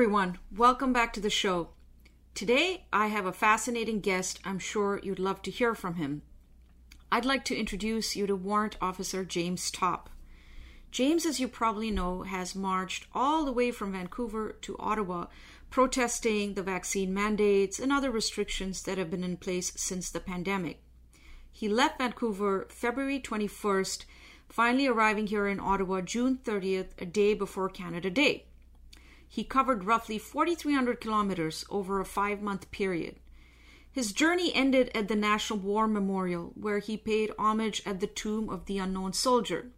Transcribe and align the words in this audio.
Everyone, 0.00 0.38
welcome 0.56 0.94
back 0.94 1.12
to 1.12 1.20
the 1.20 1.28
show. 1.28 1.68
Today 2.34 2.86
I 2.90 3.08
have 3.08 3.26
a 3.26 3.34
fascinating 3.34 4.00
guest. 4.00 4.40
I'm 4.46 4.58
sure 4.58 4.98
you'd 5.02 5.18
love 5.18 5.42
to 5.42 5.50
hear 5.50 5.74
from 5.74 5.96
him. 5.96 6.22
I'd 7.12 7.26
like 7.26 7.44
to 7.44 7.54
introduce 7.54 8.16
you 8.16 8.26
to 8.26 8.34
Warrant 8.34 8.78
Officer 8.80 9.26
James 9.26 9.70
Topp. 9.70 10.08
James, 10.90 11.26
as 11.26 11.38
you 11.38 11.48
probably 11.48 11.90
know, 11.90 12.22
has 12.22 12.54
marched 12.54 13.08
all 13.14 13.44
the 13.44 13.52
way 13.52 13.70
from 13.70 13.92
Vancouver 13.92 14.56
to 14.62 14.74
Ottawa 14.78 15.26
protesting 15.68 16.54
the 16.54 16.62
vaccine 16.62 17.12
mandates 17.12 17.78
and 17.78 17.92
other 17.92 18.10
restrictions 18.10 18.82
that 18.84 18.96
have 18.96 19.10
been 19.10 19.22
in 19.22 19.36
place 19.36 19.70
since 19.76 20.08
the 20.08 20.18
pandemic. 20.18 20.82
He 21.52 21.68
left 21.68 21.98
Vancouver 21.98 22.66
February 22.70 23.20
21st, 23.20 24.06
finally 24.48 24.86
arriving 24.86 25.26
here 25.26 25.46
in 25.46 25.60
Ottawa 25.60 26.00
June 26.00 26.38
30th, 26.42 26.92
a 26.96 27.04
day 27.04 27.34
before 27.34 27.68
Canada 27.68 28.08
Day. 28.08 28.46
He 29.32 29.44
covered 29.44 29.84
roughly 29.84 30.18
4,300 30.18 31.00
kilometers 31.00 31.64
over 31.70 32.00
a 32.00 32.04
five 32.04 32.42
month 32.42 32.68
period. 32.72 33.20
His 33.92 34.12
journey 34.12 34.52
ended 34.52 34.90
at 34.92 35.06
the 35.06 35.14
National 35.14 35.60
War 35.60 35.86
Memorial, 35.86 36.50
where 36.56 36.80
he 36.80 36.96
paid 36.96 37.30
homage 37.38 37.80
at 37.86 38.00
the 38.00 38.08
tomb 38.08 38.48
of 38.50 38.66
the 38.66 38.78
unknown 38.78 39.12
soldier. 39.12 39.70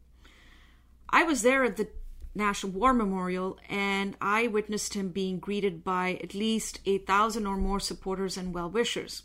I 1.11 1.25
was 1.25 1.43
there 1.43 1.65
at 1.65 1.77
the 1.77 1.89
National 2.35 2.73
War 2.73 2.95
Memorial 2.95 3.59
and 3.69 4.17
I 4.23 4.47
witnessed 4.47 4.95
him 4.95 5.11
being 5.11 5.39
greeted 5.39 5.85
by 5.85 6.19
at 6.23 6.35
least 6.35 6.81
8,000 6.87 7.47
or 7.47 7.59
more 7.59 7.79
supporters 7.79 8.39
and 8.39 8.55
well 8.55 8.71
wishers. 8.71 9.25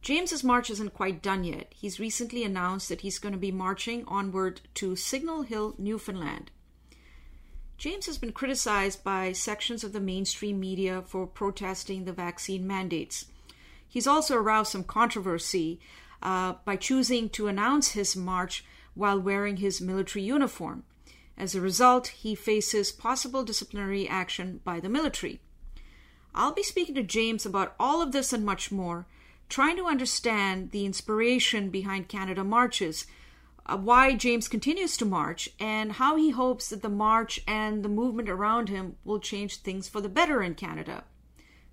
James's 0.00 0.42
march 0.42 0.70
isn't 0.70 0.94
quite 0.94 1.20
done 1.20 1.44
yet. 1.44 1.66
He's 1.68 2.00
recently 2.00 2.44
announced 2.44 2.88
that 2.88 3.02
he's 3.02 3.18
going 3.18 3.34
to 3.34 3.38
be 3.38 3.52
marching 3.52 4.04
onward 4.06 4.62
to 4.76 4.96
Signal 4.96 5.42
Hill, 5.42 5.74
Newfoundland. 5.76 6.50
James 7.82 8.06
has 8.06 8.16
been 8.16 8.30
criticized 8.30 9.02
by 9.02 9.32
sections 9.32 9.82
of 9.82 9.92
the 9.92 9.98
mainstream 9.98 10.60
media 10.60 11.02
for 11.04 11.26
protesting 11.26 12.04
the 12.04 12.12
vaccine 12.12 12.64
mandates. 12.64 13.26
He's 13.88 14.06
also 14.06 14.36
aroused 14.36 14.70
some 14.70 14.84
controversy 14.84 15.80
uh, 16.22 16.52
by 16.64 16.76
choosing 16.76 17.28
to 17.30 17.48
announce 17.48 17.90
his 17.90 18.14
march 18.14 18.64
while 18.94 19.18
wearing 19.18 19.56
his 19.56 19.80
military 19.80 20.24
uniform. 20.24 20.84
As 21.36 21.56
a 21.56 21.60
result, 21.60 22.06
he 22.06 22.36
faces 22.36 22.92
possible 22.92 23.42
disciplinary 23.42 24.08
action 24.08 24.60
by 24.62 24.78
the 24.78 24.88
military. 24.88 25.40
I'll 26.36 26.54
be 26.54 26.62
speaking 26.62 26.94
to 26.94 27.02
James 27.02 27.44
about 27.44 27.74
all 27.80 28.00
of 28.00 28.12
this 28.12 28.32
and 28.32 28.44
much 28.44 28.70
more, 28.70 29.06
trying 29.48 29.76
to 29.78 29.86
understand 29.86 30.70
the 30.70 30.86
inspiration 30.86 31.68
behind 31.68 32.06
Canada 32.06 32.44
marches 32.44 33.08
why 33.66 34.14
James 34.14 34.48
continues 34.48 34.96
to 34.96 35.04
march 35.04 35.48
and 35.58 35.92
how 35.92 36.16
he 36.16 36.30
hopes 36.30 36.68
that 36.70 36.82
the 36.82 36.88
march 36.88 37.40
and 37.46 37.84
the 37.84 37.88
movement 37.88 38.28
around 38.28 38.68
him 38.68 38.96
will 39.04 39.20
change 39.20 39.56
things 39.56 39.88
for 39.88 40.00
the 40.00 40.08
better 40.08 40.42
in 40.42 40.54
Canada. 40.54 41.04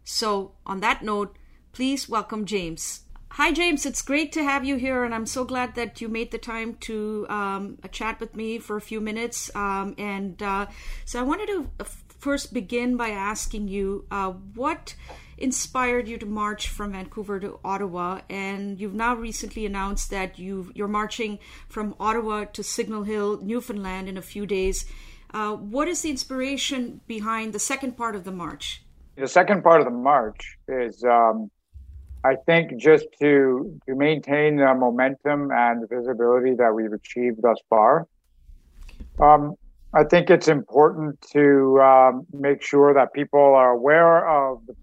So, 0.03 0.53
on 0.65 0.79
that 0.79 1.03
note, 1.03 1.37
please 1.71 2.09
welcome 2.09 2.45
James. 2.45 3.01
Hi, 3.33 3.51
James. 3.51 3.85
It's 3.85 4.01
great 4.01 4.31
to 4.33 4.43
have 4.43 4.65
you 4.65 4.77
here, 4.77 5.03
and 5.03 5.13
I'm 5.13 5.27
so 5.27 5.43
glad 5.43 5.75
that 5.75 6.01
you 6.01 6.09
made 6.09 6.31
the 6.31 6.39
time 6.39 6.75
to 6.81 7.27
um, 7.29 7.77
chat 7.91 8.19
with 8.19 8.35
me 8.35 8.57
for 8.57 8.75
a 8.75 8.81
few 8.81 9.01
minutes. 9.01 9.55
Um, 9.55 9.93
and 9.97 10.41
uh, 10.41 10.65
so, 11.05 11.19
I 11.19 11.23
wanted 11.23 11.47
to 11.47 11.69
uh, 11.79 11.83
first 12.19 12.53
begin 12.53 12.97
by 12.97 13.09
asking 13.09 13.67
you 13.67 14.05
uh, 14.09 14.31
what 14.31 14.95
inspired 15.39 16.07
you 16.07 16.17
to 16.17 16.25
march 16.25 16.67
from 16.67 16.91
Vancouver 16.91 17.39
to 17.39 17.59
Ottawa, 17.63 18.21
and 18.29 18.79
you've 18.79 18.93
now 18.93 19.15
recently 19.15 19.65
announced 19.65 20.09
that 20.11 20.37
you 20.37 20.71
you're 20.75 20.87
marching 20.87 21.39
from 21.67 21.95
Ottawa 21.99 22.45
to 22.45 22.63
Signal 22.63 23.03
Hill, 23.03 23.39
Newfoundland, 23.41 24.07
in 24.09 24.17
a 24.17 24.21
few 24.21 24.45
days. 24.45 24.85
Uh, 25.33 25.55
what 25.55 25.87
is 25.87 26.01
the 26.01 26.09
inspiration 26.09 27.01
behind 27.07 27.53
the 27.53 27.59
second 27.59 27.95
part 27.97 28.15
of 28.15 28.23
the 28.23 28.31
march? 28.31 28.83
The 29.15 29.27
second 29.27 29.63
part 29.63 29.79
of 29.81 29.85
the 29.85 29.91
march 29.91 30.57
is, 30.67 31.03
um, 31.03 31.51
I 32.23 32.35
think, 32.45 32.77
just 32.77 33.05
to 33.21 33.79
to 33.87 33.95
maintain 33.95 34.57
the 34.57 34.73
momentum 34.73 35.51
and 35.51 35.83
the 35.83 35.87
visibility 35.87 36.55
that 36.55 36.73
we've 36.73 36.93
achieved 36.93 37.41
thus 37.41 37.57
far. 37.69 38.07
Um, 39.19 39.55
I 39.93 40.03
think 40.03 40.29
it's 40.29 40.47
important 40.47 41.19
to 41.31 41.79
um, 41.81 42.27
make 42.31 42.61
sure 42.61 42.93
that 42.93 43.11
people 43.13 43.39
are 43.39 43.71
aware 43.71 44.27
of 44.27 44.65
the 44.67 44.75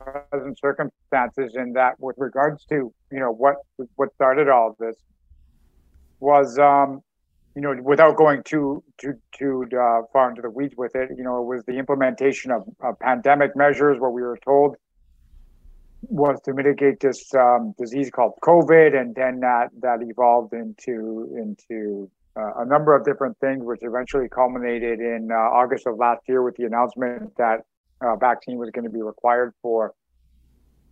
present 0.00 0.58
circumstances 0.58 1.54
and 1.54 1.76
that 1.76 1.94
with 1.98 2.16
regards 2.18 2.64
to 2.64 2.92
you 3.12 3.20
know 3.20 3.30
what 3.32 3.56
what 3.96 4.12
started 4.14 4.48
all 4.48 4.70
of 4.70 4.76
this 4.78 4.96
was 6.20 6.58
um 6.58 7.02
you 7.54 7.62
know 7.62 7.74
without 7.82 8.16
going 8.16 8.42
too 8.42 8.82
too 8.98 9.14
too 9.36 9.66
uh, 9.72 10.02
far 10.12 10.30
into 10.30 10.42
the 10.42 10.50
weeds 10.50 10.74
with 10.76 10.94
it 10.94 11.10
you 11.16 11.24
know 11.24 11.42
it 11.42 11.46
was 11.46 11.64
the 11.64 11.76
implementation 11.76 12.50
of, 12.50 12.62
of 12.80 12.98
pandemic 12.98 13.56
measures. 13.56 13.98
What 13.98 14.12
we 14.12 14.22
were 14.22 14.38
told 14.44 14.76
was 16.02 16.40
to 16.42 16.54
mitigate 16.54 17.00
this 17.00 17.32
um, 17.34 17.74
disease 17.78 18.10
called 18.10 18.32
covid 18.42 18.98
and 18.98 19.14
then 19.14 19.40
that 19.40 19.68
that 19.80 19.98
evolved 20.00 20.54
into 20.54 21.28
into 21.36 22.10
uh, 22.36 22.62
a 22.62 22.64
number 22.64 22.94
of 22.96 23.04
different 23.04 23.36
things 23.38 23.62
which 23.62 23.80
eventually 23.82 24.28
culminated 24.28 25.00
in 25.00 25.28
uh, 25.30 25.34
august 25.34 25.86
of 25.86 25.98
last 25.98 26.22
year 26.26 26.42
with 26.42 26.56
the 26.56 26.64
announcement 26.64 27.36
that 27.36 27.60
uh, 28.00 28.16
vaccine 28.16 28.58
was 28.58 28.70
going 28.70 28.84
to 28.84 28.90
be 28.90 29.02
required 29.02 29.52
for 29.62 29.94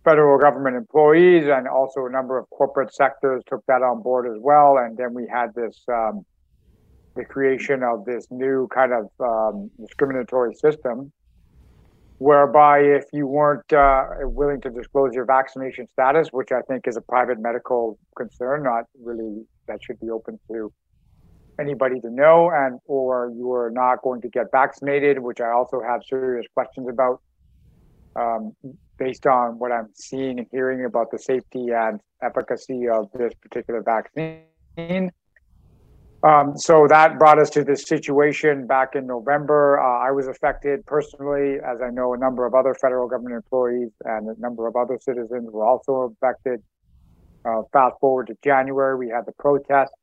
federal 0.03 0.39
government 0.39 0.75
employees, 0.75 1.45
and 1.47 1.67
also 1.67 2.05
a 2.05 2.09
number 2.09 2.37
of 2.37 2.49
corporate 2.49 2.93
sectors 2.93 3.43
took 3.47 3.65
that 3.67 3.81
on 3.81 4.01
board 4.01 4.25
as 4.27 4.37
well. 4.41 4.77
And 4.77 4.97
then 4.97 5.13
we 5.13 5.27
had 5.27 5.53
this 5.53 5.83
um, 5.91 6.25
the 7.15 7.25
creation 7.25 7.83
of 7.83 8.05
this 8.05 8.27
new 8.29 8.67
kind 8.73 8.93
of 8.93 9.09
um, 9.19 9.69
discriminatory 9.79 10.55
system, 10.55 11.11
whereby 12.19 12.79
if 12.79 13.05
you 13.11 13.27
weren't 13.27 13.71
uh, 13.73 14.05
willing 14.21 14.61
to 14.61 14.69
disclose 14.69 15.13
your 15.13 15.25
vaccination 15.25 15.87
status, 15.91 16.29
which 16.31 16.51
I 16.51 16.61
think 16.61 16.87
is 16.87 16.95
a 16.95 17.01
private 17.01 17.39
medical 17.39 17.99
concern, 18.15 18.63
not 18.63 18.85
really 19.03 19.43
that 19.67 19.83
should 19.83 19.99
be 19.99 20.09
open 20.09 20.39
to 20.51 20.71
anybody 21.59 21.99
to 21.99 22.09
know 22.09 22.49
and 22.53 22.79
or 22.85 23.31
you 23.35 23.51
are 23.51 23.69
not 23.71 24.01
going 24.01 24.21
to 24.21 24.29
get 24.29 24.45
vaccinated 24.51 25.19
which 25.19 25.41
i 25.41 25.49
also 25.49 25.81
have 25.81 26.01
serious 26.07 26.45
questions 26.53 26.87
about 26.87 27.21
um, 28.15 28.55
based 28.97 29.27
on 29.27 29.59
what 29.59 29.71
i'm 29.71 29.89
seeing 29.93 30.39
and 30.39 30.47
hearing 30.51 30.85
about 30.85 31.11
the 31.11 31.19
safety 31.19 31.67
and 31.71 31.99
efficacy 32.21 32.87
of 32.87 33.09
this 33.13 33.33
particular 33.41 33.81
vaccine. 33.81 35.11
Um, 36.21 36.57
so 36.57 36.85
that 36.89 37.17
brought 37.17 37.39
us 37.39 37.49
to 37.51 37.63
this 37.63 37.87
situation 37.87 38.67
back 38.67 38.95
in 38.95 39.07
november. 39.07 39.79
Uh, 39.79 40.07
i 40.07 40.11
was 40.11 40.27
affected 40.27 40.85
personally 40.85 41.57
as 41.65 41.81
i 41.81 41.89
know 41.89 42.13
a 42.13 42.17
number 42.17 42.45
of 42.45 42.53
other 42.53 42.75
federal 42.75 43.07
government 43.07 43.35
employees 43.35 43.91
and 44.05 44.27
a 44.27 44.39
number 44.39 44.67
of 44.67 44.75
other 44.75 44.97
citizens 45.01 45.49
were 45.51 45.65
also 45.65 46.13
affected. 46.13 46.61
Uh, 47.45 47.61
fast 47.71 47.95
forward 48.01 48.27
to 48.27 48.35
january 48.43 48.97
we 48.97 49.07
had 49.07 49.25
the 49.25 49.31
protest 49.39 49.93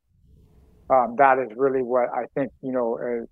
um, 0.91 1.16
that 1.19 1.38
is 1.38 1.50
really 1.56 1.82
what 1.82 2.08
I 2.14 2.26
think, 2.34 2.52
you 2.62 2.72
know, 2.72 2.98
uh, 2.98 3.26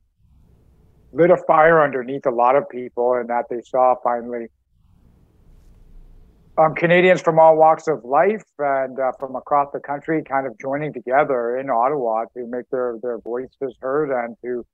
lit 1.12 1.31
a 1.31 1.37
fire 1.47 1.82
underneath 1.82 2.26
a 2.26 2.31
lot 2.31 2.56
of 2.56 2.69
people 2.69 3.15
and 3.15 3.28
that 3.28 3.44
they 3.48 3.60
saw 3.62 3.94
finally 4.03 4.48
um, 6.56 6.75
Canadians 6.75 7.20
from 7.20 7.38
all 7.38 7.56
walks 7.56 7.88
of 7.88 8.04
life 8.04 8.44
and 8.59 8.98
uh, 8.98 9.12
from 9.19 9.34
across 9.34 9.72
the 9.72 9.81
country 9.81 10.22
kind 10.22 10.47
of 10.47 10.56
joining 10.59 10.92
together 10.92 11.59
in 11.59 11.69
Ottawa 11.69 12.25
to 12.37 12.47
make 12.47 12.69
their, 12.70 12.97
their 13.03 13.19
voices 13.19 13.75
heard 13.81 14.10
and 14.10 14.36
to 14.42 14.65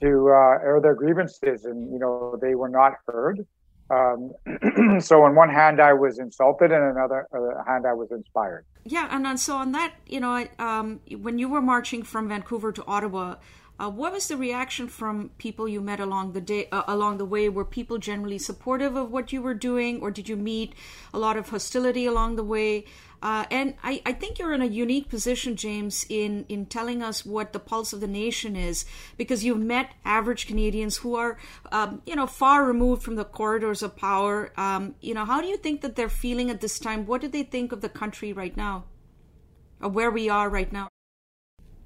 to 0.00 0.28
uh, 0.28 0.64
air 0.64 0.80
their 0.82 0.94
grievances. 0.94 1.66
And, 1.66 1.92
you 1.92 1.98
know, 1.98 2.38
they 2.40 2.54
were 2.54 2.70
not 2.70 2.94
heard. 3.06 3.46
Um, 3.90 4.32
so 5.00 5.22
on 5.22 5.34
one 5.34 5.48
hand, 5.48 5.80
I 5.80 5.92
was 5.92 6.18
insulted, 6.18 6.70
and 6.70 6.96
another 6.96 7.26
uh, 7.34 7.64
hand, 7.66 7.86
I 7.86 7.92
was 7.92 8.10
inspired. 8.10 8.64
Yeah, 8.84 9.08
and, 9.10 9.26
and 9.26 9.38
so 9.38 9.56
on 9.56 9.72
that, 9.72 9.94
you 10.06 10.20
know, 10.20 10.46
um, 10.58 11.00
when 11.18 11.38
you 11.38 11.48
were 11.48 11.60
marching 11.60 12.02
from 12.02 12.28
Vancouver 12.28 12.72
to 12.72 12.84
Ottawa, 12.86 13.36
uh, 13.80 13.88
what 13.88 14.12
was 14.12 14.28
the 14.28 14.36
reaction 14.36 14.88
from 14.88 15.30
people 15.38 15.66
you 15.66 15.80
met 15.80 16.00
along 16.00 16.32
the 16.32 16.40
day, 16.40 16.68
uh, 16.70 16.82
along 16.86 17.16
the 17.16 17.24
way? 17.24 17.48
Were 17.48 17.64
people 17.64 17.96
generally 17.96 18.36
supportive 18.36 18.94
of 18.94 19.10
what 19.10 19.32
you 19.32 19.40
were 19.40 19.54
doing, 19.54 20.02
or 20.02 20.10
did 20.10 20.28
you 20.28 20.36
meet 20.36 20.74
a 21.14 21.18
lot 21.18 21.38
of 21.38 21.48
hostility 21.48 22.04
along 22.04 22.36
the 22.36 22.44
way? 22.44 22.84
Uh, 23.22 23.46
and 23.50 23.74
I, 23.82 24.02
I, 24.04 24.12
think 24.12 24.38
you're 24.38 24.52
in 24.52 24.62
a 24.62 24.66
unique 24.66 25.08
position, 25.08 25.56
James, 25.56 26.06
in, 26.08 26.46
in 26.48 26.66
telling 26.66 27.02
us 27.02 27.24
what 27.24 27.52
the 27.52 27.58
pulse 27.58 27.92
of 27.92 28.00
the 28.00 28.06
nation 28.06 28.54
is, 28.54 28.84
because 29.16 29.44
you've 29.44 29.60
met 29.60 29.92
average 30.04 30.46
Canadians 30.46 30.98
who 30.98 31.14
are, 31.14 31.38
um, 31.72 32.02
you 32.06 32.16
know, 32.16 32.26
far 32.26 32.64
removed 32.64 33.02
from 33.02 33.16
the 33.16 33.24
corridors 33.24 33.82
of 33.82 33.96
power. 33.96 34.52
Um, 34.58 34.94
you 35.00 35.14
know, 35.14 35.24
how 35.24 35.40
do 35.40 35.48
you 35.48 35.56
think 35.56 35.80
that 35.80 35.96
they're 35.96 36.08
feeling 36.10 36.50
at 36.50 36.60
this 36.60 36.78
time? 36.78 37.06
What 37.06 37.22
do 37.22 37.28
they 37.28 37.42
think 37.42 37.72
of 37.72 37.80
the 37.80 37.90
country 37.90 38.32
right 38.32 38.56
now, 38.56 38.84
or 39.82 39.88
where 39.88 40.10
we 40.10 40.28
are 40.28 40.48
right 40.50 40.70
now? 40.70 40.88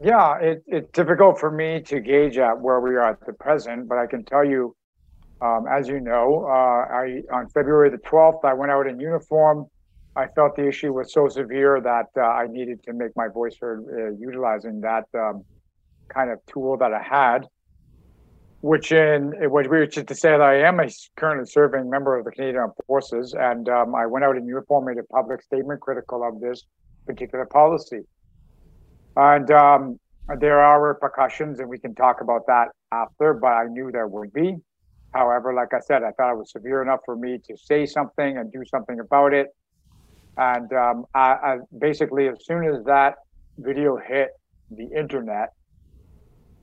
Yeah, 0.00 0.38
it, 0.38 0.64
it's 0.67 0.91
difficult 0.93 1.38
for 1.38 1.50
me 1.50 1.81
to 1.82 2.00
gauge 2.00 2.38
at 2.38 2.61
where 2.61 2.81
we 2.81 2.91
are 2.96 3.11
at 3.11 3.25
the 3.26 3.32
present, 3.32 3.88
but 3.88 3.99
I 3.99 4.06
can 4.06 4.25
tell 4.25 4.44
you, 4.44 4.75
um, 5.41 5.67
as 5.70 5.88
you 5.88 6.00
know, 6.00 6.46
uh, 6.49 6.94
I 6.94 7.23
on 7.32 7.49
February 7.49 7.91
the 7.91 7.99
12th, 7.99 8.44
I 8.44 8.55
went 8.55 8.73
out 8.73 8.87
in 8.87 8.99
uniform 8.99 9.67
I 10.17 10.29
felt 10.29 10.55
the 10.55 10.69
issue 10.69 10.93
was 10.93 11.12
so 11.12 11.29
severe 11.29 11.81
that 11.81 12.06
uh, 12.17 12.23
I 12.23 12.46
needed 12.46 12.82
to 12.85 12.93
make 12.93 13.17
my 13.17 13.29
voice 13.29 13.56
heard 13.61 13.85
uh, 13.91 14.17
utilizing 14.19 14.81
that 14.82 15.05
um, 15.14 15.44
kind 16.08 16.31
of 16.31 16.38
tool 16.47 16.76
that 16.79 16.93
I 16.93 17.02
had. 17.02 17.49
which 18.61 18.93
in 18.93 19.32
which 19.50 19.67
we 19.69 19.82
is 19.82 20.05
to 20.05 20.14
say 20.14 20.31
that 20.31 20.40
I 20.40 20.61
am 20.69 20.79
a 20.81 20.88
currently 21.17 21.47
serving 21.47 21.90
member 21.90 22.17
of 22.17 22.25
the 22.25 22.31
Canadian 22.31 22.58
Armed 22.58 22.75
Forces, 22.87 23.35
and 23.38 23.69
um, 23.69 23.94
I 23.94 24.06
went 24.06 24.25
out 24.25 24.37
in 24.37 24.47
uniform, 24.47 24.87
made 24.87 24.99
a 24.99 25.02
public 25.05 25.43
statement 25.43 25.81
critical 25.81 26.23
of 26.26 26.40
this 26.40 26.64
particular 27.06 27.47
policy, 27.47 28.00
and 29.16 29.50
um, 29.50 30.00
there 30.38 30.61
are 30.61 30.87
repercussions, 30.87 31.61
and 31.61 31.69
we 31.69 31.78
can 31.78 31.94
talk 31.94 32.20
about 32.20 32.46
that 32.46 32.69
after. 32.93 33.34
But 33.34 33.52
I 33.52 33.66
knew 33.66 33.90
there 33.93 34.08
would 34.08 34.32
be. 34.32 34.56
However, 35.12 35.55
like 35.55 35.72
I 35.72 35.81
said, 35.81 36.02
I 36.02 36.11
thought 36.12 36.32
it 36.32 36.38
was 36.38 36.50
severe 36.50 36.82
enough 36.82 37.00
for 37.05 37.16
me 37.16 37.38
to 37.46 37.56
say 37.56 37.87
something 37.87 38.37
and 38.38 38.52
do 38.52 38.64
something 38.69 38.99
about 38.99 39.32
it. 39.32 39.46
And 40.37 40.72
um, 40.72 41.05
I, 41.14 41.20
I 41.20 41.58
basically, 41.78 42.28
as 42.28 42.44
soon 42.44 42.64
as 42.64 42.84
that 42.84 43.14
video 43.58 43.96
hit 43.96 44.31
the 44.70 44.88
internet, 44.96 45.50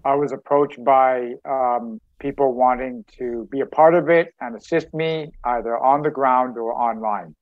I 0.03 0.15
was 0.15 0.33
approached 0.33 0.83
by 0.83 1.33
um, 1.47 2.01
people 2.19 2.53
wanting 2.53 3.05
to 3.19 3.47
be 3.51 3.61
a 3.61 3.65
part 3.65 3.93
of 3.95 4.09
it 4.09 4.33
and 4.41 4.55
assist 4.55 4.93
me 4.93 5.31
either 5.45 5.77
on 5.77 6.01
the 6.01 6.09
ground 6.09 6.57
or 6.57 6.73
online. 6.73 7.35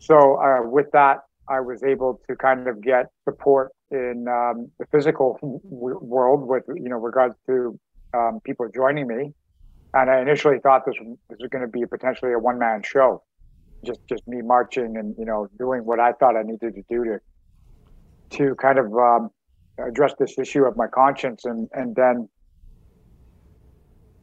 So 0.00 0.36
uh, 0.40 0.68
with 0.68 0.90
that, 0.92 1.18
I 1.48 1.60
was 1.60 1.82
able 1.82 2.20
to 2.28 2.36
kind 2.36 2.68
of 2.68 2.82
get 2.82 3.10
support 3.24 3.72
in 3.90 4.26
um, 4.28 4.70
the 4.78 4.86
physical 4.90 5.38
w- 5.42 5.98
world 6.00 6.46
with 6.48 6.64
you 6.68 6.88
know 6.88 6.96
regards 6.96 7.34
to 7.46 7.78
um, 8.14 8.40
people 8.44 8.68
joining 8.74 9.06
me. 9.06 9.34
And 9.92 10.10
I 10.10 10.20
initially 10.20 10.58
thought 10.58 10.84
this 10.86 10.96
this 11.28 11.38
was 11.40 11.48
going 11.50 11.62
to 11.62 11.68
be 11.68 11.84
potentially 11.86 12.32
a 12.32 12.38
one 12.38 12.58
man 12.58 12.82
show, 12.82 13.22
just 13.84 14.00
just 14.08 14.26
me 14.26 14.42
marching 14.42 14.96
and 14.96 15.14
you 15.18 15.24
know 15.24 15.48
doing 15.58 15.84
what 15.84 16.00
I 16.00 16.12
thought 16.12 16.36
I 16.36 16.42
needed 16.42 16.74
to 16.74 16.82
do 16.88 17.04
to 17.04 17.20
to 18.30 18.54
kind 18.56 18.78
of 18.78 18.92
um, 18.94 19.30
address 19.78 20.14
this 20.18 20.38
issue 20.38 20.64
of 20.64 20.76
my 20.76 20.86
conscience 20.86 21.44
and 21.44 21.68
and 21.72 21.94
then 21.96 22.28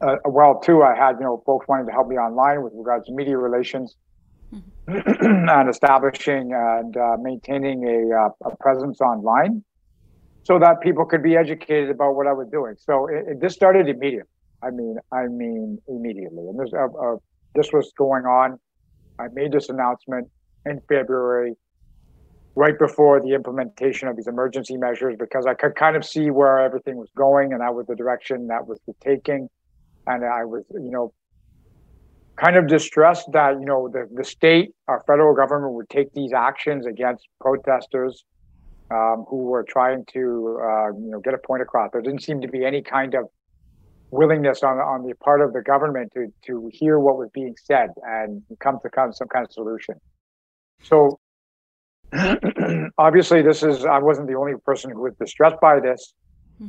uh, 0.00 0.16
well 0.24 0.58
too 0.58 0.82
i 0.82 0.94
had 0.94 1.16
you 1.18 1.24
know 1.24 1.42
folks 1.44 1.66
wanting 1.68 1.86
to 1.86 1.92
help 1.92 2.08
me 2.08 2.16
online 2.16 2.62
with 2.62 2.72
regards 2.74 3.06
to 3.06 3.12
media 3.12 3.36
relations 3.36 3.96
mm-hmm. 4.52 5.48
and 5.48 5.68
establishing 5.68 6.52
and 6.52 6.96
uh, 6.96 7.16
maintaining 7.20 7.84
a, 7.84 8.16
uh, 8.16 8.50
a 8.50 8.56
presence 8.56 9.00
online 9.00 9.62
so 10.44 10.58
that 10.58 10.80
people 10.80 11.04
could 11.04 11.22
be 11.22 11.36
educated 11.36 11.90
about 11.90 12.14
what 12.14 12.26
i 12.26 12.32
was 12.32 12.48
doing 12.50 12.74
so 12.78 13.06
it, 13.06 13.24
it, 13.28 13.40
this 13.40 13.54
started 13.54 13.88
immediately 13.88 14.28
i 14.62 14.70
mean 14.70 14.96
i 15.12 15.26
mean 15.26 15.78
immediately 15.88 16.44
and 16.48 16.58
this 16.58 16.72
uh, 16.74 16.84
uh, 16.84 17.16
this 17.54 17.72
was 17.72 17.92
going 17.96 18.24
on 18.24 18.58
i 19.18 19.26
made 19.32 19.52
this 19.52 19.68
announcement 19.68 20.28
in 20.66 20.80
february 20.88 21.54
right 22.54 22.78
before 22.78 23.20
the 23.20 23.34
implementation 23.34 24.08
of 24.08 24.16
these 24.16 24.26
emergency 24.26 24.76
measures 24.76 25.16
because 25.18 25.46
I 25.46 25.54
could 25.54 25.74
kind 25.74 25.96
of 25.96 26.04
see 26.04 26.30
where 26.30 26.58
everything 26.58 26.96
was 26.96 27.08
going 27.16 27.52
and 27.52 27.60
that 27.60 27.74
was 27.74 27.86
the 27.86 27.96
direction 27.96 28.48
that 28.48 28.66
was 28.66 28.78
taking. 29.02 29.48
And 30.06 30.24
I 30.24 30.44
was, 30.44 30.64
you 30.70 30.90
know, 30.90 31.12
kind 32.36 32.56
of 32.56 32.66
distressed 32.66 33.30
that, 33.32 33.60
you 33.60 33.66
know, 33.66 33.88
the, 33.88 34.08
the 34.14 34.24
state, 34.24 34.70
our 34.88 35.02
federal 35.06 35.34
government 35.34 35.74
would 35.74 35.88
take 35.88 36.12
these 36.12 36.32
actions 36.32 36.86
against 36.86 37.28
protesters 37.40 38.24
um, 38.90 39.24
who 39.28 39.44
were 39.44 39.64
trying 39.68 40.04
to, 40.12 40.58
uh, 40.62 40.88
you 40.88 41.10
know, 41.10 41.20
get 41.20 41.34
a 41.34 41.38
point 41.38 41.62
across. 41.62 41.90
There 41.92 42.02
didn't 42.02 42.22
seem 42.22 42.40
to 42.40 42.48
be 42.48 42.64
any 42.64 42.82
kind 42.82 43.14
of 43.14 43.26
willingness 44.10 44.62
on, 44.62 44.78
on 44.78 45.06
the 45.06 45.14
part 45.16 45.40
of 45.40 45.52
the 45.52 45.62
government 45.62 46.12
to, 46.14 46.26
to 46.46 46.70
hear 46.72 46.98
what 46.98 47.16
was 47.16 47.30
being 47.32 47.54
said 47.62 47.88
and 48.04 48.42
come 48.60 48.78
to 48.82 48.90
come 48.90 49.12
some 49.12 49.28
kind 49.28 49.46
of 49.46 49.52
solution. 49.52 49.94
So 50.82 51.18
obviously 52.98 53.40
this 53.40 53.62
is 53.62 53.86
i 53.86 53.98
wasn't 53.98 54.26
the 54.28 54.34
only 54.34 54.52
person 54.66 54.90
who 54.90 55.00
was 55.00 55.14
distressed 55.18 55.56
by 55.62 55.80
this 55.80 56.12
hmm. 56.58 56.68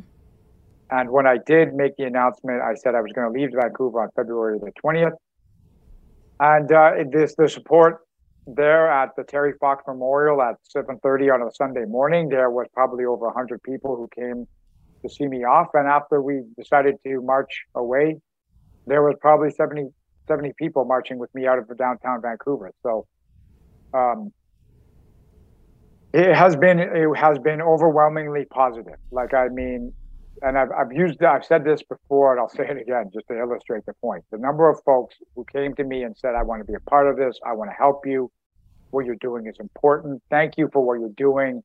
and 0.90 1.10
when 1.10 1.28
i 1.28 1.38
did 1.46 1.74
make 1.74 1.96
the 1.98 2.04
announcement 2.04 2.62
i 2.62 2.74
said 2.76 2.96
i 2.96 3.02
was 3.02 3.12
going 3.12 3.28
to 3.28 3.38
leave 3.38 3.50
vancouver 3.54 4.02
on 4.02 4.10
february 4.16 4.58
the 4.60 4.72
20th 4.84 5.12
and 6.40 6.72
uh, 6.72 6.92
this 7.12 7.36
the 7.36 7.48
support 7.48 8.00
there 8.46 8.92
at 8.92 9.16
the 9.16 9.24
terry 9.24 9.54
fox 9.60 9.84
memorial 9.88 10.42
at 10.42 10.56
7.30 10.76 11.34
on 11.34 11.48
a 11.48 11.52
sunday 11.54 11.86
morning 11.86 12.28
there 12.30 12.50
was 12.50 12.68
probably 12.74 13.06
over 13.06 13.28
100 13.28 13.62
people 13.64 13.96
who 13.96 14.10
came 14.14 14.46
to 15.02 15.10
see 15.10 15.28
me 15.28 15.44
off 15.44 15.68
and 15.74 15.88
after 15.88 16.22
we 16.22 16.42
decided 16.58 16.96
to 17.06 17.22
march 17.22 17.64
away 17.76 18.20
there 18.86 19.02
was 19.02 19.16
probably 19.22 19.50
70 19.50 19.88
70 20.28 20.54
people 20.58 20.86
marching 20.86 21.18
with 21.20 21.34
me 21.34 21.48
out 21.48 21.58
of 21.58 21.66
downtown 21.78 22.22
vancouver 22.22 22.72
so 22.82 23.06
um, 23.94 24.32
it 26.14 26.36
has 26.36 26.56
been 26.56 26.80
it 26.80 27.18
has 27.18 27.40
been 27.40 27.62
overwhelmingly 27.62 28.46
positive. 28.46 28.98
Like 29.12 29.34
I 29.34 29.48
mean, 29.50 29.94
and 30.44 30.58
I've 30.58 30.72
I've 30.72 30.92
used 30.92 31.24
I've 31.24 31.46
said 31.46 31.64
this 31.64 31.82
before, 31.84 32.32
and 32.32 32.40
I'll 32.40 32.50
say 32.50 32.68
it 32.70 32.78
again 32.78 33.10
just 33.14 33.28
to 33.30 33.40
illustrate 33.40 33.86
the 33.86 33.94
point. 33.94 34.24
The 34.32 34.38
number 34.38 34.70
of 34.70 34.78
folks 34.84 35.16
who 35.36 35.46
came 35.46 35.74
to 35.76 35.84
me 35.84 36.04
and 36.04 36.16
said, 36.16 36.36
"I 36.36 36.44
want 36.44 36.60
to 36.62 36.66
be 36.66 36.76
a 36.76 36.90
part 36.90 37.08
of 37.08 37.16
this. 37.16 37.40
I 37.46 37.54
want 37.54 37.72
to 37.72 37.76
help 37.76 38.06
you. 38.06 38.30
What 38.92 39.06
you're 39.06 39.16
doing 39.16 39.48
is 39.48 39.56
important. 39.60 40.22
Thank 40.30 40.58
you 40.58 40.70
for 40.72 40.86
what 40.86 41.00
you're 41.00 41.18
doing. 41.18 41.64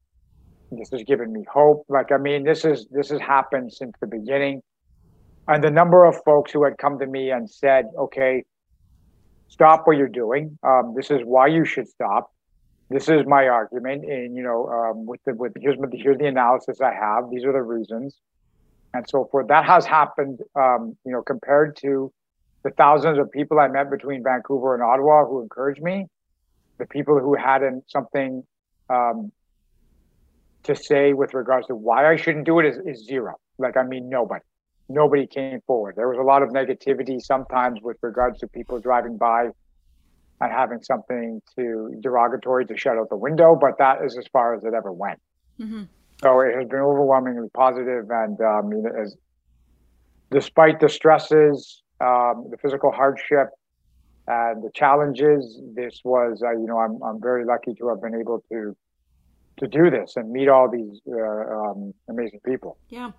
This 0.71 0.91
has 0.93 1.03
given 1.03 1.33
me 1.33 1.45
hope." 1.53 1.85
Like 1.89 2.13
I 2.13 2.19
mean, 2.19 2.45
this 2.45 2.65
is 2.65 2.87
this 2.91 3.11
has 3.11 3.21
happened 3.21 3.73
since 3.73 3.93
the 4.01 4.07
beginning, 4.07 4.63
and 5.49 5.63
the 5.63 5.71
number 5.71 6.05
of 6.05 6.17
folks 6.25 6.53
who 6.53 6.65
had 6.65 6.79
come 6.79 6.99
to 7.01 7.07
me 7.07 7.31
and 7.31 7.51
said, 7.51 7.87
"Okay." 7.99 8.45
Stop 9.51 9.87
what 9.87 9.97
you're 9.97 10.09
doing. 10.09 10.59
Um, 10.63 10.93
this 10.95 11.11
is 11.11 11.21
why 11.25 11.47
you 11.47 11.65
should 11.65 11.89
stop 11.89 12.31
this 12.91 13.09
is 13.09 13.27
my 13.27 13.49
argument, 13.49 14.05
and 14.05 14.35
you 14.35 14.43
know, 14.43 14.67
um, 14.69 15.07
with 15.07 15.21
the 15.25 15.35
with 15.35 15.53
here's 15.61 15.77
here's 15.93 16.19
the 16.19 16.27
analysis 16.27 16.81
I 16.81 16.93
have. 16.95 17.31
These 17.31 17.45
are 17.45 17.53
the 17.53 17.63
reasons, 17.63 18.17
and 18.95 19.05
so 19.09 19.29
forth. 19.31 19.49
That 19.49 19.65
has 19.65 19.87
happened, 19.87 20.41
um, 20.55 20.97
you 21.05 21.13
know, 21.13 21.23
compared 21.23 21.77
to 21.79 22.13
the 22.65 22.71
thousands 22.71 23.19
of 23.19 23.31
people 23.31 23.59
I 23.59 23.69
met 23.69 23.91
between 23.91 24.23
Vancouver 24.23 24.75
and 24.75 24.83
Ottawa 24.83 25.25
who 25.27 25.43
encouraged 25.43 25.83
me. 25.83 26.07
The 26.79 26.87
people 26.87 27.19
who 27.19 27.35
hadn't 27.35 27.91
something 27.91 28.45
um, 28.89 29.33
to 30.65 30.75
say 30.75 31.13
with 31.13 31.35
regards 31.35 31.67
to 31.69 31.75
why 31.75 32.11
I 32.11 32.17
shouldn't 32.17 32.47
do 32.47 32.59
it 32.61 32.67
is, 32.67 32.79
is 32.85 33.05
zero. 33.05 33.35
Like, 33.59 33.77
I 33.77 33.83
mean, 33.83 34.09
nobody, 34.09 34.45
nobody 34.89 35.27
came 35.27 35.61
forward. 35.67 35.97
There 35.97 36.09
was 36.09 36.19
a 36.19 36.23
lot 36.23 36.43
of 36.43 36.51
negativity 36.51 37.21
sometimes 37.21 37.81
with 37.83 37.97
regards 38.03 38.41
to 38.41 38.49
people 38.49 38.79
driving 38.79 39.17
by 39.17 39.49
and 40.41 40.53
having 40.53 40.83
something 40.83 41.43
to 41.57 41.97
derogatory 42.01 42.65
to 42.67 42.77
shut 42.77 42.97
out 42.97 43.09
the 43.09 43.17
window, 43.17 43.57
but 43.61 43.79
that 43.79 44.05
is 44.05 44.17
as 44.17 44.27
far 44.33 44.55
as 44.55 44.63
it 44.63 44.73
ever 44.75 44.93
went. 44.93 45.21
Mm-hmm. 45.61 45.85
So 46.23 46.41
it 46.41 46.55
has 46.57 46.69
been 46.69 46.81
overwhelmingly 46.81 47.49
positive, 47.55 48.11
and 48.11 48.41
um, 48.41 48.73
as 49.01 49.17
despite 50.31 50.81
the 50.81 50.89
stresses, 50.89 51.83
um, 52.01 52.47
the 52.51 52.57
physical 52.61 52.91
hardship, 52.91 53.49
and 54.27 54.63
the 54.63 54.71
challenges, 54.75 55.61
this 55.75 56.01
was 56.05 56.43
uh, 56.43 56.51
you 56.51 56.67
know 56.67 56.79
I'm 56.79 57.03
I'm 57.03 57.21
very 57.21 57.45
lucky 57.45 57.75
to 57.75 57.89
have 57.89 58.03
been 58.03 58.15
able 58.15 58.43
to 58.51 58.77
to 59.59 59.67
do 59.67 59.91
this 59.91 60.17
and 60.17 60.31
meet 60.31 60.49
all 60.49 60.71
these 60.71 61.01
uh, 61.09 61.19
um, 61.19 61.95
amazing 62.09 62.41
people. 62.45 62.79
Yeah. 62.89 63.13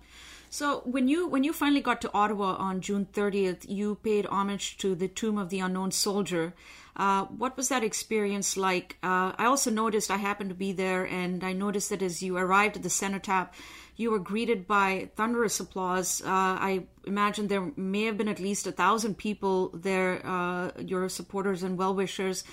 So 0.50 0.82
when 0.84 1.06
you 1.06 1.28
when 1.28 1.44
you 1.44 1.52
finally 1.52 1.80
got 1.80 2.00
to 2.02 2.10
Ottawa 2.12 2.56
on 2.56 2.80
June 2.80 3.06
30th, 3.12 3.68
you 3.68 3.96
paid 3.96 4.26
homage 4.26 4.76
to 4.78 4.94
the 4.94 5.08
Tomb 5.08 5.38
of 5.38 5.48
the 5.48 5.60
Unknown 5.60 5.92
Soldier. 5.92 6.54
Uh, 6.96 7.24
what 7.26 7.56
was 7.56 7.68
that 7.68 7.84
experience 7.84 8.56
like? 8.56 8.96
Uh, 9.02 9.32
I 9.38 9.46
also 9.46 9.70
noticed 9.70 10.10
I 10.10 10.16
happened 10.16 10.50
to 10.50 10.56
be 10.56 10.72
there, 10.72 11.04
and 11.06 11.44
I 11.44 11.52
noticed 11.52 11.90
that 11.90 12.02
as 12.02 12.22
you 12.22 12.36
arrived 12.36 12.76
at 12.76 12.82
the 12.82 12.90
cenotaph, 12.90 13.48
you 13.96 14.10
were 14.10 14.18
greeted 14.18 14.66
by 14.66 15.10
thunderous 15.14 15.60
applause. 15.60 16.22
Uh, 16.22 16.28
I 16.28 16.84
imagine 17.06 17.48
there 17.48 17.72
may 17.76 18.04
have 18.04 18.16
been 18.16 18.28
at 18.28 18.40
least 18.40 18.66
a 18.66 18.72
thousand 18.72 19.18
people 19.18 19.70
there, 19.74 20.24
uh, 20.26 20.72
your 20.78 21.08
supporters 21.08 21.62
and 21.62 21.76
well 21.78 21.94
wishers. 21.94 22.44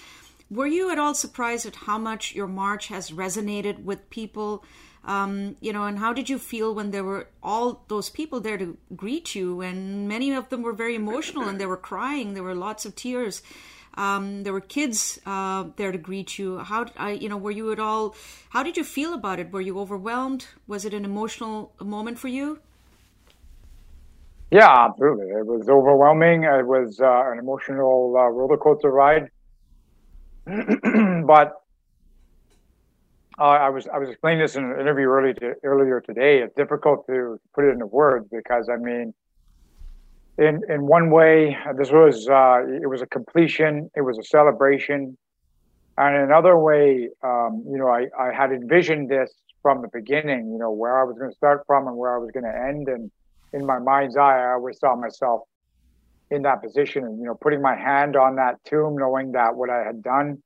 Were 0.50 0.67
you 0.67 0.91
at 0.91 1.00
all 1.00 1.13
surprised 1.13 1.65
at 1.65 1.75
how 1.75 1.98
much 1.98 2.36
your 2.36 2.48
march 2.48 2.88
has 2.88 3.12
resonated 3.12 3.84
with 3.84 4.10
people? 4.10 4.63
Um, 5.03 5.56
you 5.62 5.72
know, 5.72 5.86
and 5.86 5.98
how 5.98 6.12
did 6.12 6.29
you 6.29 6.38
feel 6.38 6.75
when 6.75 6.91
there 6.91 7.03
were 7.03 7.29
all 7.41 7.86
those 7.88 8.10
people 8.10 8.41
there 8.41 8.58
to 8.58 8.77
greet 8.96 9.36
you? 9.36 9.62
And 9.62 10.08
many 10.08 10.32
of 10.34 10.50
them 10.50 10.62
were 10.62 10.74
very 10.74 10.96
emotional 10.96 11.48
and 11.48 11.60
they 11.60 11.65
were 11.65 11.77
crying. 11.77 12.34
There 12.34 12.44
were 12.44 12.56
lots 12.56 12.86
of 12.86 12.96
tears. 12.96 13.41
Um, 13.97 14.43
there 14.43 14.53
were 14.53 14.61
kids 14.61 15.19
uh, 15.25 15.65
there 15.75 15.91
to 15.91 15.97
greet 15.97 16.37
you. 16.39 16.59
How, 16.59 16.85
I, 16.95 17.11
you 17.11 17.27
know, 17.27 17.37
were 17.37 17.51
you 17.51 17.71
at 17.71 17.79
all? 17.79 18.15
How 18.49 18.63
did 18.63 18.77
you 18.77 18.83
feel 18.83 19.13
about 19.13 19.39
it? 19.39 19.51
Were 19.51 19.61
you 19.61 19.79
overwhelmed? 19.79 20.45
Was 20.67 20.85
it 20.85 20.93
an 20.93 21.03
emotional 21.03 21.73
moment 21.81 22.19
for 22.19 22.27
you? 22.27 22.59
Yeah, 24.51 24.85
absolutely. 24.85 25.27
It 25.27 25.45
was 25.45 25.67
overwhelming. 25.67 26.43
It 26.43 26.65
was 26.65 27.01
uh, 27.01 27.31
an 27.31 27.39
emotional 27.39 28.15
uh, 28.17 28.29
roller 28.29 28.57
coaster 28.57 28.91
ride. 28.91 29.29
but 30.45 31.53
uh, 33.39 33.43
I 33.43 33.69
was 33.69 33.87
I 33.87 33.97
was 33.97 34.09
explaining 34.09 34.39
this 34.39 34.55
in 34.55 34.63
an 34.63 34.79
interview 34.79 35.07
to, 35.33 35.55
earlier 35.63 36.01
today. 36.01 36.39
It's 36.39 36.55
difficult 36.55 37.05
to 37.07 37.39
put 37.53 37.65
it 37.65 37.71
into 37.71 37.85
words 37.85 38.27
because 38.31 38.69
I 38.69 38.77
mean, 38.77 39.13
in 40.38 40.62
in 40.70 40.86
one 40.88 41.10
way, 41.10 41.58
this 41.77 41.91
was 41.91 42.27
uh, 42.27 42.60
it 42.82 42.88
was 42.88 43.01
a 43.01 43.08
completion, 43.08 43.89
it 43.96 44.01
was 44.01 44.17
a 44.17 44.24
celebration, 44.24 45.17
and 45.98 46.15
another 46.15 46.58
way, 46.58 47.10
um, 47.24 47.63
you 47.70 47.77
know, 47.77 47.88
I 47.88 48.08
I 48.20 48.32
had 48.34 48.51
envisioned 48.51 49.10
this 49.10 49.34
from 49.62 49.82
the 49.82 49.89
beginning. 49.89 50.51
You 50.51 50.60
know, 50.60 50.72
where 50.72 51.00
I 51.00 51.03
was 51.03 51.17
going 51.17 51.32
to 51.32 51.36
start 51.36 51.63
from 51.65 51.88
and 51.88 51.98
where 51.98 52.15
I 52.15 52.20
was 52.20 52.32
going 52.32 52.46
to 52.46 52.56
end, 52.56 52.88
and 52.88 53.12
in 53.53 53.65
my 53.65 53.79
mind's 53.79 54.17
eye, 54.17 54.39
I 54.39 54.53
always 54.53 54.79
saw 54.79 54.96
myself 54.96 55.41
in 56.29 56.41
that 56.44 56.62
position 56.62 57.06
and, 57.06 57.20
you 57.20 57.25
know, 57.25 57.36
putting 57.36 57.62
my 57.62 57.75
hand 57.75 58.15
on 58.15 58.36
that 58.36 58.63
tomb, 58.65 58.98
knowing 58.98 59.32
that 59.32 59.56
what 59.56 59.70
I 59.70 59.84
had 59.84 60.03
done 60.03 60.41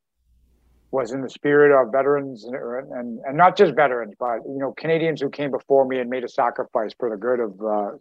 was 0.92 1.12
in 1.12 1.22
the 1.22 1.30
spirit 1.30 1.72
of 1.72 1.92
veterans 1.92 2.44
and, 2.44 2.56
and, 2.56 3.20
and 3.26 3.38
not 3.38 3.58
just 3.58 3.74
veterans, 3.76 4.14
but, 4.20 4.40
you 4.46 4.60
know, 4.60 4.74
Canadians 4.78 5.22
who 5.22 5.30
came 5.30 5.50
before 5.50 5.86
me 5.86 6.00
and 6.00 6.10
made 6.10 6.24
a 6.24 6.30
sacrifice 6.30 6.92
for 7.00 7.10
the 7.10 7.18
good 7.18 7.40
of, 7.40 7.62
uh, 7.62 7.92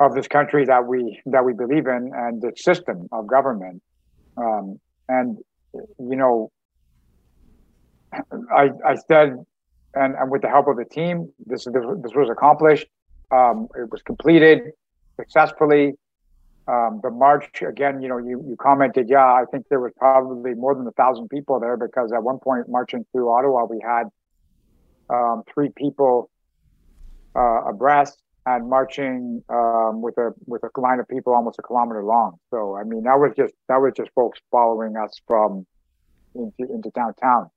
of 0.00 0.14
this 0.14 0.26
country 0.26 0.64
that 0.64 0.86
we 0.86 1.20
that 1.26 1.44
we 1.44 1.52
believe 1.52 1.86
in 1.86 2.10
and 2.14 2.40
the 2.40 2.52
system 2.56 3.06
of 3.12 3.26
government. 3.26 3.82
Um, 4.36 4.80
and 5.08 5.38
you 5.74 6.16
know, 6.16 6.50
I 8.50 8.70
I 8.84 8.96
said, 9.06 9.44
and, 9.94 10.14
and 10.14 10.30
with 10.30 10.42
the 10.42 10.48
help 10.48 10.66
of 10.68 10.76
the 10.76 10.86
team, 10.86 11.30
this 11.46 11.66
this, 11.66 11.84
this 12.02 12.12
was 12.14 12.30
accomplished. 12.30 12.86
Um, 13.30 13.68
it 13.76 13.90
was 13.90 14.02
completed 14.02 14.72
successfully. 15.16 15.92
Um, 16.66 17.00
the 17.02 17.10
march 17.10 17.62
again, 17.62 18.00
you 18.00 18.08
know, 18.08 18.18
you 18.18 18.42
you 18.48 18.56
commented, 18.56 19.08
yeah, 19.08 19.26
I 19.26 19.44
think 19.50 19.66
there 19.68 19.80
was 19.80 19.92
probably 19.98 20.54
more 20.54 20.74
than 20.74 20.86
a 20.86 20.92
thousand 20.92 21.28
people 21.28 21.60
there 21.60 21.76
because 21.76 22.10
at 22.12 22.22
one 22.22 22.38
point 22.38 22.68
marching 22.68 23.04
through 23.12 23.28
Ottawa, 23.30 23.64
we 23.64 23.80
had 23.84 24.04
um, 25.10 25.42
three 25.52 25.70
people 25.76 26.30
uh, 27.34 27.64
abreast 27.68 28.22
and 28.56 28.68
marching 28.68 29.42
um, 29.48 30.02
with 30.02 30.16
a 30.18 30.32
with 30.46 30.62
a 30.64 30.80
line 30.80 31.00
of 31.00 31.08
people 31.08 31.32
almost 31.34 31.58
a 31.58 31.62
kilometer 31.62 32.02
long. 32.04 32.36
So 32.50 32.76
I 32.76 32.84
mean 32.84 33.04
that 33.04 33.18
was 33.18 33.32
just 33.36 33.54
that 33.68 33.76
was 33.76 33.92
just 33.96 34.10
folks 34.14 34.40
following 34.50 34.96
us 34.96 35.20
from 35.26 35.66
into, 36.34 36.72
into 36.72 36.90
downtown. 36.90 37.50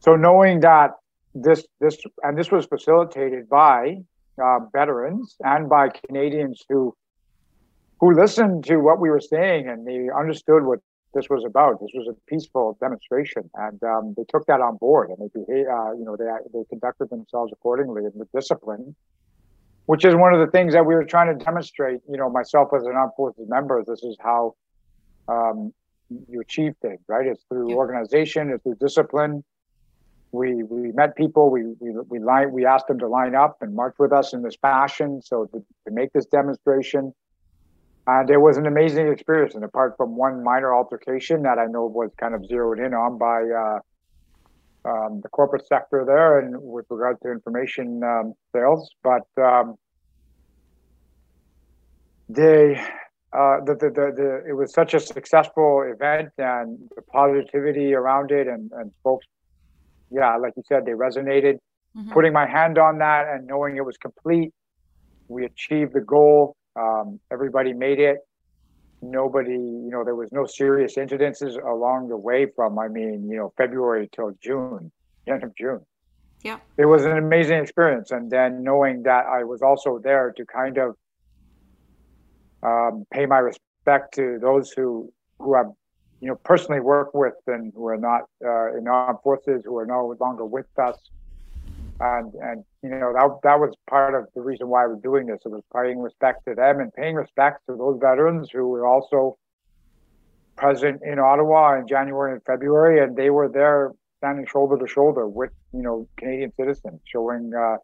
So 0.00 0.16
knowing 0.16 0.60
that 0.60 0.90
this 1.34 1.64
this 1.80 1.96
and 2.22 2.36
this 2.38 2.50
was 2.50 2.66
facilitated 2.66 3.48
by 3.48 3.98
uh, 4.42 4.58
veterans 4.72 5.36
and 5.40 5.68
by 5.68 5.88
Canadians 5.88 6.64
who 6.68 6.94
who 8.00 8.14
listened 8.14 8.64
to 8.64 8.76
what 8.78 9.00
we 9.00 9.08
were 9.08 9.20
saying 9.20 9.68
and 9.68 9.86
they 9.86 10.08
understood 10.14 10.64
what 10.64 10.80
this 11.14 11.30
was 11.30 11.44
about. 11.46 11.80
This 11.80 11.92
was 11.94 12.06
a 12.08 12.30
peaceful 12.30 12.76
demonstration, 12.78 13.48
and 13.54 13.82
um, 13.82 14.14
they 14.18 14.24
took 14.28 14.44
that 14.46 14.60
on 14.60 14.76
board 14.76 15.08
and 15.08 15.18
they 15.18 15.30
behaved, 15.32 15.68
uh, 15.68 15.92
you 15.92 16.04
know 16.04 16.16
they 16.16 16.26
they 16.52 16.64
conducted 16.68 17.08
themselves 17.10 17.52
accordingly 17.52 18.04
and 18.04 18.14
with 18.14 18.30
discipline 18.32 18.94
which 19.86 20.04
is 20.04 20.14
one 20.14 20.34
of 20.34 20.40
the 20.40 20.46
things 20.48 20.72
that 20.74 20.84
we 20.84 20.94
were 20.94 21.04
trying 21.04 21.36
to 21.36 21.44
demonstrate. 21.44 22.00
You 22.08 22.18
know, 22.18 22.28
myself 22.28 22.70
as 22.76 22.82
an 22.84 22.92
armed 22.94 23.12
forces 23.16 23.48
member, 23.48 23.82
this 23.86 24.02
is 24.02 24.16
how 24.20 24.54
um, 25.28 25.72
you 26.28 26.40
achieve 26.40 26.74
things, 26.82 27.00
right? 27.08 27.26
It's 27.26 27.44
through 27.48 27.70
yeah. 27.70 27.76
organization, 27.76 28.50
it's 28.50 28.62
through 28.62 28.76
discipline. 28.80 29.42
We 30.32 30.64
we 30.64 30.92
met 30.92 31.16
people. 31.16 31.50
We 31.50 31.64
we 31.78 31.92
we 32.08 32.18
line. 32.18 32.52
We 32.52 32.66
asked 32.66 32.88
them 32.88 32.98
to 32.98 33.08
line 33.08 33.34
up 33.34 33.58
and 33.62 33.74
march 33.74 33.94
with 33.98 34.12
us 34.12 34.32
in 34.32 34.42
this 34.42 34.56
fashion, 34.60 35.22
so 35.22 35.46
to, 35.46 35.58
to 35.86 35.90
make 35.90 36.12
this 36.12 36.26
demonstration. 36.26 37.14
And 38.08 38.30
it 38.30 38.36
was 38.36 38.56
an 38.56 38.66
amazing 38.66 39.08
experience. 39.08 39.54
And 39.54 39.64
apart 39.64 39.96
from 39.96 40.16
one 40.16 40.44
minor 40.44 40.72
altercation 40.72 41.42
that 41.42 41.58
I 41.58 41.66
know 41.66 41.86
was 41.86 42.10
kind 42.18 42.34
of 42.34 42.44
zeroed 42.46 42.78
in 42.78 42.94
on 42.94 43.18
by 43.18 43.42
uh, 43.42 43.80
um, 44.86 45.20
the 45.22 45.28
corporate 45.28 45.66
sector 45.66 46.04
there 46.06 46.38
and 46.38 46.56
with 46.60 46.86
regard 46.90 47.16
to 47.22 47.30
information 47.30 48.02
um, 48.04 48.34
sales. 48.54 48.90
But 49.02 49.26
um, 49.42 49.76
they, 52.28 52.80
uh, 53.32 53.60
the, 53.64 53.74
the, 53.74 53.90
the, 53.90 54.12
the, 54.16 54.42
it 54.48 54.52
was 54.52 54.72
such 54.72 54.94
a 54.94 55.00
successful 55.00 55.82
event 55.82 56.30
and 56.38 56.78
the 56.94 57.02
positivity 57.02 57.94
around 57.94 58.30
it 58.30 58.46
and, 58.46 58.70
and 58.72 58.92
folks, 59.02 59.26
yeah, 60.10 60.36
like 60.36 60.52
you 60.56 60.62
said, 60.66 60.86
they 60.86 60.92
resonated. 60.92 61.54
Mm-hmm. 61.96 62.12
Putting 62.12 62.32
my 62.32 62.46
hand 62.46 62.78
on 62.78 62.98
that 62.98 63.26
and 63.28 63.46
knowing 63.46 63.76
it 63.76 63.84
was 63.84 63.96
complete, 63.96 64.52
we 65.28 65.44
achieved 65.44 65.94
the 65.94 66.00
goal. 66.00 66.56
Um, 66.78 67.18
everybody 67.32 67.72
made 67.72 67.98
it 67.98 68.18
nobody, 69.10 69.52
you 69.52 69.90
know, 69.90 70.04
there 70.04 70.14
was 70.14 70.32
no 70.32 70.46
serious 70.46 70.96
incidences 70.96 71.62
along 71.62 72.08
the 72.08 72.16
way 72.16 72.46
from, 72.54 72.78
I 72.78 72.88
mean, 72.88 73.28
you 73.28 73.36
know, 73.36 73.52
February 73.56 74.08
till 74.12 74.32
June, 74.42 74.90
end 75.26 75.42
of 75.44 75.54
June. 75.56 75.80
Yeah. 76.42 76.58
It 76.76 76.86
was 76.86 77.04
an 77.04 77.16
amazing 77.16 77.58
experience. 77.58 78.10
And 78.10 78.30
then 78.30 78.62
knowing 78.62 79.02
that 79.04 79.26
I 79.26 79.44
was 79.44 79.62
also 79.62 79.98
there 79.98 80.32
to 80.36 80.44
kind 80.44 80.78
of 80.78 80.96
um, 82.62 83.06
pay 83.12 83.26
my 83.26 83.38
respect 83.38 84.14
to 84.14 84.38
those 84.40 84.70
who, 84.70 85.12
who 85.38 85.54
I've, 85.54 85.66
you 86.20 86.28
know, 86.28 86.36
personally 86.36 86.80
worked 86.80 87.14
with 87.14 87.34
and 87.46 87.72
who 87.74 87.86
are 87.86 87.96
not 87.96 88.22
uh, 88.44 88.76
in 88.76 88.88
armed 88.88 89.18
forces, 89.22 89.62
who 89.64 89.76
are 89.76 89.86
no 89.86 90.16
longer 90.18 90.46
with 90.46 90.66
us, 90.78 90.96
and 92.00 92.32
and 92.34 92.64
you 92.90 92.98
know 92.98 93.12
that 93.12 93.28
that 93.42 93.58
was 93.58 93.74
part 93.88 94.14
of 94.14 94.28
the 94.34 94.40
reason 94.40 94.68
why 94.68 94.86
we're 94.86 94.96
doing 94.96 95.26
this. 95.26 95.40
It 95.44 95.48
was 95.48 95.62
paying 95.74 95.98
respect 95.98 96.44
to 96.46 96.54
them 96.54 96.80
and 96.80 96.92
paying 96.94 97.16
respect 97.16 97.66
to 97.66 97.76
those 97.76 97.98
veterans 98.00 98.48
who 98.52 98.68
were 98.68 98.86
also 98.86 99.38
present 100.56 101.02
in 101.04 101.18
Ottawa 101.18 101.78
in 101.78 101.88
January 101.88 102.32
and 102.32 102.42
February, 102.44 103.02
and 103.02 103.16
they 103.16 103.30
were 103.30 103.48
there 103.48 103.92
standing 104.18 104.46
shoulder 104.46 104.78
to 104.78 104.86
shoulder 104.86 105.26
with 105.26 105.50
you 105.72 105.82
know 105.82 106.08
Canadian 106.16 106.52
citizens, 106.56 107.00
showing 107.04 107.52
uh, 107.54 107.76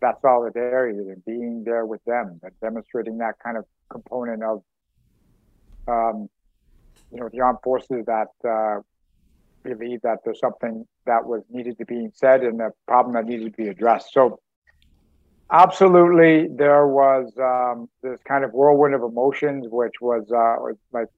that 0.00 0.20
solidarity 0.20 0.98
and 0.98 1.24
being 1.24 1.64
there 1.64 1.86
with 1.86 2.04
them, 2.04 2.38
and 2.42 2.52
demonstrating 2.60 3.18
that 3.18 3.34
kind 3.42 3.56
of 3.56 3.64
component 3.88 4.42
of 4.42 4.62
um, 5.88 6.28
you 7.12 7.20
know 7.20 7.28
the 7.32 7.40
armed 7.40 7.58
forces 7.64 8.04
that 8.06 8.28
uh, 8.46 8.80
believe 9.64 10.02
that 10.02 10.18
there's 10.24 10.40
something 10.40 10.86
that 11.06 11.24
was 11.24 11.42
needed 11.50 11.78
to 11.78 11.86
be 11.86 12.08
said 12.12 12.42
and 12.42 12.60
a 12.60 12.70
problem 12.86 13.14
that 13.14 13.24
needed 13.24 13.52
to 13.52 13.62
be 13.62 13.68
addressed. 13.68 14.12
So, 14.12 14.40
absolutely, 15.50 16.48
there 16.54 16.86
was 16.86 17.32
um, 17.38 17.88
this 18.02 18.20
kind 18.26 18.44
of 18.44 18.52
whirlwind 18.52 18.94
of 18.94 19.02
emotions, 19.02 19.66
which 19.68 19.94
was 20.00 20.30
uh, 20.30 20.56
like 20.92 21.08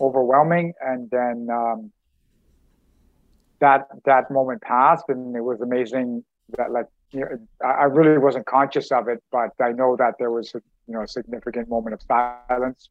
overwhelming, 0.00 0.72
and 0.80 1.10
then 1.10 1.48
um, 1.50 1.92
that 3.60 3.88
that 4.04 4.30
moment 4.30 4.62
passed, 4.62 5.04
and 5.08 5.36
it 5.36 5.42
was 5.42 5.60
amazing 5.60 6.24
that 6.56 6.70
like 6.72 6.86
you 7.12 7.20
know, 7.20 7.38
I 7.64 7.84
really 7.84 8.18
wasn't 8.18 8.46
conscious 8.46 8.90
of 8.90 9.08
it, 9.08 9.22
but 9.30 9.50
I 9.60 9.72
know 9.72 9.96
that 9.96 10.14
there 10.18 10.30
was 10.30 10.54
a, 10.54 10.62
you 10.86 10.94
know 10.94 11.02
a 11.02 11.08
significant 11.08 11.68
moment 11.68 11.94
of 11.94 12.02
silence 12.02 12.88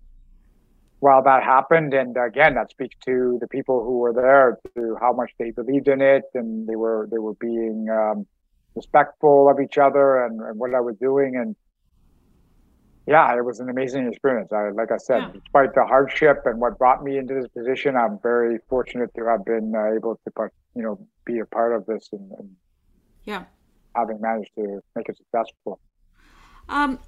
while 1.02 1.24
that 1.24 1.44
happened, 1.44 1.96
and 1.96 2.16
again, 2.16 2.54
that 2.56 2.70
speaks 2.70 2.96
to 3.06 3.38
the 3.42 3.48
people 3.48 3.84
who 3.84 3.98
were 3.98 4.14
there, 4.14 4.60
to 4.76 4.96
how 5.02 5.12
much 5.12 5.32
they 5.40 5.50
believed 5.50 5.88
in 5.88 6.00
it, 6.00 6.26
and 6.36 6.68
they 6.68 6.76
were 6.76 7.08
they 7.12 7.18
were 7.18 7.34
being 7.34 7.88
um, 7.90 8.28
respectful 8.76 9.50
of 9.50 9.60
each 9.60 9.78
other 9.80 10.24
and, 10.24 10.40
and, 10.40 10.60
what 10.60 10.74
I 10.76 10.80
was 10.80 10.96
doing, 10.98 11.36
and 11.36 11.56
yeah, 13.08 13.36
it 13.36 13.44
was 13.44 13.60
an 13.60 13.70
amazing 13.70 14.08
experience. 14.08 14.54
I, 14.54 14.70
like 14.70 14.92
I 14.92 14.98
said, 14.98 15.22
yeah. 15.22 15.32
despite 15.34 15.74
the 15.74 15.84
hardship 15.84 16.44
and 16.46 16.62
what 16.62 16.78
brought 16.78 17.04
me 17.04 17.18
into 17.18 17.34
this 17.34 17.48
position, 17.48 17.98
I'm 17.98 18.20
very 18.22 18.60
fortunate 18.70 19.10
to 19.16 19.26
have 19.26 19.44
been 19.44 19.74
uh, 19.76 19.96
able 19.96 20.20
to, 20.24 20.32
part, 20.32 20.54
you 20.76 20.84
know, 20.84 21.00
be 21.26 21.40
a 21.40 21.48
part 21.48 21.76
of 21.76 21.88
this 21.88 22.10
and, 22.12 22.32
and 22.38 22.52
yeah, 23.26 23.46
having 23.96 24.22
managed 24.22 24.52
to 24.54 24.82
make 24.96 25.10
it 25.10 25.18
successful. 25.18 25.80
Um, 26.70 27.00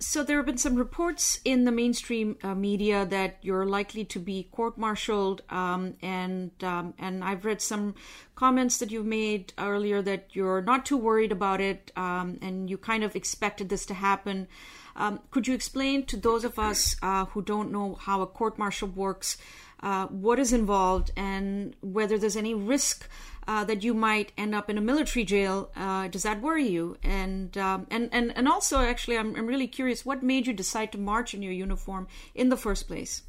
so 0.00 0.22
there 0.22 0.38
have 0.38 0.46
been 0.46 0.56
some 0.56 0.76
reports 0.76 1.40
in 1.44 1.64
the 1.64 1.70
mainstream 1.70 2.38
uh, 2.42 2.54
media 2.54 3.04
that 3.04 3.36
you're 3.42 3.66
likely 3.66 4.04
to 4.06 4.18
be 4.18 4.48
court-martialed, 4.50 5.42
um, 5.50 5.94
and 6.00 6.50
um, 6.64 6.94
and 6.98 7.22
I've 7.22 7.44
read 7.44 7.60
some 7.60 7.94
comments 8.34 8.78
that 8.78 8.90
you've 8.90 9.04
made 9.04 9.52
earlier 9.58 10.00
that 10.00 10.28
you're 10.32 10.62
not 10.62 10.86
too 10.86 10.96
worried 10.96 11.32
about 11.32 11.60
it, 11.60 11.92
um, 11.96 12.38
and 12.40 12.70
you 12.70 12.78
kind 12.78 13.04
of 13.04 13.14
expected 13.14 13.68
this 13.68 13.84
to 13.86 13.94
happen. 13.94 14.48
Um, 14.96 15.20
could 15.30 15.46
you 15.46 15.54
explain 15.54 16.06
to 16.06 16.16
those 16.16 16.44
of 16.44 16.58
us 16.58 16.96
uh, 17.02 17.26
who 17.26 17.42
don't 17.42 17.70
know 17.70 17.94
how 18.00 18.22
a 18.22 18.26
court-martial 18.26 18.88
works, 18.88 19.36
uh, 19.82 20.06
what 20.06 20.38
is 20.38 20.52
involved, 20.52 21.10
and 21.14 21.76
whether 21.82 22.16
there's 22.16 22.36
any 22.36 22.54
risk? 22.54 23.06
Uh, 23.50 23.64
that 23.64 23.82
you 23.82 23.92
might 23.92 24.30
end 24.38 24.54
up 24.54 24.70
in 24.70 24.78
a 24.78 24.80
military 24.80 25.24
jail. 25.24 25.70
Uh, 25.74 26.06
does 26.06 26.22
that 26.22 26.40
worry 26.40 26.68
you? 26.68 26.96
And 27.02 27.58
um, 27.58 27.86
and 27.90 28.08
and 28.12 28.26
and 28.36 28.46
also, 28.46 28.76
actually, 28.78 29.18
I'm 29.18 29.34
I'm 29.34 29.46
really 29.46 29.66
curious. 29.66 30.06
What 30.06 30.22
made 30.22 30.46
you 30.46 30.52
decide 30.52 30.92
to 30.92 30.98
march 30.98 31.34
in 31.34 31.42
your 31.42 31.52
uniform 31.52 32.06
in 32.32 32.48
the 32.48 32.56
first 32.56 32.86
place? 32.86 33.22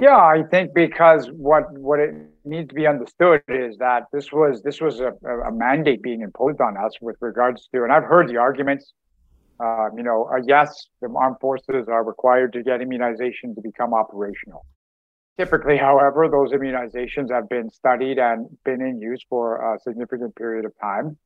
Yeah, 0.00 0.16
I 0.16 0.42
think 0.50 0.72
because 0.72 1.28
what 1.48 1.64
what 1.88 2.00
it 2.00 2.14
needs 2.46 2.68
to 2.70 2.74
be 2.74 2.86
understood 2.86 3.42
is 3.48 3.76
that 3.76 4.04
this 4.10 4.32
was 4.32 4.62
this 4.62 4.80
was 4.80 5.00
a, 5.00 5.12
a 5.50 5.52
mandate 5.52 6.00
being 6.02 6.22
imposed 6.22 6.62
on 6.62 6.78
us 6.78 6.92
with 7.02 7.16
regards 7.20 7.68
to, 7.74 7.82
and 7.84 7.92
I've 7.92 8.08
heard 8.14 8.26
the 8.28 8.38
arguments. 8.38 8.94
Uh, 9.62 9.88
you 9.94 10.02
know, 10.02 10.30
uh, 10.32 10.40
yes, 10.46 10.86
the 11.02 11.08
armed 11.14 11.36
forces 11.38 11.84
are 11.88 12.02
required 12.02 12.54
to 12.54 12.62
get 12.62 12.80
immunization 12.80 13.54
to 13.54 13.60
become 13.60 13.92
operational. 13.92 14.64
Typically, 15.40 15.78
however, 15.78 16.28
those 16.28 16.52
immunizations 16.52 17.32
have 17.32 17.48
been 17.48 17.70
studied 17.70 18.18
and 18.18 18.46
been 18.62 18.82
in 18.82 19.00
use 19.00 19.24
for 19.26 19.74
a 19.74 19.78
significant 19.80 20.36
period 20.36 20.66
of 20.66 20.72
time, 20.78 21.16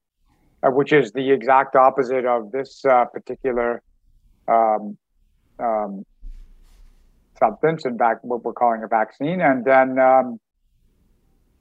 uh, 0.63 0.71
which 0.71 0.93
is 0.93 1.11
the 1.11 1.33
exact 1.33 1.75
opposite 1.75 2.25
of 2.25 2.53
this 2.53 2.85
uh, 2.89 3.07
particular 3.07 3.83
um, 4.47 4.97
um, 5.59 6.07
substance, 7.41 7.87
in 7.87 7.99
fact, 7.99 8.25
what 8.25 8.45
we're 8.45 8.53
calling 8.53 8.85
a 8.85 8.87
vaccine. 8.87 9.41
And 9.41 9.65
then, 9.65 9.99
um, 9.99 10.39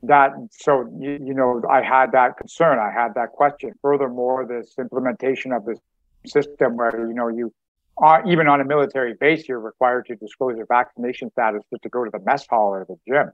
that 0.04 0.30
so 0.52 0.88
you, 1.00 1.18
you 1.26 1.34
know 1.34 1.60
I 1.68 1.82
had 1.82 2.12
that 2.12 2.38
concern, 2.38 2.78
I 2.78 2.92
had 2.92 3.16
that 3.16 3.32
question. 3.32 3.72
Furthermore, 3.82 4.46
this 4.46 4.76
implementation 4.78 5.54
of 5.54 5.66
this 5.66 5.80
system 6.28 6.78
where 6.78 7.08
you 7.08 7.16
know 7.16 7.30
you 7.30 7.52
are 7.98 8.24
even 8.28 8.48
on 8.48 8.60
a 8.60 8.66
military 8.66 9.14
base, 9.14 9.48
you're 9.48 9.60
required 9.60 10.06
to 10.08 10.16
disclose 10.16 10.58
your 10.58 10.66
vaccination 10.66 11.30
status 11.32 11.62
just 11.70 11.84
to 11.84 11.90
go 11.90 12.04
to 12.04 12.10
the 12.12 12.20
mess 12.26 12.46
hall 12.48 12.70
or 12.70 12.86
the 12.88 12.98
gym. 13.08 13.32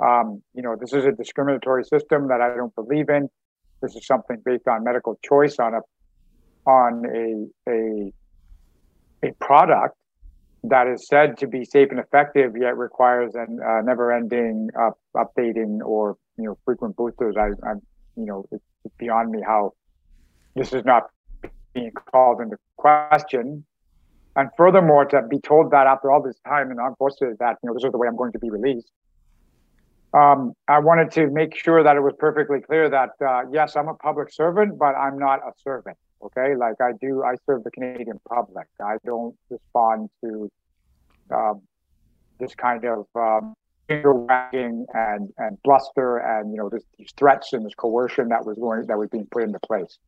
Um, 0.00 0.42
you 0.54 0.62
know, 0.62 0.76
this 0.80 0.92
is 0.92 1.04
a 1.04 1.12
discriminatory 1.12 1.84
system 1.84 2.28
that 2.28 2.40
I 2.40 2.54
don't 2.56 2.74
believe 2.74 3.08
in. 3.08 3.28
This 3.80 3.94
is 3.94 4.06
something 4.06 4.38
based 4.44 4.66
on 4.66 4.84
medical 4.84 5.18
choice 5.24 5.58
on 5.58 5.74
a 5.74 5.80
on 6.68 7.04
a 7.06 7.70
a 7.70 8.12
a 9.24 9.32
product 9.40 9.96
that 10.64 10.86
is 10.86 11.06
said 11.08 11.36
to 11.38 11.46
be 11.46 11.64
safe 11.64 11.90
and 11.90 11.98
effective, 11.98 12.52
yet 12.58 12.76
requires 12.76 13.34
an 13.34 13.58
uh, 13.60 13.80
never-ending 13.82 14.70
up, 14.80 14.98
updating 15.16 15.80
or 15.84 16.16
you 16.38 16.44
know 16.44 16.58
frequent 16.64 16.96
boosters. 16.96 17.36
I, 17.36 17.48
I'm 17.68 17.82
you 18.16 18.26
know 18.26 18.46
it's 18.50 18.64
beyond 18.98 19.30
me 19.30 19.42
how 19.44 19.72
this 20.54 20.72
is 20.72 20.84
not 20.84 21.10
being 21.74 21.92
called 21.92 22.40
into 22.40 22.56
question. 22.76 23.64
And 24.34 24.48
furthermore, 24.56 25.04
to 25.06 25.22
be 25.22 25.38
told 25.38 25.70
that 25.72 25.86
after 25.86 26.10
all 26.10 26.22
this 26.22 26.38
time 26.46 26.76
armed 26.78 26.96
forces 26.96 27.36
that 27.38 27.58
you 27.62 27.68
know 27.68 27.74
this 27.74 27.84
is 27.84 27.92
the 27.92 27.98
way 27.98 28.08
I'm 28.08 28.16
going 28.16 28.32
to 28.32 28.38
be 28.38 28.50
released. 28.50 28.90
Um, 30.14 30.54
I 30.68 30.78
wanted 30.78 31.10
to 31.12 31.28
make 31.28 31.56
sure 31.56 31.82
that 31.82 31.96
it 31.96 32.00
was 32.00 32.14
perfectly 32.18 32.60
clear 32.60 32.88
that 32.90 33.10
uh, 33.24 33.42
yes, 33.50 33.76
I'm 33.76 33.88
a 33.88 33.94
public 33.94 34.32
servant, 34.32 34.78
but 34.78 34.94
I'm 34.94 35.18
not 35.18 35.40
a 35.40 35.52
servant. 35.62 35.96
Okay, 36.22 36.54
like 36.54 36.80
I 36.80 36.92
do, 37.00 37.22
I 37.24 37.34
serve 37.46 37.64
the 37.64 37.70
Canadian 37.70 38.20
public. 38.28 38.68
I 38.80 38.96
don't 39.04 39.34
respond 39.50 40.08
to 40.22 40.50
um, 41.30 41.62
this 42.38 42.54
kind 42.54 42.84
of 42.84 43.06
um, 43.14 43.54
finger 43.88 44.14
wagging 44.14 44.86
and 44.94 45.30
and 45.38 45.58
bluster 45.62 46.18
and 46.18 46.52
you 46.52 46.56
know 46.58 46.68
this, 46.68 46.84
these 46.98 47.12
threats 47.16 47.52
and 47.52 47.66
this 47.66 47.74
coercion 47.74 48.28
that 48.28 48.46
was 48.46 48.56
going 48.56 48.86
that 48.86 48.98
was 48.98 49.08
being 49.10 49.26
put 49.30 49.42
into 49.42 49.58
place. 49.60 49.98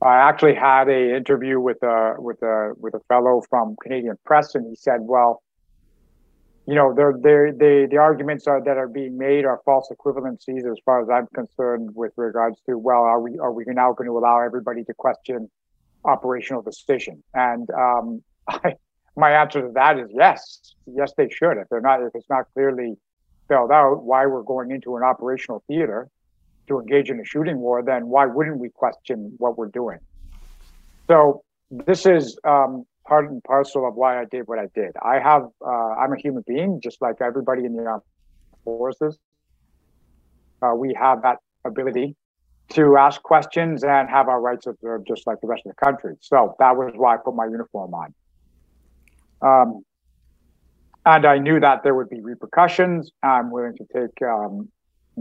I 0.00 0.16
actually 0.16 0.54
had 0.54 0.88
a 0.88 1.16
interview 1.16 1.58
with 1.58 1.82
a 1.82 2.14
with 2.18 2.40
a 2.42 2.74
with 2.76 2.94
a 2.94 3.00
fellow 3.08 3.42
from 3.48 3.76
Canadian 3.82 4.16
Press, 4.24 4.54
and 4.54 4.66
he 4.66 4.76
said, 4.76 5.00
"Well, 5.00 5.42
you 6.68 6.74
know, 6.74 6.92
they're, 6.94 7.50
they, 7.50 7.86
the 7.86 7.96
arguments 7.96 8.46
are, 8.46 8.62
that 8.62 8.76
are 8.76 8.88
being 8.88 9.16
made 9.16 9.46
are 9.46 9.58
false 9.64 9.90
equivalencies 9.90 10.70
as 10.70 10.76
far 10.84 11.00
as 11.00 11.08
I'm 11.08 11.26
concerned 11.28 11.94
with 11.94 12.12
regards 12.16 12.60
to, 12.68 12.76
well, 12.76 13.04
are 13.04 13.18
we, 13.18 13.38
are 13.38 13.50
we 13.50 13.64
now 13.68 13.94
going 13.94 14.06
to 14.06 14.18
allow 14.18 14.42
everybody 14.42 14.84
to 14.84 14.92
question 14.92 15.50
operational 16.04 16.60
decision? 16.60 17.24
And 17.32 17.70
um, 17.70 18.22
I, 18.48 18.74
my 19.16 19.30
answer 19.30 19.62
to 19.62 19.72
that 19.76 19.98
is 19.98 20.10
yes, 20.12 20.74
yes, 20.84 21.14
they 21.16 21.30
should. 21.30 21.56
If 21.56 21.70
they're 21.70 21.80
not, 21.80 22.02
if 22.02 22.10
it's 22.14 22.28
not 22.28 22.44
clearly 22.52 22.98
spelled 23.44 23.72
out 23.72 24.04
why 24.04 24.26
we're 24.26 24.42
going 24.42 24.70
into 24.70 24.94
an 24.98 25.02
operational 25.02 25.64
theater 25.68 26.10
to 26.68 26.78
engage 26.80 27.10
in 27.10 27.20
a 27.20 27.24
shooting 27.24 27.58
war, 27.58 27.82
then 27.82 28.06
why 28.08 28.26
wouldn't 28.26 28.58
we 28.58 28.68
question 28.70 29.34
what 29.38 29.58
we're 29.58 29.68
doing? 29.68 29.98
So 31.10 31.42
this 31.70 32.06
is 32.06 32.38
um, 32.44 32.84
part 33.06 33.30
and 33.30 33.42
parcel 33.42 33.86
of 33.86 33.94
why 33.94 34.20
I 34.20 34.24
did 34.24 34.46
what 34.46 34.58
I 34.58 34.66
did. 34.74 34.92
I 35.02 35.18
have, 35.18 35.42
uh, 35.64 35.70
I'm 35.70 36.12
a 36.12 36.18
human 36.18 36.44
being, 36.46 36.80
just 36.82 37.00
like 37.00 37.16
everybody 37.20 37.64
in 37.64 37.74
the 37.74 37.84
armed 37.84 38.02
forces. 38.64 39.18
Uh, 40.62 40.74
we 40.74 40.94
have 40.98 41.22
that 41.22 41.38
ability 41.64 42.16
to 42.70 42.96
ask 42.98 43.22
questions 43.22 43.82
and 43.82 44.10
have 44.10 44.28
our 44.28 44.40
rights 44.40 44.66
observed 44.66 45.06
just 45.06 45.26
like 45.26 45.40
the 45.40 45.46
rest 45.46 45.62
of 45.64 45.74
the 45.74 45.84
country. 45.84 46.14
So 46.20 46.54
that 46.58 46.76
was 46.76 46.92
why 46.94 47.14
I 47.14 47.16
put 47.24 47.34
my 47.34 47.46
uniform 47.46 47.94
on. 47.94 48.14
Um, 49.40 49.82
and 51.06 51.24
I 51.24 51.38
knew 51.38 51.58
that 51.60 51.82
there 51.82 51.94
would 51.94 52.10
be 52.10 52.20
repercussions. 52.20 53.10
I'm 53.22 53.50
willing 53.50 53.76
to 53.76 53.86
take 53.94 54.20
um, 54.22 54.70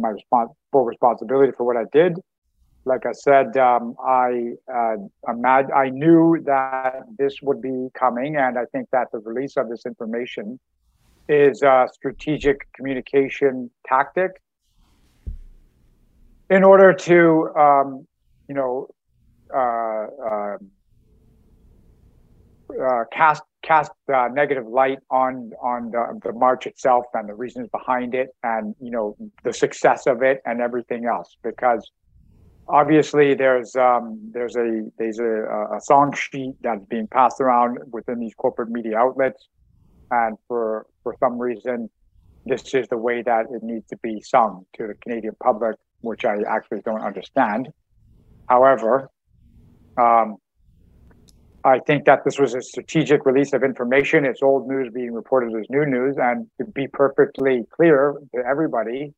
my 0.02 0.10
respons- 0.10 0.54
full 0.72 0.86
responsibility 0.86 1.52
for 1.52 1.66
what 1.66 1.78
I 1.78 1.86
did. 1.92 2.20
Like 2.86 3.06
I 3.06 3.12
said, 3.12 3.58
um, 3.58 3.96
I 4.06 4.54
uh, 4.74 4.96
mad, 5.34 5.72
I 5.72 5.90
knew 5.90 6.42
that 6.46 7.04
this 7.18 7.42
would 7.42 7.62
be 7.62 7.90
coming, 7.94 8.38
and 8.38 8.58
I 8.58 8.66
think 8.66 8.88
that 8.92 9.08
the 9.12 9.20
release 9.20 9.58
of 9.58 9.70
this 9.70 9.86
information 9.86 10.60
is 11.28 11.62
a 11.62 11.88
strategic 11.92 12.72
communication 12.74 13.70
tactic 13.86 14.32
in 16.50 16.64
order 16.64 16.94
to, 16.94 17.50
um, 17.58 18.08
you 18.48 18.56
know, 18.56 18.88
uh, 19.54 20.08
uh, 20.30 20.58
uh 22.82 23.04
cast 23.12 23.44
cast 23.68 23.92
uh, 24.14 24.30
negative 24.42 24.66
light 24.66 25.00
on 25.12 25.52
on 25.62 25.92
the, 25.92 26.04
the 26.24 26.34
march 26.46 26.64
itself 26.72 27.06
and 27.14 27.28
the 27.28 27.34
reasons 27.44 27.68
behind 27.80 28.16
it, 28.22 28.30
and 28.44 28.76
you 28.80 28.92
know 28.96 29.16
the 29.44 29.54
success 29.66 30.08
of 30.08 30.18
it 30.30 30.38
and 30.46 30.62
everything 30.68 31.06
else, 31.06 31.30
because 31.44 31.84
obviously 32.70 33.28
there's 33.44 33.76
um, 33.76 34.04
there's 34.36 34.56
a 34.56 34.68
there's 34.98 35.20
a, 35.20 35.34
a 35.78 35.82
song 35.82 36.14
sheet 36.14 36.56
that's 36.62 36.86
being 36.86 37.08
passed 37.08 37.40
around 37.42 37.78
within 37.92 38.18
these 38.20 38.36
corporate 38.44 38.70
media 38.70 38.98
outlets, 38.98 39.42
and 40.12 40.38
for 40.48 40.86
for 41.04 41.16
some 41.20 41.38
reason, 41.38 41.90
this 42.46 42.74
is 42.74 42.88
the 42.88 43.02
way 43.08 43.22
that 43.22 43.44
it 43.56 43.62
needs 43.64 43.86
to 43.88 43.98
be 43.98 44.22
sung 44.22 44.66
to 44.78 44.88
the 44.88 44.96
Canadian 45.04 45.36
public, 45.44 45.76
which 46.02 46.24
I 46.24 46.36
actually 46.56 46.82
don't 46.82 47.02
understand. 47.02 47.68
However, 48.48 49.10
um, 49.98 50.38
I 51.68 51.80
think 51.80 52.06
that 52.06 52.24
this 52.24 52.40
was 52.40 52.56
a 52.56 52.62
strategic 52.62 53.26
release 53.26 53.52
of 53.52 53.62
information. 53.62 54.24
It's 54.24 54.42
old 54.42 54.70
news 54.70 54.90
being 54.94 55.14
reported 55.14 55.54
as 55.54 55.70
new 55.70 55.86
news, 55.86 56.16
and 56.18 56.48
to 56.60 56.66
be 56.66 56.88
perfectly 56.88 57.66
clear 57.76 58.16
to 58.34 58.42
everybody, 58.50 59.14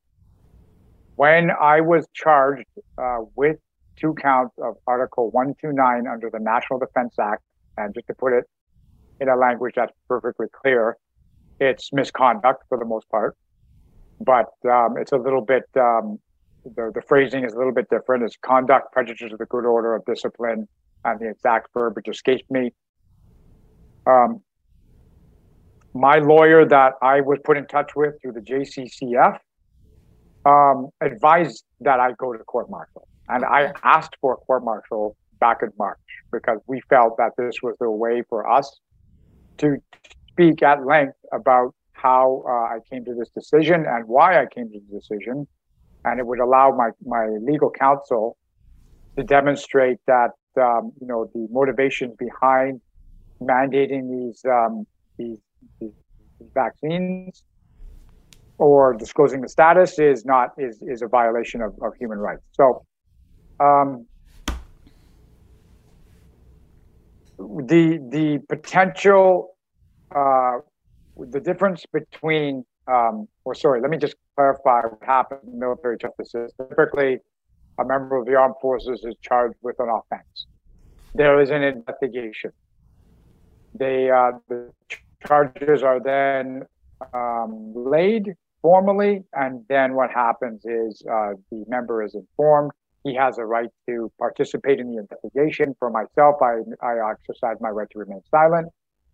when 1.16 1.52
I 1.52 1.82
was 1.82 2.08
charged 2.12 2.66
uh, 2.98 3.20
with 3.36 3.58
two 3.98 4.16
counts 4.16 4.56
of 4.58 4.78
Article 4.88 5.30
129 5.30 6.08
under 6.08 6.32
the 6.32 6.40
National 6.40 6.80
Defense 6.80 7.14
Act, 7.22 7.44
and 7.78 7.94
just 7.94 8.08
to 8.08 8.16
put 8.16 8.34
it 8.34 8.46
in 9.22 9.30
a 9.30 9.36
language 9.36 9.76
that's 9.76 9.94
perfectly 10.08 10.48
clear, 10.52 10.98
it's 11.60 11.94
misconduct 11.94 12.64
for 12.68 12.80
the 12.80 12.86
most 12.86 13.08
part, 13.10 13.38
but 14.20 14.48
um, 14.68 14.96
it's 14.98 15.12
a 15.12 15.18
little 15.18 15.42
bit, 15.42 15.70
um, 15.76 16.18
the, 16.64 16.92
the 16.94 17.02
phrasing 17.08 17.44
is 17.44 17.54
a 17.54 17.58
little 17.58 17.74
bit 17.74 17.90
different. 17.90 18.24
It's 18.24 18.36
conduct 18.42 18.92
prejudices 18.92 19.34
of 19.34 19.40
the 19.40 19.46
good 19.46 19.66
order 19.66 19.96
of 19.96 20.06
discipline, 20.06 20.68
and 21.06 21.20
the 21.20 21.30
exact 21.30 21.70
verbiage 21.74 22.08
escaped 22.08 22.50
me. 22.52 22.72
Um, 24.06 24.42
my 25.94 26.20
lawyer 26.20 26.66
that 26.66 26.94
I 27.02 27.22
was 27.22 27.40
put 27.44 27.58
in 27.58 27.66
touch 27.68 27.92
with 27.96 28.16
through 28.22 28.34
the 28.34 28.42
JCCF 28.42 29.40
um, 30.46 30.90
advised 31.02 31.64
that 31.82 32.00
I 32.00 32.12
go 32.18 32.34
to 32.34 32.40
court 32.40 32.70
martial. 32.70 33.08
And 33.28 33.46
I 33.46 33.72
asked 33.84 34.16
for 34.22 34.34
a 34.34 34.38
court 34.38 34.64
martial 34.64 35.16
back 35.40 35.60
in 35.62 35.70
March 35.78 36.00
because 36.32 36.60
we 36.68 36.82
felt 36.90 37.18
that 37.18 37.32
this 37.38 37.56
was 37.62 37.76
the 37.80 37.90
way 37.90 38.24
for 38.28 38.50
us 38.50 38.80
to 39.58 39.78
speak 40.32 40.64
at 40.64 40.86
length 40.86 41.18
about 41.34 41.74
how 41.94 42.44
uh, 42.48 42.76
I 42.76 42.80
came 42.90 43.04
to 43.06 43.14
this 43.14 43.30
decision 43.30 43.86
and 43.88 44.06
why 44.06 44.42
I 44.42 44.46
came 44.46 44.72
to 44.72 44.80
the 44.90 45.00
decision. 45.00 45.48
And 46.06 46.20
it 46.20 46.26
would 46.26 46.40
allow 46.40 46.72
my, 46.76 46.90
my 47.06 47.28
legal 47.42 47.70
counsel 47.70 48.38
to 49.18 49.24
demonstrate 49.24 49.98
that, 50.08 50.32
um, 50.60 50.92
you 51.00 51.08
know, 51.08 51.30
the 51.34 51.48
motivations 51.52 52.16
behind 52.18 52.82
mandating 53.42 54.10
these, 54.10 54.44
um, 54.46 54.86
these, 55.18 55.38
these 55.80 55.92
vaccines 56.54 57.44
or 58.60 58.94
disclosing 58.94 59.42
the 59.42 59.50
status 59.50 59.98
is 59.98 60.26
not 60.26 60.52
is 60.58 60.82
is 60.82 61.02
a 61.02 61.08
violation 61.08 61.62
of, 61.62 61.74
of 61.82 61.96
human 61.98 62.20
rights. 62.20 62.44
So 62.52 62.86
um, 63.60 64.06
the 67.38 68.00
the 68.10 68.40
potential 68.48 69.56
uh, 70.14 70.58
the 71.18 71.40
difference 71.40 71.86
between 71.92 72.66
um, 72.90 73.28
or 73.46 73.54
sorry, 73.54 73.82
let 73.82 73.90
me 73.90 73.98
just 73.98 74.16
clarify 74.36 74.82
what 74.82 75.00
happened 75.04 75.42
in 75.52 75.60
military 75.60 75.98
justice 75.98 76.32
system. 76.32 76.68
Typically, 76.70 77.20
a 77.80 77.86
member 77.86 78.18
of 78.18 78.26
the 78.26 78.36
armed 78.36 78.56
forces 78.62 79.04
is 79.06 79.16
charged 79.22 79.56
with 79.62 79.76
an 79.80 79.90
offense. 79.90 80.48
There 81.16 81.40
is 81.42 81.50
an 81.50 81.64
investigation. 81.64 82.52
They 83.76 84.10
uh, 84.10 84.32
the 84.48 84.72
charges 85.26 85.84
are 85.84 86.00
then 86.00 86.64
um, 87.14 87.74
laid 87.76 88.34
formally, 88.62 89.24
and 89.34 89.64
then 89.70 89.94
what 89.94 90.12
happens 90.12 90.66
is 90.66 91.02
uh, 91.10 91.34
the 91.52 91.64
member 91.68 92.04
is 92.04 92.16
informed. 92.16 92.72
He 93.04 93.16
has 93.16 93.38
a 93.38 93.46
right 93.46 93.70
to 93.88 94.12
participate 94.20 94.80
in 94.80 94.92
the 94.92 95.00
investigation. 95.00 95.76
For 95.80 95.90
myself, 95.90 96.36
I, 96.42 96.58
I 96.86 97.12
exercise 97.12 97.56
my 97.62 97.70
right 97.70 97.88
to 97.92 98.00
remain 98.00 98.22
silent. 98.30 98.68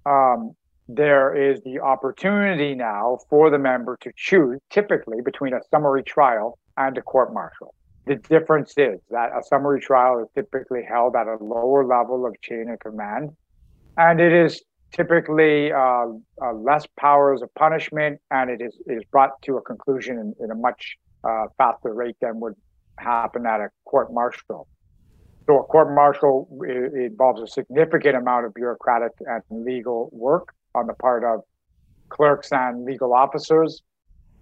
Um, 0.06 0.56
there 0.88 1.36
is 1.36 1.62
the 1.64 1.80
opportunity 1.80 2.76
now 2.76 3.18
for 3.30 3.50
the 3.50 3.58
member 3.58 3.98
to 4.02 4.12
choose, 4.16 4.60
typically 4.70 5.22
between 5.22 5.54
a 5.54 5.60
summary 5.72 6.04
trial 6.04 6.60
and 6.78 6.98
a 6.98 7.02
court 7.02 7.34
martial. 7.34 7.74
The 8.06 8.16
difference 8.16 8.74
is 8.78 9.00
that 9.10 9.32
a 9.36 9.42
summary 9.44 9.82
trial 9.82 10.20
is 10.20 10.28
typically 10.36 10.84
held 10.88 11.16
at 11.16 11.26
a 11.26 11.38
lower 11.44 11.86
level 11.86 12.26
of 12.26 12.40
chain 12.42 12.70
of 12.70 12.80
command, 12.80 13.32
and 13.98 14.22
it 14.22 14.32
is 14.32 14.62
typically 14.92 15.72
uh, 15.72 16.06
uh, 16.42 16.54
less 16.54 16.86
powers 17.00 17.42
of 17.42 17.54
punishment, 17.56 18.20
and 18.30 18.52
it 18.52 18.62
is, 18.62 18.78
is 18.86 19.04
brought 19.12 19.42
to 19.42 19.58
a 19.58 19.62
conclusion 19.62 20.20
in, 20.20 20.36
in 20.44 20.52
a 20.52 20.56
much 20.56 20.98
uh, 21.24 21.48
faster 21.58 21.94
rate 21.94 22.16
than 22.22 22.40
would 22.40 22.54
happen 23.00 23.48
at 23.48 23.60
a 23.60 23.70
court 23.86 24.14
martial. 24.14 24.68
So 25.48 25.60
a 25.60 25.64
court 25.64 25.94
martial 25.94 26.48
involves 26.96 27.42
a 27.42 27.48
significant 27.48 28.16
amount 28.16 28.46
of 28.46 28.54
bureaucratic 28.54 29.12
and 29.20 29.44
legal 29.66 30.10
work 30.12 30.54
on 30.76 30.88
the 30.88 30.94
part 30.94 31.24
of 31.24 31.42
clerks 32.10 32.52
and 32.52 32.86
legal 32.86 33.14
officers. 33.14 33.82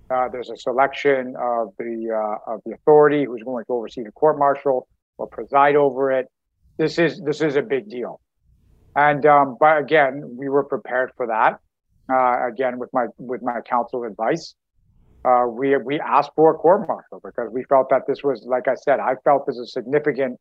Uh, 0.09 0.27
there's 0.31 0.49
a 0.49 0.57
selection 0.57 1.33
of 1.39 1.69
the 1.79 2.11
uh, 2.11 2.53
of 2.53 2.61
the 2.65 2.73
authority 2.73 3.23
who's 3.23 3.43
going 3.43 3.63
to 3.65 3.73
oversee 3.73 4.03
the 4.03 4.11
court 4.11 4.37
martial 4.37 4.87
or 5.17 5.27
preside 5.27 5.75
over 5.75 6.11
it. 6.11 6.27
This 6.77 6.97
is 6.97 7.21
this 7.21 7.41
is 7.41 7.55
a 7.55 7.61
big 7.61 7.89
deal, 7.89 8.19
and 8.95 9.25
um, 9.25 9.57
but 9.59 9.77
again, 9.77 10.35
we 10.37 10.49
were 10.49 10.63
prepared 10.63 11.11
for 11.15 11.27
that. 11.27 11.59
Uh, 12.11 12.47
again, 12.47 12.79
with 12.79 12.89
my 12.91 13.05
with 13.17 13.41
my 13.41 13.61
counsel 13.61 14.03
advice, 14.03 14.55
uh, 15.25 15.45
we 15.47 15.75
we 15.77 15.99
asked 16.01 16.31
for 16.35 16.53
a 16.53 16.57
court 16.57 16.87
martial 16.87 17.21
because 17.23 17.49
we 17.51 17.63
felt 17.63 17.89
that 17.89 18.01
this 18.07 18.23
was, 18.23 18.45
like 18.45 18.67
I 18.67 18.75
said, 18.75 18.99
I 18.99 19.15
felt 19.23 19.45
this 19.47 19.57
a 19.57 19.65
significant 19.65 20.37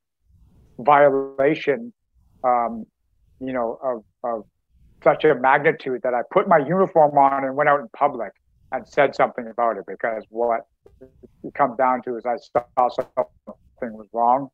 violation, 0.78 1.92
um, 2.42 2.84
you 3.40 3.52
know, 3.52 3.78
of, 3.82 4.04
of 4.24 4.44
such 5.02 5.24
a 5.24 5.34
magnitude 5.34 6.00
that 6.02 6.14
I 6.14 6.20
put 6.30 6.48
my 6.48 6.58
uniform 6.58 7.16
on 7.18 7.44
and 7.44 7.56
went 7.56 7.68
out 7.68 7.80
in 7.80 7.88
public 7.96 8.32
and 8.72 8.86
said 8.86 9.14
something 9.14 9.46
about 9.46 9.76
it 9.76 9.84
because 9.86 10.24
what 10.30 10.60
it 11.44 11.54
comes 11.54 11.76
down 11.76 12.02
to 12.02 12.16
is 12.16 12.24
I 12.24 12.36
saw 12.36 12.88
something 12.88 13.96
was 13.96 14.08
wrong 14.12 14.48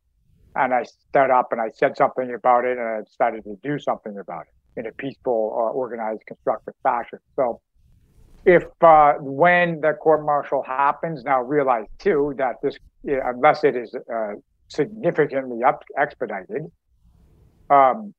and 0.56 0.74
I 0.74 0.84
stood 0.84 1.30
up 1.30 1.52
and 1.52 1.60
I 1.60 1.70
said 1.74 1.96
something 1.96 2.34
about 2.34 2.64
it 2.64 2.78
and 2.78 2.86
I 2.86 3.00
decided 3.02 3.44
to 3.44 3.56
do 3.62 3.78
something 3.78 4.18
about 4.18 4.42
it 4.42 4.80
in 4.80 4.86
a 4.86 4.92
peaceful, 4.92 5.54
uh, 5.54 5.72
organized, 5.72 6.22
constructive 6.26 6.74
fashion. 6.82 7.18
So 7.36 7.60
if 8.44 8.64
uh, 8.80 9.14
when 9.20 9.80
the 9.80 9.92
court 9.92 10.24
martial 10.24 10.62
happens, 10.62 11.24
now 11.24 11.42
realize 11.42 11.86
too 11.98 12.34
that 12.38 12.56
this, 12.62 12.76
unless 13.04 13.64
it 13.64 13.76
is 13.76 13.94
uh, 13.94 14.32
significantly 14.68 15.62
up, 15.64 15.82
expedited, 15.98 16.62
um, 17.70 18.14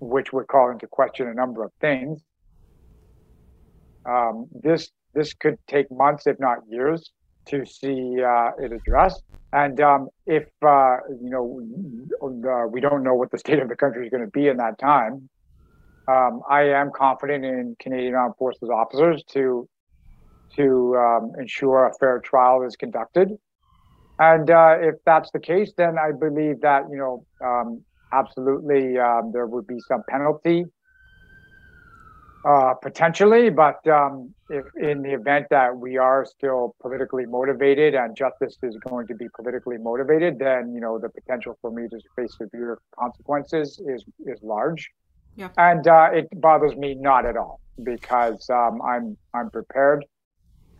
which 0.00 0.32
would 0.32 0.48
call 0.48 0.70
into 0.70 0.86
question 0.86 1.28
a 1.28 1.34
number 1.34 1.64
of 1.64 1.72
things. 1.80 2.22
Um, 4.08 4.46
this 4.52 4.90
this 5.14 5.34
could 5.34 5.56
take 5.66 5.90
months, 5.90 6.26
if 6.26 6.38
not 6.38 6.58
years, 6.68 7.10
to 7.46 7.64
see 7.66 8.22
uh, 8.22 8.50
it 8.58 8.72
addressed. 8.72 9.22
And 9.52 9.80
um, 9.80 10.08
if 10.26 10.46
uh, 10.62 10.96
you 11.08 11.30
know 11.30 11.60
uh, 12.22 12.66
we 12.68 12.80
don't 12.80 13.02
know 13.02 13.14
what 13.14 13.30
the 13.30 13.38
state 13.38 13.58
of 13.58 13.68
the 13.68 13.76
country 13.76 14.04
is 14.06 14.10
going 14.10 14.24
to 14.24 14.30
be 14.30 14.48
in 14.48 14.58
that 14.58 14.78
time, 14.78 15.28
um, 16.06 16.42
I 16.48 16.62
am 16.62 16.90
confident 16.94 17.44
in 17.44 17.76
Canadian 17.80 18.14
Armed 18.14 18.36
Forces 18.38 18.68
officers 18.70 19.24
to 19.32 19.68
to 20.56 20.96
um, 20.96 21.32
ensure 21.38 21.86
a 21.86 21.94
fair 21.94 22.20
trial 22.20 22.62
is 22.62 22.76
conducted 22.76 23.30
and 24.18 24.50
uh, 24.50 24.76
if 24.80 24.96
that's 25.06 25.30
the 25.30 25.38
case, 25.38 25.72
then 25.76 25.96
I 25.98 26.10
believe 26.12 26.60
that 26.62 26.84
you 26.90 26.96
know 26.96 27.26
um, 27.44 27.84
absolutely 28.12 28.98
um, 28.98 29.30
there 29.32 29.46
would 29.46 29.66
be 29.66 29.80
some 29.80 30.02
penalty 30.08 30.64
uh, 32.44 32.74
potentially. 32.74 33.50
But 33.50 33.86
um, 33.88 34.34
if 34.48 34.64
in 34.80 35.02
the 35.02 35.12
event 35.12 35.46
that 35.50 35.76
we 35.76 35.96
are 35.96 36.24
still 36.24 36.74
politically 36.80 37.26
motivated 37.26 37.94
and 37.94 38.16
justice 38.16 38.56
is 38.62 38.76
going 38.88 39.06
to 39.08 39.14
be 39.14 39.28
politically 39.34 39.78
motivated, 39.78 40.38
then 40.38 40.72
you 40.74 40.80
know 40.80 40.98
the 40.98 41.08
potential 41.08 41.58
for 41.60 41.70
me 41.70 41.88
to 41.88 42.00
face 42.16 42.36
severe 42.36 42.78
consequences 42.98 43.80
is 43.86 44.04
is 44.26 44.42
large. 44.42 44.90
Yeah. 45.36 45.50
And 45.56 45.86
uh, 45.86 46.10
it 46.12 46.28
bothers 46.40 46.74
me 46.76 46.94
not 46.94 47.24
at 47.24 47.36
all 47.36 47.60
because 47.84 48.48
um, 48.50 48.82
I'm 48.82 49.16
I'm 49.34 49.50
prepared 49.50 50.04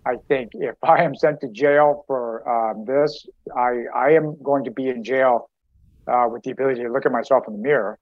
I 0.08 0.16
think 0.28 0.50
if 0.54 0.74
I 0.82 1.02
am 1.02 1.14
sent 1.14 1.40
to 1.42 1.48
jail 1.48 2.04
for 2.06 2.48
um, 2.48 2.84
this, 2.84 3.26
I, 3.56 3.84
I 3.94 4.10
am 4.12 4.36
going 4.42 4.64
to 4.64 4.70
be 4.70 4.88
in 4.88 5.04
jail 5.04 5.50
uh, 6.08 6.26
with 6.28 6.42
the 6.42 6.50
ability 6.50 6.82
to 6.82 6.92
look 6.92 7.06
at 7.06 7.12
myself 7.12 7.44
in 7.46 7.54
the 7.54 7.60
mirror. 7.60 7.98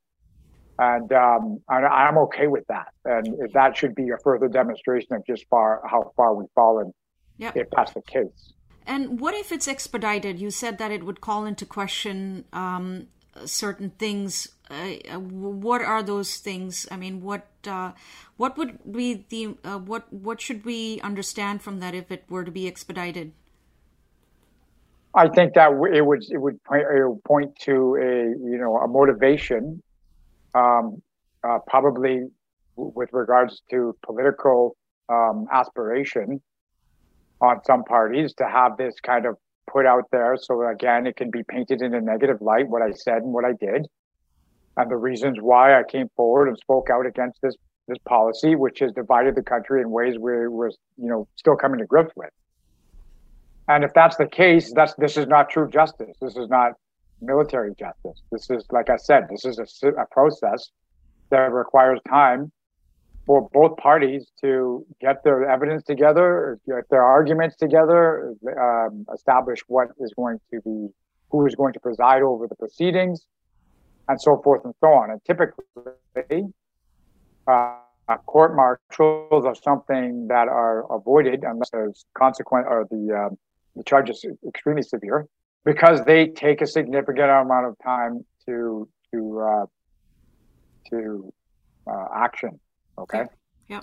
And 0.78 1.10
um, 1.12 1.62
I, 1.68 2.08
am 2.08 2.18
okay 2.18 2.48
with 2.48 2.66
that. 2.68 2.88
And 3.04 3.50
that 3.54 3.76
should 3.76 3.94
be 3.94 4.10
a 4.10 4.18
further 4.22 4.48
demonstration 4.48 5.14
of 5.14 5.26
just 5.26 5.46
far 5.48 5.80
how 5.90 6.12
far 6.16 6.34
we've 6.34 6.50
fallen, 6.54 6.92
yep. 7.38 7.56
if 7.56 7.68
that's 7.70 7.94
the 7.94 8.02
case. 8.02 8.52
And 8.86 9.18
what 9.18 9.34
if 9.34 9.52
it's 9.52 9.66
expedited? 9.66 10.38
You 10.38 10.50
said 10.50 10.78
that 10.78 10.92
it 10.92 11.04
would 11.04 11.20
call 11.20 11.46
into 11.46 11.64
question 11.64 12.44
um, 12.52 13.08
certain 13.44 13.90
things. 13.90 14.48
Uh, 14.70 15.18
what 15.18 15.80
are 15.80 16.02
those 16.02 16.36
things? 16.36 16.86
I 16.90 16.96
mean, 16.96 17.22
what 17.22 17.46
uh, 17.66 17.92
what 18.36 18.56
would 18.58 18.92
be 18.92 19.24
the 19.28 19.56
uh, 19.64 19.78
what 19.78 20.12
what 20.12 20.40
should 20.40 20.64
we 20.64 21.00
understand 21.00 21.62
from 21.62 21.80
that 21.80 21.94
if 21.94 22.12
it 22.12 22.24
were 22.28 22.44
to 22.44 22.50
be 22.50 22.66
expedited? 22.66 23.32
I 25.16 25.28
think 25.28 25.54
that 25.54 25.70
it 25.94 26.04
would 26.04 26.22
it 26.30 26.36
would 26.36 26.62
point, 26.64 26.82
it 26.82 27.08
would 27.08 27.24
point 27.24 27.56
to 27.60 27.96
a 27.96 28.50
you 28.50 28.58
know 28.58 28.76
a 28.76 28.86
motivation, 28.86 29.82
um, 30.54 31.02
uh, 31.42 31.58
probably 31.66 32.24
with 32.76 33.08
regards 33.14 33.62
to 33.70 33.96
political 34.04 34.76
um, 35.08 35.46
aspiration 35.50 36.42
on 37.40 37.64
some 37.64 37.82
parties 37.84 38.34
to 38.34 38.44
have 38.44 38.76
this 38.76 38.94
kind 39.02 39.24
of 39.24 39.36
put 39.72 39.86
out 39.86 40.04
there. 40.12 40.36
So 40.36 40.68
again, 40.68 41.06
it 41.06 41.16
can 41.16 41.30
be 41.30 41.42
painted 41.42 41.80
in 41.80 41.94
a 41.94 42.00
negative 42.00 42.42
light 42.42 42.68
what 42.68 42.82
I 42.82 42.92
said 42.92 43.22
and 43.22 43.32
what 43.32 43.46
I 43.46 43.52
did, 43.58 43.86
and 44.76 44.90
the 44.90 44.96
reasons 44.96 45.38
why 45.40 45.78
I 45.78 45.82
came 45.82 46.10
forward 46.14 46.48
and 46.48 46.58
spoke 46.58 46.90
out 46.90 47.06
against 47.06 47.40
this 47.42 47.54
this 47.88 47.98
policy, 48.06 48.54
which 48.54 48.80
has 48.80 48.92
divided 48.92 49.34
the 49.34 49.42
country 49.42 49.80
in 49.80 49.90
ways 49.90 50.16
we're, 50.18 50.50
we're 50.50 50.70
you 50.98 51.08
know 51.08 51.26
still 51.36 51.56
coming 51.56 51.78
to 51.78 51.86
grips 51.86 52.12
with. 52.16 52.30
And 53.68 53.84
if 53.84 53.92
that's 53.94 54.16
the 54.16 54.26
case, 54.26 54.72
that's 54.74 54.94
this 54.94 55.16
is 55.16 55.26
not 55.26 55.50
true 55.50 55.68
justice. 55.68 56.16
This 56.20 56.36
is 56.36 56.48
not 56.48 56.72
military 57.20 57.74
justice. 57.74 58.22
This 58.30 58.48
is, 58.50 58.64
like 58.70 58.90
I 58.90 58.96
said, 58.96 59.26
this 59.30 59.44
is 59.44 59.58
a, 59.58 59.88
a 59.88 60.06
process 60.06 60.70
that 61.30 61.52
requires 61.52 61.98
time 62.08 62.52
for 63.26 63.48
both 63.52 63.76
parties 63.78 64.30
to 64.40 64.86
get 65.00 65.24
their 65.24 65.50
evidence 65.50 65.82
together, 65.82 66.60
get 66.68 66.88
their 66.90 67.02
arguments 67.02 67.56
together, 67.56 68.34
um, 68.60 69.04
establish 69.12 69.60
what 69.66 69.88
is 69.98 70.12
going 70.14 70.38
to 70.52 70.60
be, 70.60 70.88
who 71.30 71.44
is 71.44 71.56
going 71.56 71.72
to 71.72 71.80
preside 71.80 72.22
over 72.22 72.46
the 72.46 72.54
proceedings, 72.54 73.26
and 74.08 74.20
so 74.20 74.40
forth 74.42 74.64
and 74.64 74.74
so 74.80 74.86
on. 74.88 75.10
And 75.10 75.20
typically, 75.24 76.44
uh, 77.48 77.78
court 78.26 78.54
martials 78.54 79.44
are 79.44 79.56
something 79.56 80.28
that 80.28 80.46
are 80.46 80.90
avoided 80.94 81.42
unless 81.42 81.70
there's 81.70 82.04
consequent 82.16 82.66
or 82.68 82.86
the 82.88 83.26
um, 83.26 83.38
the 83.76 83.84
charge 83.84 84.10
is 84.10 84.24
extremely 84.46 84.82
severe 84.82 85.26
because 85.64 86.04
they 86.04 86.28
take 86.28 86.62
a 86.62 86.66
significant 86.66 87.30
amount 87.30 87.66
of 87.66 87.76
time 87.84 88.24
to 88.46 88.88
to 89.12 89.40
uh, 89.40 89.66
to 90.90 91.32
uh, 91.86 92.06
action. 92.14 92.58
Okay. 92.98 93.24
Yeah. 93.68 93.82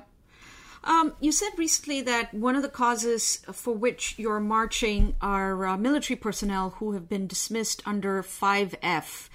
Um, 0.83 1.13
you 1.21 1.31
said 1.31 1.51
recently 1.57 2.01
that 2.01 2.33
one 2.33 2.55
of 2.55 2.61
the 2.61 2.69
causes 2.69 3.41
for 3.53 3.73
which 3.73 4.15
you're 4.17 4.41
marching 4.41 5.15
are 5.21 5.65
uh, 5.65 5.77
military 5.77 6.17
personnel 6.17 6.71
who 6.71 6.91
have 6.91 7.07
been 7.07 7.25
dismissed 7.25 7.81
under 7.85 8.21
5F, 8.21 9.29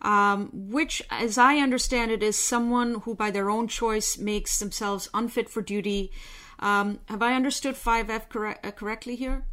um, 0.00 0.48
which, 0.52 1.02
as 1.10 1.36
I 1.36 1.56
understand 1.56 2.10
it, 2.10 2.22
is 2.22 2.38
someone 2.38 3.00
who, 3.00 3.14
by 3.14 3.30
their 3.30 3.50
own 3.50 3.68
choice, 3.68 4.16
makes 4.16 4.58
themselves 4.58 5.10
unfit 5.12 5.50
for 5.50 5.60
duty. 5.60 6.10
Um, 6.58 7.00
have 7.06 7.20
I 7.20 7.34
understood 7.34 7.74
5F 7.74 8.30
cor- 8.30 8.58
uh, 8.64 8.70
correctly 8.70 9.16
here? 9.16 9.44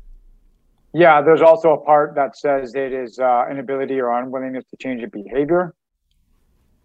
Yeah, 0.94 1.22
there's 1.22 1.42
also 1.42 1.74
a 1.74 1.78
part 1.78 2.16
that 2.16 2.38
says 2.38 2.76
it 2.76 2.92
is 2.92 3.18
uh, 3.18 3.46
inability 3.50 4.00
or 4.00 4.12
unwillingness 4.12 4.66
to 4.72 4.78
change 4.78 5.02
a 5.04 5.08
behavior. 5.08 5.74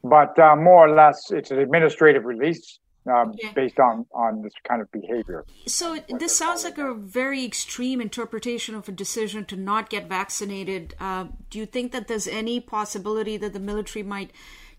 But 0.05 0.38
uh, 0.38 0.55
more 0.55 0.87
or 0.87 0.95
less, 0.95 1.31
it's 1.31 1.51
an 1.51 1.59
administrative 1.59 2.25
release 2.25 2.79
okay. 3.09 3.53
based 3.55 3.79
on 3.79 4.07
on 4.12 4.42
this 4.42 4.53
kind 4.66 4.81
of 4.81 4.90
behavior. 4.92 5.45
So 5.66 5.99
this 6.09 6.37
sounds 6.37 6.64
like 6.64 6.79
a 6.79 6.95
very 6.95 7.45
extreme 7.45 8.01
interpretation 8.01 8.75
of 8.75 8.88
a 8.88 8.92
decision 8.92 9.45
to 9.47 9.57
not 9.57 9.90
get 9.90 10.09
vaccinated. 10.09 10.95
Uh, 11.01 11.27
do 11.51 11.59
you 11.59 11.66
think 11.66 11.92
that 11.92 12.09
there's 12.09 12.27
any 12.29 12.61
possibility 12.61 13.37
that 13.37 13.53
the 13.53 13.61
military 13.61 14.03
might 14.03 14.31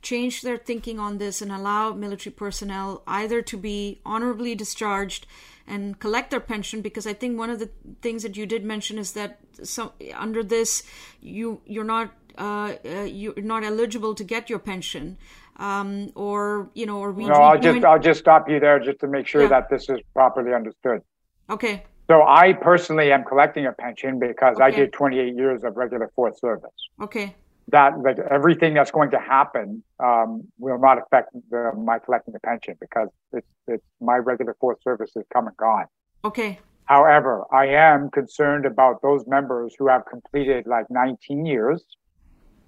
change 0.02 0.42
their 0.42 0.58
thinking 0.58 1.00
on 1.00 1.18
this 1.18 1.42
and 1.42 1.52
allow 1.52 1.94
military 1.94 2.34
personnel 2.34 3.04
either 3.08 3.42
to 3.42 3.58
be 3.58 4.00
honorably 4.06 4.56
discharged? 4.56 5.26
And 5.68 6.00
collect 6.00 6.32
their 6.32 6.40
pension 6.40 6.82
because 6.82 7.06
I 7.06 7.14
think 7.14 7.38
one 7.38 7.50
of 7.50 7.60
the 7.60 7.70
things 8.02 8.24
that 8.24 8.38
you 8.38 8.46
did 8.46 8.64
mention 8.64 8.98
is 8.98 9.12
that 9.14 9.40
some 9.64 9.92
under 10.16 10.42
this 10.42 10.84
you 11.22 11.62
you're 11.66 11.84
not 11.84 12.14
uh, 12.38 12.76
uh, 12.86 13.02
you're 13.02 13.42
not 13.42 13.64
eligible 13.64 14.16
to 14.16 14.24
get 14.24 14.50
your 14.50 14.60
pension 14.60 15.18
um, 15.58 16.12
or 16.16 16.70
you 16.74 16.86
know 16.86 17.00
or 17.00 17.12
we 17.12 17.26
no 17.26 17.34
I'll 17.34 17.60
just 17.60 17.84
I'll 17.84 18.00
just 18.00 18.22
stop 18.22 18.50
you 18.50 18.62
there 18.62 18.80
just 18.80 19.00
to 19.00 19.08
make 19.08 19.28
sure 19.28 19.42
yeah. 19.42 19.50
that 19.50 19.70
this 19.70 19.90
is 19.90 20.00
properly 20.14 20.54
understood. 20.54 21.02
Okay. 21.50 21.84
So 22.10 22.24
I 22.24 22.54
personally 22.54 23.12
am 23.12 23.26
collecting 23.26 23.66
a 23.66 23.74
pension 23.74 24.20
because 24.20 24.56
okay. 24.56 24.64
I 24.64 24.72
did 24.72 24.94
28 24.94 25.36
years 25.36 25.66
of 25.66 25.76
regular 25.76 26.10
force 26.16 26.40
service. 26.40 26.72
Okay 27.02 27.36
that 27.70 28.00
like 28.00 28.18
everything 28.32 28.74
that's 28.74 28.92
going 28.92 29.12
to 29.12 29.20
happen 29.20 29.84
um, 30.00 30.44
will 30.58 30.80
not 30.80 30.98
affect 30.98 31.34
the, 31.50 31.72
my 31.76 32.00
collecting 32.00 32.34
the 32.34 32.40
pension 32.40 32.76
because 32.80 33.10
it's 33.34 33.48
it's 33.68 33.84
my 34.00 34.16
regular 34.16 34.56
force 34.60 34.82
service 34.84 35.12
is 35.16 35.26
come 35.34 35.48
and 35.48 35.58
gone. 35.58 35.86
Okay. 36.24 36.60
However, 36.86 37.44
I 37.52 37.68
am 37.68 38.10
concerned 38.10 38.66
about 38.66 39.02
those 39.02 39.28
members 39.28 39.76
who 39.78 39.90
have 39.90 40.06
completed 40.06 40.66
like 40.68 40.86
19 40.90 41.46
years. 41.46 41.84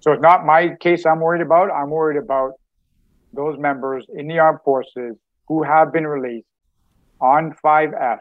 So 0.00 0.12
it's 0.12 0.20
not 0.20 0.44
my 0.44 0.76
case 0.80 1.06
I'm 1.06 1.20
worried 1.20 1.40
about. 1.40 1.70
I'm 1.70 1.88
worried 1.88 2.18
about 2.18 2.52
those 3.32 3.58
members 3.58 4.04
in 4.14 4.28
the 4.28 4.38
armed 4.38 4.60
forces 4.62 5.16
who 5.48 5.62
have 5.62 5.92
been 5.92 6.06
released 6.06 6.46
on 7.20 7.54
5F, 7.64 8.18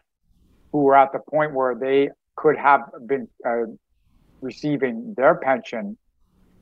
who 0.72 0.88
are 0.88 0.96
at 0.96 1.12
the 1.12 1.20
point 1.20 1.54
where 1.54 1.76
they 1.76 2.10
could 2.38 2.58
have 2.58 2.82
been 3.06 3.28
uh, 3.46 3.66
receiving 4.42 5.14
their 5.18 5.36
pension 5.36 5.98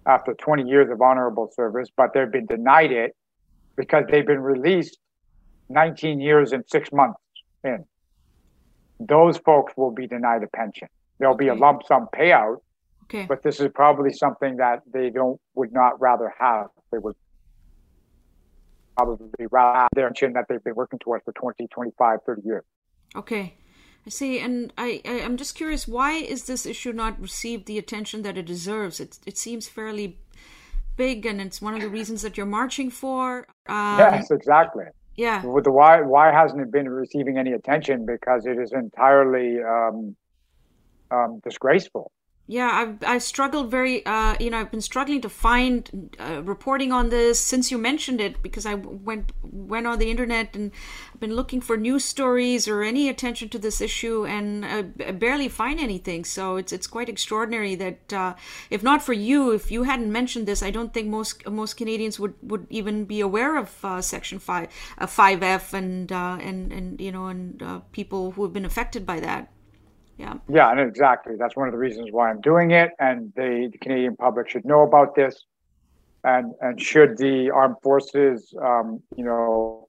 after 0.08 0.34
20 0.34 0.64
years 0.64 0.90
of 0.90 1.02
honorable 1.02 1.52
service, 1.54 1.90
but 1.96 2.14
they've 2.14 2.32
been 2.32 2.46
denied 2.46 2.92
it 2.92 3.16
because 3.76 4.06
they've 4.10 4.26
been 4.26 4.42
released 4.42 4.98
19 5.70 6.20
years 6.20 6.54
and 6.54 6.64
six 6.68 6.92
months 6.92 7.20
in. 7.64 7.86
Those 9.00 9.38
folks 9.38 9.74
will 9.76 9.92
be 9.92 10.08
denied 10.08 10.44
a 10.44 10.48
pension. 10.48 10.88
There'll 11.20 11.36
be 11.36 11.50
a 11.50 11.56
lump 11.56 11.84
sum 11.86 12.08
payout, 12.16 12.58
okay. 13.04 13.26
but 13.28 13.44
this 13.44 13.60
is 13.60 13.68
probably 13.76 14.14
something 14.14 14.58
that 14.58 14.82
they 14.92 15.10
don't 15.10 15.40
would 15.56 15.74
not 15.74 16.00
rather 16.00 16.34
have. 16.40 16.68
They 16.92 17.00
would 17.00 17.16
probably 18.96 19.46
rather 19.52 19.78
have 19.78 19.90
their 19.94 20.08
pension 20.08 20.34
that 20.34 20.46
they've 20.48 20.64
been 20.64 20.76
working 20.76 21.00
towards 21.00 21.26
for 21.26 21.34
20, 21.34 21.68
25, 21.68 22.20
30 22.26 22.42
years. 22.44 22.64
Okay. 23.16 23.56
I 24.08 24.10
see, 24.10 24.40
and 24.40 24.72
I, 24.78 25.02
I 25.04 25.20
am 25.20 25.36
just 25.36 25.54
curious, 25.54 25.86
why 25.86 26.14
is 26.14 26.46
this 26.46 26.66
issue 26.66 26.94
not 26.94 27.20
received 27.20 27.66
the 27.66 27.78
attention 27.78 28.22
that 28.22 28.38
it 28.38 28.46
deserves? 28.46 29.02
It 29.02 29.20
it 29.26 29.38
seems 29.38 29.68
fairly 29.68 30.18
big, 30.96 31.26
and 31.26 31.42
it's 31.42 31.62
one 31.62 31.74
of 31.76 31.82
the 31.82 31.90
reasons 31.90 32.22
that 32.22 32.38
you're 32.38 32.46
marching 32.46 32.90
for. 32.90 33.48
Um, 33.68 34.00
yes, 34.00 34.32
exactly. 34.32 34.86
Yeah. 35.18 35.46
With 35.46 35.66
the 35.66 35.72
why 35.72 36.00
why 36.02 36.32
hasn't 36.32 36.62
it 36.62 36.72
been 36.72 36.88
receiving 36.88 37.38
any 37.38 37.52
attention? 37.52 38.06
Because 38.06 38.46
it 38.46 38.58
is 38.58 38.72
entirely 38.72 39.62
um, 39.62 40.16
um, 41.12 41.42
disgraceful 41.44 42.10
yeah 42.48 42.70
i've 42.74 43.04
i've 43.06 43.24
struggled 43.24 43.70
very 43.70 44.06
uh, 44.06 44.36
you 44.40 44.50
know 44.50 44.58
i've 44.58 44.72
been 44.72 44.82
struggling 44.82 45.22
to 45.22 45.30
find 45.30 46.16
uh, 46.20 46.42
reporting 46.44 46.92
on 46.92 47.10
this 47.10 47.40
since 47.40 47.70
you 47.72 47.78
mentioned 47.78 48.22
it 48.22 48.42
because 48.42 48.66
i 48.66 48.74
went 48.74 49.32
went 49.44 49.86
on 49.86 50.00
the 50.00 50.10
internet 50.10 50.56
and 50.56 50.72
i've 51.14 51.20
been 51.20 51.36
looking 51.36 51.60
for 51.60 51.76
news 51.76 52.06
stories 52.06 52.68
or 52.68 52.84
any 52.84 53.10
attention 53.10 53.50
to 53.50 53.60
this 53.60 53.82
issue 53.82 54.26
and 54.26 54.66
i, 54.66 54.80
I 55.06 55.12
barely 55.12 55.50
find 55.50 55.80
anything. 55.80 56.24
So 56.24 56.56
it's 56.56 56.72
it's 56.72 56.88
quite 56.88 57.10
extraordinary 57.10 57.76
that 57.76 58.14
uh, 58.14 58.36
if 58.70 58.82
not 58.84 59.02
for 59.02 59.14
you 59.14 59.52
if 59.52 59.72
you 59.72 59.84
hadn't 59.84 60.12
mentioned 60.12 60.48
this 60.48 60.64
i 60.64 60.72
don't 60.72 60.94
think 60.94 61.08
most 61.08 61.48
most 61.48 61.76
canadians 61.76 62.20
would 62.20 62.36
would 62.42 62.66
even 62.70 63.06
be 63.06 63.20
aware 63.20 63.58
of 63.58 63.70
uh, 63.84 64.02
section 64.02 64.40
5 64.40 64.70
5f 65.00 65.74
uh, 65.74 65.78
and 65.78 66.12
uh, 66.12 66.38
and 66.42 66.72
and 66.72 67.02
you 67.02 67.12
know 67.12 67.28
and 67.28 67.64
people 67.92 68.32
who 68.32 68.44
have 68.44 68.54
been 68.54 68.66
affected 68.66 69.06
by 69.06 69.20
that 69.20 69.52
yeah. 70.18 70.34
Yeah, 70.50 70.72
and 70.72 70.80
exactly. 70.80 71.36
That's 71.38 71.56
one 71.56 71.68
of 71.68 71.72
the 71.72 71.78
reasons 71.78 72.10
why 72.12 72.30
I'm 72.30 72.42
doing 72.42 72.72
it. 72.72 72.92
And 73.00 73.32
the, 73.36 73.70
the 73.72 73.78
Canadian 73.78 74.16
public 74.16 74.50
should 74.50 74.66
know 74.66 74.82
about 74.82 75.16
this. 75.16 75.46
And 76.24 76.54
and 76.62 76.82
should 76.82 77.18
the 77.18 77.52
armed 77.52 77.78
forces, 77.84 78.54
um, 78.62 79.02
you 79.16 79.24
know, 79.24 79.88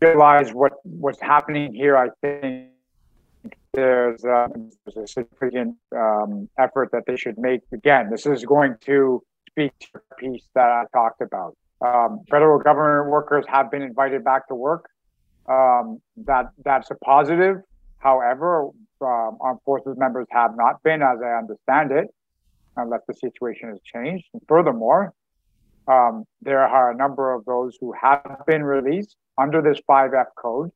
realize 0.00 0.52
what 0.52 0.72
what's 0.84 1.20
happening 1.20 1.74
here, 1.74 1.96
I 1.96 2.08
think 2.22 2.70
there's, 3.72 4.24
uh, 4.24 4.48
there's 4.84 4.96
a 4.96 5.06
significant 5.06 5.76
um, 5.94 6.48
effort 6.58 6.90
that 6.92 7.04
they 7.06 7.16
should 7.16 7.38
make. 7.38 7.60
Again, 7.72 8.10
this 8.10 8.26
is 8.26 8.44
going 8.44 8.74
to 8.86 9.22
speak 9.50 9.72
to 9.80 9.88
the 9.94 10.16
piece 10.16 10.48
that 10.54 10.68
I 10.68 10.84
talked 10.92 11.20
about. 11.20 11.56
Um, 11.80 12.20
federal 12.28 12.58
government 12.58 13.10
workers 13.10 13.44
have 13.48 13.70
been 13.70 13.82
invited 13.82 14.24
back 14.24 14.48
to 14.48 14.54
work. 14.54 14.88
Um, 15.48 16.00
that 16.16 16.50
that's 16.64 16.90
a 16.90 16.94
positive. 16.96 17.58
However, 17.98 18.68
um, 19.02 19.38
armed 19.40 19.60
forces 19.64 19.96
members 19.96 20.26
have 20.30 20.56
not 20.56 20.82
been, 20.82 21.02
as 21.02 21.18
I 21.22 21.38
understand 21.38 21.92
it, 21.92 22.08
unless 22.76 23.00
the 23.06 23.14
situation 23.14 23.70
has 23.70 23.78
changed. 23.82 24.26
And 24.32 24.42
furthermore, 24.48 25.14
um, 25.88 26.24
there 26.42 26.60
are 26.60 26.90
a 26.90 26.96
number 26.96 27.32
of 27.32 27.44
those 27.44 27.76
who 27.80 27.92
have 28.00 28.42
been 28.46 28.62
released 28.62 29.16
under 29.38 29.62
this 29.62 29.80
5F 29.88 30.26
code. 30.36 30.70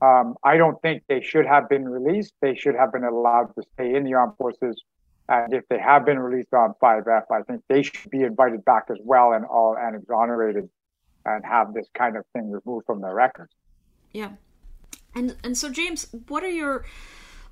Um, 0.00 0.36
I 0.44 0.56
don't 0.56 0.80
think 0.80 1.02
they 1.08 1.20
should 1.20 1.46
have 1.46 1.68
been 1.68 1.88
released. 1.88 2.32
They 2.40 2.54
should 2.54 2.74
have 2.74 2.92
been 2.92 3.04
allowed 3.04 3.54
to 3.56 3.62
stay 3.74 3.94
in 3.94 4.04
the 4.04 4.14
armed 4.14 4.36
forces. 4.36 4.80
And 5.28 5.52
if 5.52 5.68
they 5.68 5.78
have 5.78 6.06
been 6.06 6.18
released 6.18 6.54
on 6.54 6.74
5F, 6.82 7.24
I 7.30 7.42
think 7.42 7.62
they 7.68 7.82
should 7.82 8.10
be 8.10 8.22
invited 8.22 8.64
back 8.64 8.84
as 8.90 8.98
well 9.04 9.32
and 9.32 9.44
all 9.44 9.76
and 9.78 9.94
exonerated 9.94 10.68
and 11.26 11.44
have 11.44 11.74
this 11.74 11.86
kind 11.94 12.16
of 12.16 12.24
thing 12.32 12.50
removed 12.50 12.86
from 12.86 13.00
their 13.00 13.14
records. 13.14 13.52
Yeah. 14.12 14.30
And 15.14 15.36
and 15.42 15.56
so 15.56 15.70
James, 15.70 16.06
what 16.28 16.44
are 16.44 16.50
your 16.50 16.84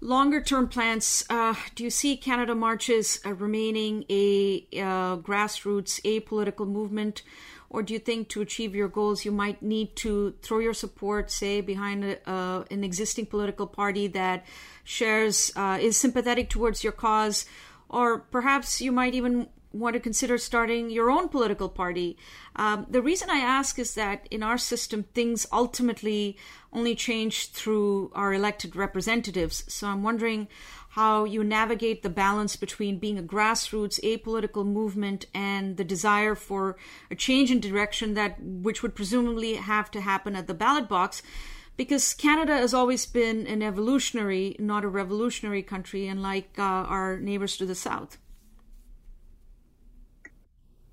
longer 0.01 0.41
term 0.41 0.69
plans? 0.69 1.25
Uh, 1.31 1.55
do 1.75 1.85
you 1.85 1.91
see 1.91 2.17
Canada 2.17 2.55
Marches 2.55 3.21
uh, 3.25 3.33
remaining 3.35 4.05
a 4.11 4.67
uh, 4.75 5.17
grassroots 5.17 6.01
apolitical 6.03 6.67
movement, 6.67 7.23
or 7.71 7.83
do 7.83 7.93
you 7.93 7.99
think 7.99 8.29
to 8.29 8.41
achieve 8.41 8.75
your 8.75 8.89
goals 8.89 9.25
you 9.25 9.33
might 9.33 9.63
need 9.63 9.97
to 9.97 10.35
throw 10.43 10.59
your 10.59 10.75
support, 10.75 11.31
say, 11.31 11.61
behind 11.61 12.05
a, 12.05 12.65
an 12.71 12.85
existing 12.85 13.27
political 13.27 13.67
party 13.67 14.07
that 14.09 14.45
shares 14.85 15.51
uh, 15.57 15.79
is 15.81 15.97
sympathetic 15.97 16.51
towards 16.51 16.85
your 16.85 16.93
cause? 16.93 17.47
Or 17.89 18.19
perhaps 18.19 18.81
you 18.81 18.91
might 18.93 19.15
even 19.15 19.49
want 19.73 19.95
to 19.95 20.01
consider 20.01 20.39
starting 20.39 20.91
your 20.91 21.11
own 21.11 21.29
political 21.29 21.69
party. 21.69 22.17
Um, 22.57 22.87
the 22.89 23.03
reason 23.03 23.31
I 23.31 23.39
ask 23.39 23.79
is 23.79 23.95
that 23.95 24.27
in 24.31 24.43
our 24.43 24.59
system, 24.59 25.05
things 25.15 25.47
ultimately 25.53 26.37
only 26.73 26.95
change 26.95 27.51
through 27.51 28.11
our 28.15 28.33
elected 28.33 28.77
representatives. 28.77 29.65
So 29.69 29.89
I'm 29.89 30.03
wondering 30.03 30.49
how 30.91 31.25
you 31.25 31.45
navigate 31.45 32.03
the 32.03 32.09
balance 32.09 32.57
between 32.57 32.99
being 32.99 33.19
a 33.19 33.23
grassroots 33.23 34.01
apolitical 34.01 34.65
movement 34.65 35.27
and 35.35 35.77
the 35.77 35.85
desire 35.85 36.35
for 36.35 36.77
a 37.11 37.15
change 37.15 37.51
in 37.51 37.61
direction 37.61 38.15
that 38.15 38.41
which 38.41 38.83
would 38.83 38.95
presumably 38.95 39.57
have 39.57 39.91
to 39.91 40.01
happen 40.01 40.35
at 40.35 40.47
the 40.47 40.55
ballot 40.55 40.89
box 40.89 41.23
because 41.77 42.15
Canada 42.15 42.57
has 42.57 42.73
always 42.73 43.05
been 43.05 43.47
an 43.47 43.63
evolutionary, 43.63 44.57
not 44.59 44.85
a 44.85 44.89
revolutionary 44.89 45.63
country, 45.63 46.09
unlike 46.09 46.59
uh, 46.59 46.63
our 46.63 47.19
neighbors 47.19 47.57
to 47.59 47.67
the 47.67 47.75
south. 47.75 48.17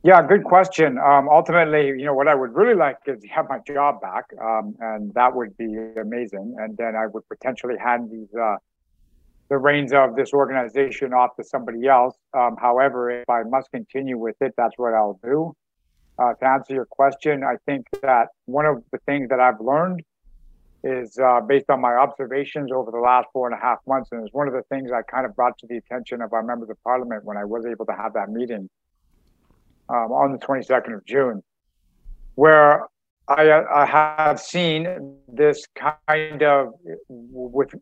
Yeah, 0.06 0.22
good 0.28 0.44
question. 0.44 0.98
Um, 0.98 1.30
ultimately, 1.30 1.88
you 1.88 2.04
know, 2.04 2.14
what 2.14 2.28
I 2.28 2.36
would 2.36 2.54
really 2.54 2.76
like 2.76 2.98
is 3.08 3.22
to 3.22 3.28
have 3.30 3.48
my 3.48 3.60
job 3.66 4.02
back, 4.02 4.26
um, 4.42 4.76
and 4.82 5.14
that 5.14 5.34
would 5.34 5.56
be 5.56 5.78
amazing. 5.96 6.58
And 6.60 6.76
then 6.76 6.94
I 6.98 7.08
would 7.08 7.24
potentially 7.30 7.76
hand 7.82 8.12
these 8.12 8.28
uh, 8.36 8.58
the 9.48 9.58
reins 9.58 9.94
of 9.94 10.18
this 10.18 10.34
organization 10.34 11.14
off 11.14 11.38
to 11.38 11.44
somebody 11.46 11.88
else. 11.88 12.16
Um, 12.34 12.58
however, 12.60 13.12
if 13.12 13.30
I 13.30 13.44
must 13.44 13.72
continue 13.72 14.18
with 14.18 14.36
it, 14.42 14.54
that's 14.58 14.74
what 14.76 14.94
I'll 14.94 15.22
do. 15.24 15.56
Uh, 16.20 16.34
to 16.34 16.46
answer 16.46 16.74
your 16.74 16.86
question, 16.86 17.46
I 17.46 17.56
think 17.66 17.88
that 18.02 18.28
one 18.44 18.66
of 18.66 18.84
the 18.92 18.98
things 19.06 19.30
that 19.30 19.40
I've 19.40 19.62
learned 19.62 20.04
is 20.84 21.18
uh, 21.18 21.40
based 21.40 21.70
on 21.70 21.80
my 21.80 21.94
observations 21.94 22.74
over 22.74 22.92
the 22.92 23.00
last 23.00 23.28
four 23.32 23.48
and 23.48 23.58
a 23.58 23.62
half 23.62 23.78
months, 23.88 24.10
and 24.12 24.26
it's 24.26 24.34
one 24.34 24.50
of 24.50 24.54
the 24.54 24.64
things 24.64 24.92
I 24.92 25.02
kind 25.04 25.26
of 25.26 25.34
brought 25.34 25.58
to 25.60 25.68
the 25.68 25.78
attention 25.78 26.22
of 26.22 26.34
our 26.34 26.44
members 26.44 26.70
of 26.70 26.84
parliament 26.84 27.24
when 27.24 27.38
I 27.38 27.46
was 27.46 27.66
able 27.66 27.86
to 27.86 27.94
have 27.94 28.12
that 28.16 28.30
meeting 28.30 28.70
um, 29.90 30.12
on 30.12 30.32
the 30.32 30.38
22nd 30.38 30.96
of 30.96 31.06
June, 31.06 31.44
where 32.36 32.88
I, 33.28 33.64
I, 33.74 33.86
have 33.86 34.40
seen 34.40 35.16
this 35.32 35.66
kind 35.76 36.44
of 36.44 36.74
with, 37.10 37.74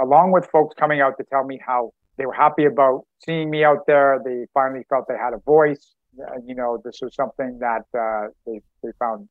along 0.00 0.32
with 0.32 0.46
folks 0.46 0.74
coming 0.78 1.00
out 1.00 1.16
to 1.18 1.24
tell 1.24 1.44
me 1.44 1.58
how 1.64 1.92
they 2.18 2.26
were 2.26 2.34
happy 2.34 2.66
about 2.66 3.06
seeing 3.24 3.48
me 3.48 3.64
out 3.64 3.86
there. 3.86 4.20
They 4.22 4.46
finally 4.52 4.84
felt 4.90 5.06
they 5.08 5.16
had 5.16 5.32
a 5.32 5.38
voice. 5.38 5.94
You 6.44 6.54
know, 6.54 6.80
this 6.84 6.98
was 7.00 7.14
something 7.14 7.58
that 7.60 7.84
uh, 7.98 8.28
they 8.46 8.60
they 8.82 8.90
found 8.98 9.28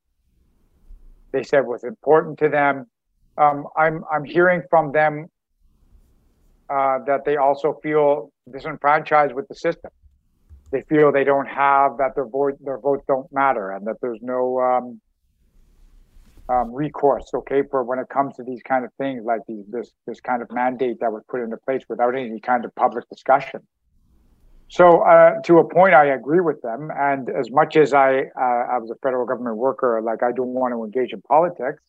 they 1.31 1.43
said 1.43 1.65
was 1.67 1.83
important 1.83 2.39
to 2.39 2.49
them. 2.49 2.87
Um, 3.37 3.67
I'm 3.77 4.03
I'm 4.11 4.23
hearing 4.23 4.63
from 4.71 4.91
them 4.91 5.27
uh, 6.69 6.99
that 7.05 7.25
they 7.25 7.37
also 7.37 7.79
feel 7.83 8.31
disenfranchised 8.51 9.33
with 9.33 9.47
the 9.49 9.55
system 9.55 9.91
they 10.71 10.81
feel 10.83 11.11
they 11.11 11.23
don't 11.23 11.47
have 11.47 11.97
that 11.97 12.15
their 12.15 12.27
vote 12.27 12.57
their 12.63 12.77
votes 12.77 13.03
don't 13.07 13.31
matter 13.31 13.71
and 13.71 13.87
that 13.87 13.97
there's 14.01 14.19
no 14.21 14.59
um, 14.59 15.01
um, 16.47 16.73
recourse 16.73 17.29
okay 17.33 17.63
for 17.69 17.83
when 17.83 17.99
it 17.99 18.09
comes 18.09 18.35
to 18.35 18.43
these 18.43 18.61
kind 18.63 18.85
of 18.85 18.91
things 18.93 19.23
like 19.25 19.41
these 19.47 19.65
this 19.69 19.91
this 20.05 20.19
kind 20.19 20.41
of 20.41 20.51
mandate 20.51 20.99
that 20.99 21.11
was 21.11 21.23
put 21.29 21.41
into 21.41 21.57
place 21.57 21.83
without 21.89 22.15
any 22.15 22.39
kind 22.39 22.65
of 22.65 22.73
public 22.75 23.07
discussion. 23.09 23.61
So 24.71 25.01
uh, 25.01 25.41
to 25.45 25.57
a 25.59 25.67
point 25.67 25.95
i 25.95 26.05
agree 26.05 26.41
with 26.41 26.61
them. 26.61 26.91
And 26.95 27.29
as 27.29 27.49
much 27.51 27.75
as 27.75 27.93
i 27.93 28.19
uh, 28.19 28.63
i 28.73 28.77
was 28.77 28.91
a 28.91 28.95
federal 29.01 29.25
government 29.25 29.57
worker 29.57 30.01
like 30.03 30.23
i 30.23 30.31
don't 30.31 30.53
want 30.53 30.73
to 30.73 30.83
engage 30.83 31.13
in 31.13 31.21
politics 31.21 31.81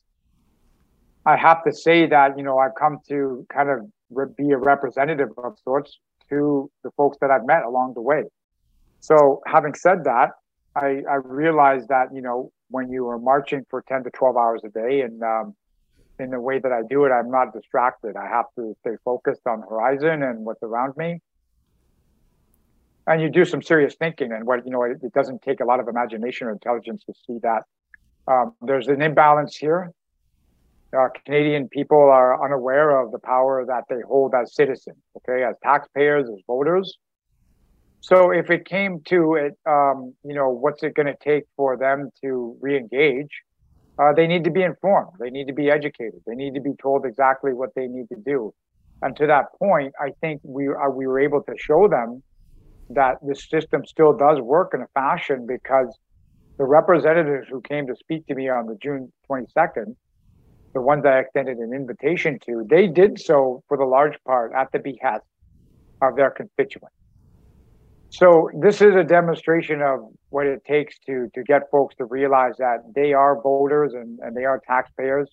i 1.26 1.36
have 1.36 1.62
to 1.64 1.72
say 1.72 2.06
that 2.06 2.38
you 2.38 2.42
know 2.42 2.58
i've 2.58 2.74
come 2.74 2.98
to 3.08 3.46
kind 3.52 3.68
of 3.68 3.78
be 4.36 4.50
a 4.50 4.58
representative 4.58 5.28
of 5.38 5.58
sorts 5.62 5.98
to 6.30 6.70
the 6.82 6.90
folks 6.92 7.18
that 7.20 7.30
i've 7.30 7.44
met 7.44 7.62
along 7.64 7.92
the 7.94 8.00
way 8.00 8.22
so 9.00 9.42
having 9.46 9.74
said 9.74 10.04
that, 10.04 10.30
I, 10.76 11.02
I 11.10 11.14
realized 11.24 11.88
that, 11.88 12.14
you 12.14 12.22
know, 12.22 12.52
when 12.68 12.90
you 12.90 13.08
are 13.08 13.18
marching 13.18 13.66
for 13.68 13.82
10 13.82 14.04
to 14.04 14.10
12 14.10 14.36
hours 14.36 14.60
a 14.64 14.68
day 14.68 15.00
and 15.00 15.22
um, 15.22 15.56
in 16.18 16.30
the 16.30 16.40
way 16.40 16.58
that 16.58 16.70
I 16.70 16.82
do 16.88 17.04
it, 17.04 17.10
I'm 17.10 17.30
not 17.30 17.52
distracted. 17.52 18.16
I 18.16 18.28
have 18.28 18.46
to 18.56 18.76
stay 18.80 18.96
focused 19.04 19.40
on 19.46 19.60
the 19.60 19.66
horizon 19.66 20.22
and 20.22 20.44
what's 20.44 20.62
around 20.62 20.96
me. 20.96 21.20
And 23.06 23.20
you 23.20 23.30
do 23.30 23.44
some 23.44 23.62
serious 23.62 23.94
thinking, 23.94 24.30
and 24.30 24.46
what 24.46 24.64
you 24.64 24.70
know, 24.70 24.84
it, 24.84 24.98
it 25.02 25.12
doesn't 25.12 25.42
take 25.42 25.60
a 25.60 25.64
lot 25.64 25.80
of 25.80 25.88
imagination 25.88 26.46
or 26.46 26.52
intelligence 26.52 27.02
to 27.04 27.14
see 27.26 27.38
that 27.42 27.62
um, 28.28 28.54
there's 28.60 28.86
an 28.86 29.02
imbalance 29.02 29.56
here. 29.56 29.90
Uh, 30.96 31.08
Canadian 31.24 31.68
people 31.68 31.98
are 31.98 32.44
unaware 32.44 33.00
of 33.00 33.10
the 33.10 33.18
power 33.18 33.64
that 33.66 33.84
they 33.88 34.00
hold 34.06 34.34
as 34.34 34.54
citizens, 34.54 34.98
okay, 35.16 35.42
as 35.42 35.56
taxpayers, 35.62 36.28
as 36.28 36.40
voters. 36.46 36.98
So 38.00 38.30
if 38.30 38.50
it 38.50 38.64
came 38.64 39.00
to 39.06 39.34
it, 39.34 39.58
um, 39.66 40.14
you 40.24 40.34
know, 40.34 40.48
what's 40.48 40.82
it 40.82 40.94
going 40.94 41.06
to 41.06 41.16
take 41.22 41.44
for 41.56 41.76
them 41.76 42.10
to 42.22 42.56
re-engage? 42.60 43.30
Uh, 43.98 44.14
they 44.14 44.26
need 44.26 44.44
to 44.44 44.50
be 44.50 44.62
informed. 44.62 45.12
They 45.18 45.28
need 45.28 45.46
to 45.48 45.52
be 45.52 45.70
educated. 45.70 46.20
They 46.26 46.34
need 46.34 46.54
to 46.54 46.60
be 46.60 46.72
told 46.80 47.04
exactly 47.04 47.52
what 47.52 47.74
they 47.74 47.86
need 47.86 48.08
to 48.08 48.16
do. 48.16 48.54
And 49.02 49.14
to 49.16 49.26
that 49.26 49.46
point, 49.58 49.94
I 50.00 50.12
think 50.20 50.40
we 50.42 50.68
are, 50.68 50.88
uh, 50.88 50.90
we 50.90 51.06
were 51.06 51.20
able 51.20 51.42
to 51.42 51.54
show 51.58 51.88
them 51.88 52.22
that 52.90 53.18
the 53.22 53.34
system 53.34 53.84
still 53.84 54.16
does 54.16 54.40
work 54.40 54.72
in 54.74 54.80
a 54.80 54.86
fashion 54.94 55.46
because 55.46 55.98
the 56.56 56.64
representatives 56.64 57.48
who 57.48 57.60
came 57.60 57.86
to 57.86 57.94
speak 57.96 58.26
to 58.26 58.34
me 58.34 58.48
on 58.48 58.66
the 58.66 58.76
June 58.82 59.12
22nd, 59.30 59.94
the 60.72 60.80
ones 60.80 61.04
I 61.04 61.18
extended 61.18 61.58
an 61.58 61.72
invitation 61.74 62.38
to, 62.46 62.66
they 62.68 62.86
did 62.86 63.20
so 63.20 63.62
for 63.68 63.76
the 63.76 63.84
large 63.84 64.16
part 64.26 64.52
at 64.54 64.72
the 64.72 64.78
behest 64.78 65.24
of 66.02 66.16
their 66.16 66.30
constituents. 66.30 66.94
So 68.10 68.50
this 68.60 68.82
is 68.82 68.96
a 68.96 69.04
demonstration 69.04 69.82
of 69.82 70.00
what 70.30 70.46
it 70.46 70.64
takes 70.64 70.98
to 71.06 71.28
to 71.32 71.42
get 71.44 71.70
folks 71.70 71.94
to 71.96 72.04
realize 72.04 72.54
that 72.58 72.78
they 72.94 73.12
are 73.12 73.40
voters 73.40 73.94
and, 73.94 74.18
and 74.20 74.36
they 74.36 74.44
are 74.44 74.60
taxpayers. 74.66 75.28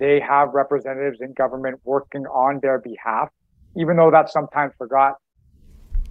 They 0.00 0.20
have 0.20 0.48
representatives 0.54 1.20
in 1.20 1.34
government 1.34 1.80
working 1.84 2.26
on 2.26 2.58
their 2.62 2.80
behalf, 2.80 3.28
even 3.76 3.96
though 3.96 4.10
that's 4.10 4.32
sometimes 4.32 4.72
forgotten. 4.76 5.14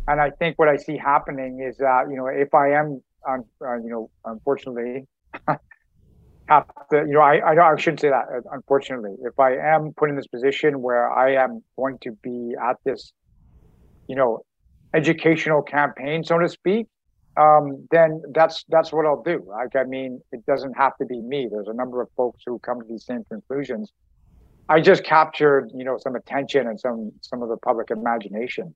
And 0.08 0.22
I 0.22 0.30
think 0.30 0.58
what 0.58 0.70
I 0.70 0.78
see 0.78 0.98
happening 0.98 1.66
is 1.68 1.78
that 1.78 2.06
you 2.10 2.16
know 2.16 2.28
if 2.28 2.54
I 2.54 2.72
am 2.72 3.02
um, 3.28 3.44
uh, 3.62 3.76
you 3.76 3.90
know 3.90 4.10
unfortunately 4.24 5.06
have 6.48 6.66
to 6.92 7.00
you 7.00 7.14
know 7.14 7.22
I, 7.22 7.40
I 7.40 7.74
I 7.74 7.76
shouldn't 7.76 8.00
say 8.00 8.10
that 8.10 8.26
unfortunately 8.54 9.16
if 9.22 9.38
I 9.38 9.56
am 9.58 9.94
put 9.98 10.10
in 10.10 10.16
this 10.16 10.28
position 10.28 10.82
where 10.82 11.12
I 11.12 11.34
am 11.36 11.62
going 11.78 11.98
to 12.04 12.12
be 12.24 12.54
at 12.62 12.78
this 12.86 13.12
you 14.08 14.16
know 14.16 14.44
educational 14.94 15.62
campaign, 15.62 16.24
so 16.24 16.38
to 16.38 16.48
speak, 16.48 16.88
um, 17.36 17.88
then 17.92 18.22
that's 18.34 18.64
that's 18.70 18.92
what 18.92 19.06
I'll 19.06 19.24
do. 19.24 19.44
Like, 19.48 19.76
I 19.76 19.84
mean, 19.86 20.22
it 20.32 20.46
doesn't 20.46 20.74
have 20.74 20.96
to 20.98 21.06
be 21.06 21.20
me. 21.20 21.48
There's 21.52 21.68
a 21.68 21.74
number 21.74 22.02
of 22.02 22.10
folks 22.16 22.44
who 22.46 22.60
come 22.60 22.80
to 22.80 22.88
these 22.88 23.06
same 23.06 23.24
conclusions. 23.26 23.92
I 24.70 24.80
just 24.80 25.04
captured, 25.04 25.70
you 25.74 25.84
know, 25.84 25.98
some 25.98 26.16
attention 26.16 26.68
and 26.68 26.80
some 26.80 27.12
some 27.22 27.42
of 27.42 27.50
the 27.50 27.58
public 27.58 27.90
imagination. 27.90 28.76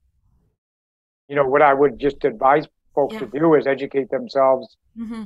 You 1.27 1.35
know, 1.35 1.45
what 1.45 1.61
I 1.61 1.73
would 1.73 1.99
just 1.99 2.25
advise 2.25 2.65
folks 2.95 3.13
yeah. 3.13 3.19
to 3.19 3.25
do 3.27 3.53
is 3.53 3.67
educate 3.67 4.09
themselves 4.09 4.75
mm-hmm. 4.97 5.23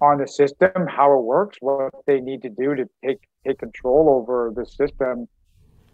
on 0.00 0.18
the 0.18 0.26
system, 0.26 0.86
how 0.88 1.16
it 1.16 1.22
works, 1.22 1.58
what 1.60 1.94
they 2.06 2.20
need 2.20 2.42
to 2.42 2.48
do 2.48 2.74
to 2.74 2.88
take 3.04 3.20
take 3.46 3.58
control 3.58 4.08
over 4.20 4.52
the 4.54 4.66
system. 4.66 5.28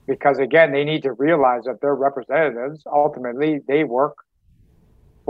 Because 0.07 0.39
again, 0.39 0.73
they 0.73 0.85
need 0.85 1.03
to 1.03 1.13
realize 1.13 1.65
that 1.65 1.83
their 1.83 1.95
representatives 1.95 2.83
ultimately 2.91 3.61
they 3.69 3.85
work 3.85 4.17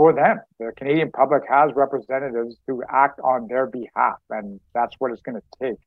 for 0.01 0.13
them. 0.13 0.39
The 0.57 0.71
Canadian 0.75 1.11
public 1.11 1.43
has 1.47 1.69
representatives 1.75 2.55
to 2.67 2.81
act 2.89 3.19
on 3.19 3.47
their 3.47 3.67
behalf, 3.67 4.17
and 4.31 4.59
that's 4.73 4.95
what 4.97 5.11
it's 5.11 5.21
going 5.21 5.39
to 5.39 5.43
take. 5.61 5.77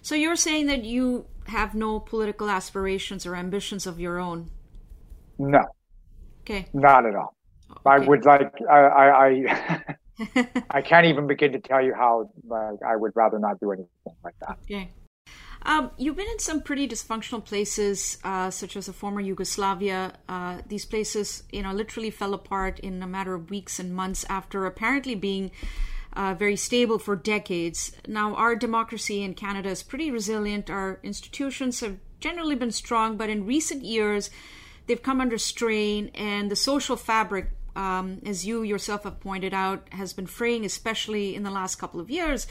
So 0.00 0.14
you're 0.14 0.36
saying 0.36 0.66
that 0.66 0.84
you 0.84 1.26
have 1.48 1.74
no 1.74 1.98
political 1.98 2.48
aspirations 2.48 3.26
or 3.26 3.34
ambitions 3.34 3.84
of 3.84 3.98
your 3.98 4.20
own? 4.20 4.52
No. 5.38 5.64
Okay. 6.42 6.66
Not 6.72 7.04
at 7.04 7.16
all. 7.16 7.34
Oh, 7.68 7.90
okay. 7.90 8.04
I 8.04 8.08
would 8.08 8.24
like 8.24 8.54
I 8.70 8.78
I 9.02 9.26
I, 9.26 9.96
I 10.78 10.82
can't 10.82 11.06
even 11.06 11.26
begin 11.26 11.50
to 11.52 11.58
tell 11.58 11.82
you 11.84 11.94
how 11.94 12.30
like, 12.46 12.78
I 12.86 12.94
would 12.94 13.10
rather 13.16 13.40
not 13.40 13.58
do 13.58 13.72
anything 13.72 14.16
like 14.22 14.36
that. 14.46 14.58
Okay. 14.62 14.92
Um, 15.64 15.90
you've 15.96 16.16
been 16.16 16.28
in 16.28 16.38
some 16.38 16.60
pretty 16.60 16.88
dysfunctional 16.88 17.44
places, 17.44 18.18
uh, 18.24 18.50
such 18.50 18.76
as 18.76 18.86
the 18.86 18.92
former 18.92 19.20
Yugoslavia. 19.20 20.14
Uh, 20.28 20.58
these 20.66 20.84
places, 20.84 21.44
you 21.52 21.62
know, 21.62 21.72
literally 21.72 22.10
fell 22.10 22.34
apart 22.34 22.80
in 22.80 23.02
a 23.02 23.06
matter 23.06 23.34
of 23.34 23.50
weeks 23.50 23.78
and 23.78 23.94
months 23.94 24.24
after 24.28 24.66
apparently 24.66 25.14
being 25.14 25.52
uh, 26.14 26.34
very 26.34 26.56
stable 26.56 26.98
for 26.98 27.14
decades. 27.14 27.92
Now, 28.08 28.34
our 28.34 28.56
democracy 28.56 29.22
in 29.22 29.34
Canada 29.34 29.70
is 29.70 29.82
pretty 29.82 30.10
resilient. 30.10 30.68
Our 30.68 30.98
institutions 31.02 31.80
have 31.80 31.98
generally 32.20 32.56
been 32.56 32.72
strong, 32.72 33.16
but 33.16 33.30
in 33.30 33.46
recent 33.46 33.84
years, 33.84 34.30
they've 34.86 35.02
come 35.02 35.20
under 35.20 35.38
strain, 35.38 36.10
and 36.14 36.50
the 36.50 36.56
social 36.56 36.96
fabric 36.96 37.50
um, 37.74 38.20
as 38.26 38.44
you 38.44 38.62
yourself 38.62 39.04
have 39.04 39.18
pointed 39.20 39.54
out, 39.54 39.88
has 39.92 40.12
been 40.12 40.26
fraying, 40.26 40.66
especially 40.66 41.34
in 41.34 41.42
the 41.42 41.50
last 41.50 41.76
couple 41.76 42.00
of 42.00 42.10
years 42.10 42.46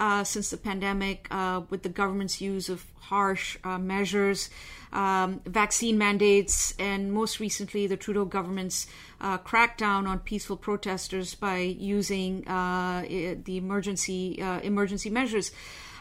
uh, 0.00 0.24
since 0.24 0.48
the 0.48 0.56
pandemic, 0.56 1.28
uh, 1.30 1.60
with 1.68 1.82
the 1.82 1.88
government's 1.90 2.40
use 2.40 2.70
of 2.70 2.86
harsh 3.00 3.58
uh, 3.62 3.78
measures, 3.78 4.48
um, 4.94 5.40
vaccine 5.44 5.98
mandates, 5.98 6.74
and 6.78 7.12
most 7.12 7.38
recently 7.38 7.86
the 7.86 7.98
Trudeau 7.98 8.24
government's 8.24 8.86
uh, 9.20 9.36
crackdown 9.38 10.08
on 10.08 10.18
peaceful 10.20 10.56
protesters 10.56 11.34
by 11.34 11.58
using 11.58 12.48
uh, 12.48 13.02
the 13.02 13.58
emergency 13.58 14.40
emergency 14.62 15.10
measures. 15.10 15.52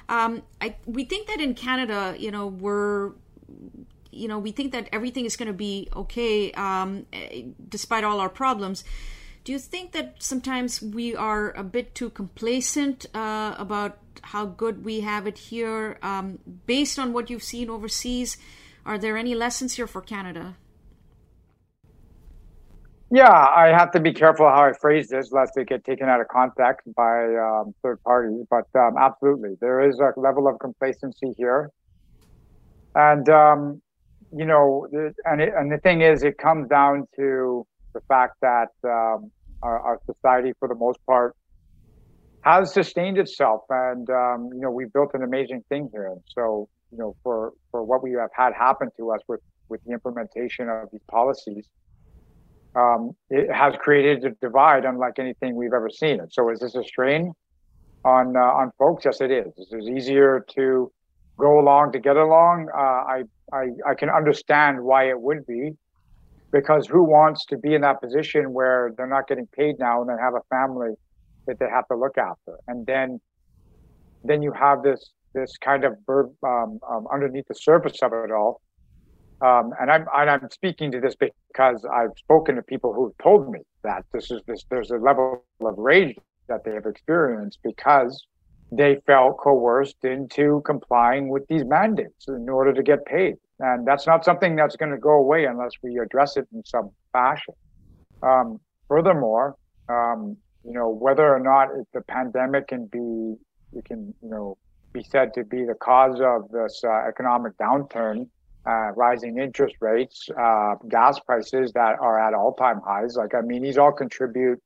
Um, 0.08 0.44
I, 0.62 0.78
we 0.86 1.04
think 1.04 1.28
that 1.28 1.42
in 1.42 1.54
Canada, 1.54 2.16
you 2.18 2.32
know, 2.32 2.48
we're 2.48 3.12
you 4.12 4.28
know, 4.28 4.40
we 4.40 4.52
think 4.52 4.72
that 4.72 4.90
everything 4.92 5.26
is 5.26 5.36
going 5.36 5.48
to 5.48 5.54
be 5.54 5.88
okay 5.96 6.52
um, 6.54 7.06
despite 7.68 8.04
all 8.04 8.20
our 8.20 8.30
problems. 8.30 8.84
Do 9.44 9.52
you 9.52 9.60
think 9.60 9.94
that 9.94 10.16
sometimes 10.20 10.82
we 10.82 11.16
are 11.16 11.52
a 11.52 11.64
bit 11.64 11.96
too 11.96 12.10
complacent 12.10 13.06
uh, 13.14 13.56
about 13.58 13.98
how 14.22 14.46
good 14.46 14.84
we 14.84 15.02
have 15.02 15.28
it 15.28 15.38
here? 15.38 15.98
Um, 16.02 16.40
based 16.66 17.00
on 17.00 17.14
what 17.14 17.30
you've 17.30 17.44
seen 17.44 17.70
overseas, 17.70 18.38
are 18.86 18.98
there 18.98 19.18
any 19.18 19.36
lessons 19.36 19.76
here 19.76 19.88
for 19.88 20.02
Canada? 20.02 20.56
Yeah, 23.12 23.32
I 23.32 23.68
have 23.70 23.92
to 23.92 24.00
be 24.00 24.14
careful 24.14 24.48
how 24.48 24.66
I 24.66 24.74
phrase 24.74 25.10
this, 25.10 25.32
lest 25.32 25.58
it 25.58 25.68
get 25.68 25.84
taken 25.84 26.08
out 26.08 26.22
of 26.22 26.28
context 26.28 26.88
by 26.96 27.34
um, 27.36 27.74
third 27.82 28.04
parties. 28.04 28.46
But 28.50 28.68
um, 28.76 28.96
absolutely, 29.00 29.58
there 29.60 29.82
is 29.82 30.00
a 30.00 30.20
level 30.20 30.48
of 30.48 30.60
complacency 30.60 31.34
here, 31.36 31.72
and 32.94 33.28
um, 33.30 33.82
you 34.32 34.46
know, 34.46 34.88
and 35.26 35.42
it, 35.42 35.54
and 35.58 35.72
the 35.72 35.80
thing 35.80 36.02
is, 36.02 36.22
it 36.22 36.38
comes 36.38 36.70
down 36.70 37.08
to 37.16 37.66
the 38.00 38.06
fact 38.08 38.36
that 38.42 38.72
um, 38.84 39.32
our, 39.62 39.80
our, 39.80 40.00
society, 40.06 40.54
for 40.60 40.68
the 40.68 40.76
most 40.76 41.00
part, 41.06 41.36
has 42.42 42.74
sustained 42.74 43.18
itself, 43.18 43.62
and 43.70 44.10
um, 44.10 44.50
you 44.54 44.62
know 44.62 44.72
we've 44.72 44.94
built 44.94 45.12
an 45.14 45.24
amazing 45.24 45.64
thing 45.70 45.90
here. 45.92 46.08
And 46.08 46.22
so, 46.34 46.70
you 46.92 46.98
know, 46.98 47.16
for 47.24 47.54
for 47.72 47.84
what 47.84 48.02
we 48.02 48.14
have 48.14 48.30
had 48.34 48.54
happen 48.54 48.90
to 48.98 49.12
us 49.12 49.20
with 49.28 49.42
with 49.68 49.84
the 49.86 49.92
implementation 49.92 50.70
of 50.70 50.90
these 50.92 51.02
policies, 51.10 51.66
um, 52.76 53.12
it 53.30 53.52
has 53.54 53.74
created 53.80 54.24
a 54.24 54.32
divide 54.42 54.86
unlike 54.86 55.20
anything 55.20 55.56
we've 55.56 55.74
ever 55.74 55.90
seen. 55.90 56.20
And 56.22 56.32
so, 56.32 56.50
is 56.50 56.60
this 56.60 56.76
a 56.76 56.84
strain 56.84 57.34
on 58.06 58.38
uh, 58.38 58.40
on 58.40 58.72
folks? 58.80 59.04
Yes, 59.04 59.20
it 59.20 59.32
is. 59.32 59.52
It 59.58 59.76
is 59.76 59.90
easier 59.90 60.46
to 60.56 60.92
go 61.38 61.60
along 61.60 61.92
to 61.92 62.00
get 62.00 62.16
along. 62.16 62.70
Uh, 62.74 62.78
I, 62.80 63.24
I 63.52 63.64
I 63.92 63.94
can 63.96 64.10
understand 64.10 64.82
why 64.82 65.10
it 65.10 65.20
would 65.20 65.46
be 65.46 65.74
because 66.52 66.88
who 66.88 67.04
wants 67.04 67.46
to 67.46 67.58
be 67.58 67.74
in 67.76 67.82
that 67.82 68.02
position 68.02 68.54
where 68.54 68.94
they're 68.98 69.08
not 69.08 69.28
getting 69.28 69.48
paid 69.48 69.78
now 69.80 70.02
and 70.02 70.10
then 70.10 70.18
have 70.18 70.34
a 70.34 70.42
family 70.50 70.92
that 71.48 71.60
they 71.60 71.68
have 71.70 71.88
to 71.88 71.96
look 71.96 72.18
after? 72.18 72.58
And 72.68 72.86
then 72.86 73.20
then 74.24 74.42
you 74.42 74.52
have 74.52 74.84
this 74.84 75.12
this 75.34 75.58
kind 75.58 75.84
of 75.84 75.94
verb 76.06 76.32
um, 76.44 76.80
um, 76.90 77.08
underneath 77.14 77.48
the 77.48 77.56
surface 77.56 78.02
of 78.02 78.14
it 78.14 78.32
all. 78.32 78.62
Um, 79.42 79.72
and 79.80 79.90
I'm 79.90 80.06
and 80.16 80.30
I'm 80.30 80.50
speaking 80.52 80.92
to 80.92 81.00
this 81.00 81.16
because 81.16 81.86
I've 81.86 82.18
spoken 82.18 82.56
to 82.56 82.62
people 82.62 82.94
who 82.94 83.06
have 83.06 83.18
told 83.24 83.50
me 83.50 83.60
that 83.84 84.04
this 84.14 84.32
is 84.32 84.42
this 84.48 84.66
there's 84.70 84.92
a 84.92 84.98
level 84.98 85.46
of 85.62 85.78
rage 85.78 86.18
that 86.48 86.64
they 86.66 86.72
have 86.72 86.86
experienced 86.86 87.60
because 87.64 88.26
they 88.72 88.98
felt 89.08 89.38
coerced 89.38 90.04
into 90.04 90.62
complying 90.66 91.30
with 91.30 91.48
these 91.48 91.64
mandates 91.64 92.28
in 92.28 92.50
order 92.50 92.74
to 92.74 92.84
get 92.84 93.06
paid 93.06 93.36
and 93.60 93.86
that's 93.86 94.08
not 94.08 94.24
something 94.24 94.56
that's 94.56 94.76
going 94.76 94.92
to 94.92 94.98
go 94.98 95.12
away 95.12 95.46
unless 95.46 95.72
we 95.84 96.00
address 96.00 96.38
it 96.38 96.48
in 96.54 96.64
some 96.66 96.92
fashion. 97.12 97.54
Um, 98.24 98.60
furthermore, 98.88 99.56
um, 99.90 100.38
you 100.64 100.74
know, 100.74 100.90
whether 100.90 101.34
or 101.34 101.40
not 101.40 101.70
the 101.94 102.02
pandemic 102.02 102.68
can 102.68 102.86
be, 102.86 103.36
it 103.78 103.86
can, 103.86 104.14
you 104.22 104.30
know, 104.30 104.58
be 104.92 105.04
said 105.04 105.34
to 105.36 105.44
be 105.44 105.66
the 105.66 105.76
cause 105.76 106.20
of 106.20 106.50
this 106.52 106.82
uh, 106.84 107.08
economic 107.08 107.54
downturn, 107.58 108.28
uh, 108.66 108.92
rising 108.96 109.38
interest 109.38 109.76
rates, 109.82 110.28
uh, 110.40 110.76
gas 110.90 111.20
prices 111.20 111.72
that 111.74 111.96
are 112.00 112.20
at 112.20 112.34
all-time 112.34 112.82
highs. 112.86 113.16
Like, 113.16 113.34
I 113.36 113.42
mean, 113.42 113.62
these 113.62 113.78
all 113.78 113.92
contribute. 113.92 114.62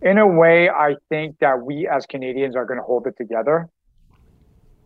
In 0.00 0.18
a 0.18 0.26
way, 0.26 0.70
I 0.70 0.94
think 1.08 1.38
that 1.40 1.60
we 1.60 1.88
as 1.88 2.06
Canadians 2.06 2.56
are 2.56 2.64
going 2.64 2.78
to 2.78 2.84
hold 2.84 3.06
it 3.06 3.16
together, 3.16 3.68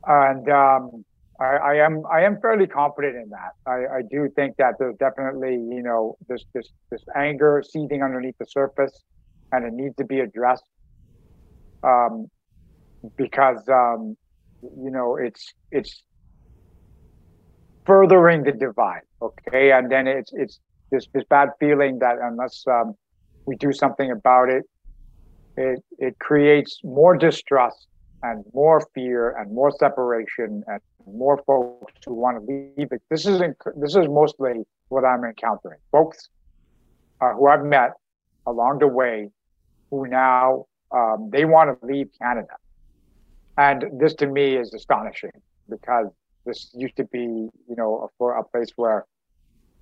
and 0.07 0.49
um, 0.49 1.05
I, 1.43 1.57
I, 1.57 1.75
am 1.85 2.03
I 2.11 2.23
am 2.23 2.41
fairly 2.41 2.67
confident 2.67 3.17
in 3.17 3.31
that. 3.31 3.53
I, 3.67 3.99
I 3.99 4.03
do 4.09 4.29
think 4.37 4.57
that 4.59 4.75
there's 4.79 4.97
definitely 4.97 5.55
you 5.55 5.83
know 5.83 6.17
this 6.29 6.45
this 6.55 6.69
this 6.91 7.03
anger 7.17 7.63
seething 7.69 8.03
underneath 8.03 8.39
the 8.39 8.47
surface, 8.47 9.03
and 9.51 9.67
it 9.67 9.73
needs 9.73 9.97
to 9.97 10.05
be 10.05 10.21
addressed. 10.21 10.65
Um, 11.83 12.29
because 13.17 13.59
um, 13.69 14.17
you 14.63 14.91
know 14.91 15.17
it's 15.17 15.53
it's 15.73 16.05
furthering 17.87 18.45
the 18.45 18.53
divide. 18.53 19.03
Okay, 19.21 19.73
and 19.73 19.91
then 19.91 20.07
it's 20.07 20.31
it's 20.35 20.61
this 20.93 21.09
this 21.13 21.25
bad 21.29 21.49
feeling 21.59 21.99
that 21.99 22.17
unless 22.23 22.63
um, 22.71 22.95
we 23.47 23.57
do 23.57 23.73
something 23.73 24.13
about 24.13 24.49
it, 24.49 24.63
it 25.57 25.83
it 25.99 26.19
creates 26.21 26.79
more 26.85 27.17
distrust 27.17 27.89
and 28.23 28.45
more 28.55 28.87
fear 28.95 29.31
and 29.37 29.53
more 29.53 29.73
separation 29.73 30.63
and 30.67 30.81
more 31.07 31.43
folks 31.45 31.93
who 32.07 32.15
want 32.15 32.39
to 32.39 32.53
leave 32.53 32.93
it. 32.93 33.03
This 33.11 33.27
is 33.27 33.41
this 33.77 33.97
is 33.97 34.09
mostly 34.09 34.65
what 34.89 35.05
I'm 35.05 35.25
encountering. 35.25 35.79
Folks 35.91 36.29
uh, 37.21 37.33
who 37.33 37.49
I've 37.49 37.65
met 37.65 37.93
along 38.47 38.79
the 38.79 38.89
way 38.89 39.31
who 39.91 40.07
now 40.07 40.67
um, 40.93 41.31
they 41.33 41.45
want 41.45 41.81
to 41.81 41.87
leave 41.87 42.09
Canada, 42.21 42.57
and 43.57 43.85
this 43.99 44.15
to 44.15 44.27
me 44.27 44.57
is 44.57 44.73
astonishing 44.75 45.33
because 45.69 46.07
this 46.45 46.71
used 46.75 46.97
to 46.97 47.05
be 47.05 47.19
you 47.19 47.77
know 47.77 48.09
for 48.19 48.37
a 48.37 48.45
place 48.45 48.71
where 48.77 49.07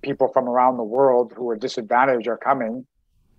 people 0.01 0.27
from 0.33 0.47
around 0.47 0.77
the 0.77 0.83
world 0.83 1.33
who 1.35 1.47
are 1.49 1.55
disadvantaged 1.55 2.27
are 2.27 2.37
coming 2.37 2.85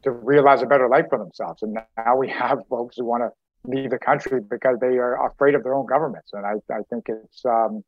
to 0.04 0.10
realize 0.10 0.62
a 0.62 0.66
better 0.66 0.88
life 0.88 1.06
for 1.08 1.18
themselves, 1.18 1.62
and 1.62 1.74
now 1.96 2.16
we 2.16 2.28
have 2.28 2.60
folks 2.68 2.96
who 2.96 3.04
want 3.04 3.22
to 3.22 3.30
leave 3.64 3.90
the 3.90 3.98
country 3.98 4.40
because 4.40 4.78
they 4.80 4.98
are 4.98 5.26
afraid 5.26 5.54
of 5.54 5.62
their 5.62 5.74
own 5.74 5.86
governments. 5.86 6.30
And 6.32 6.44
I, 6.44 6.54
I 6.72 6.82
think 6.90 7.04
it's 7.08 7.44
um, 7.44 7.84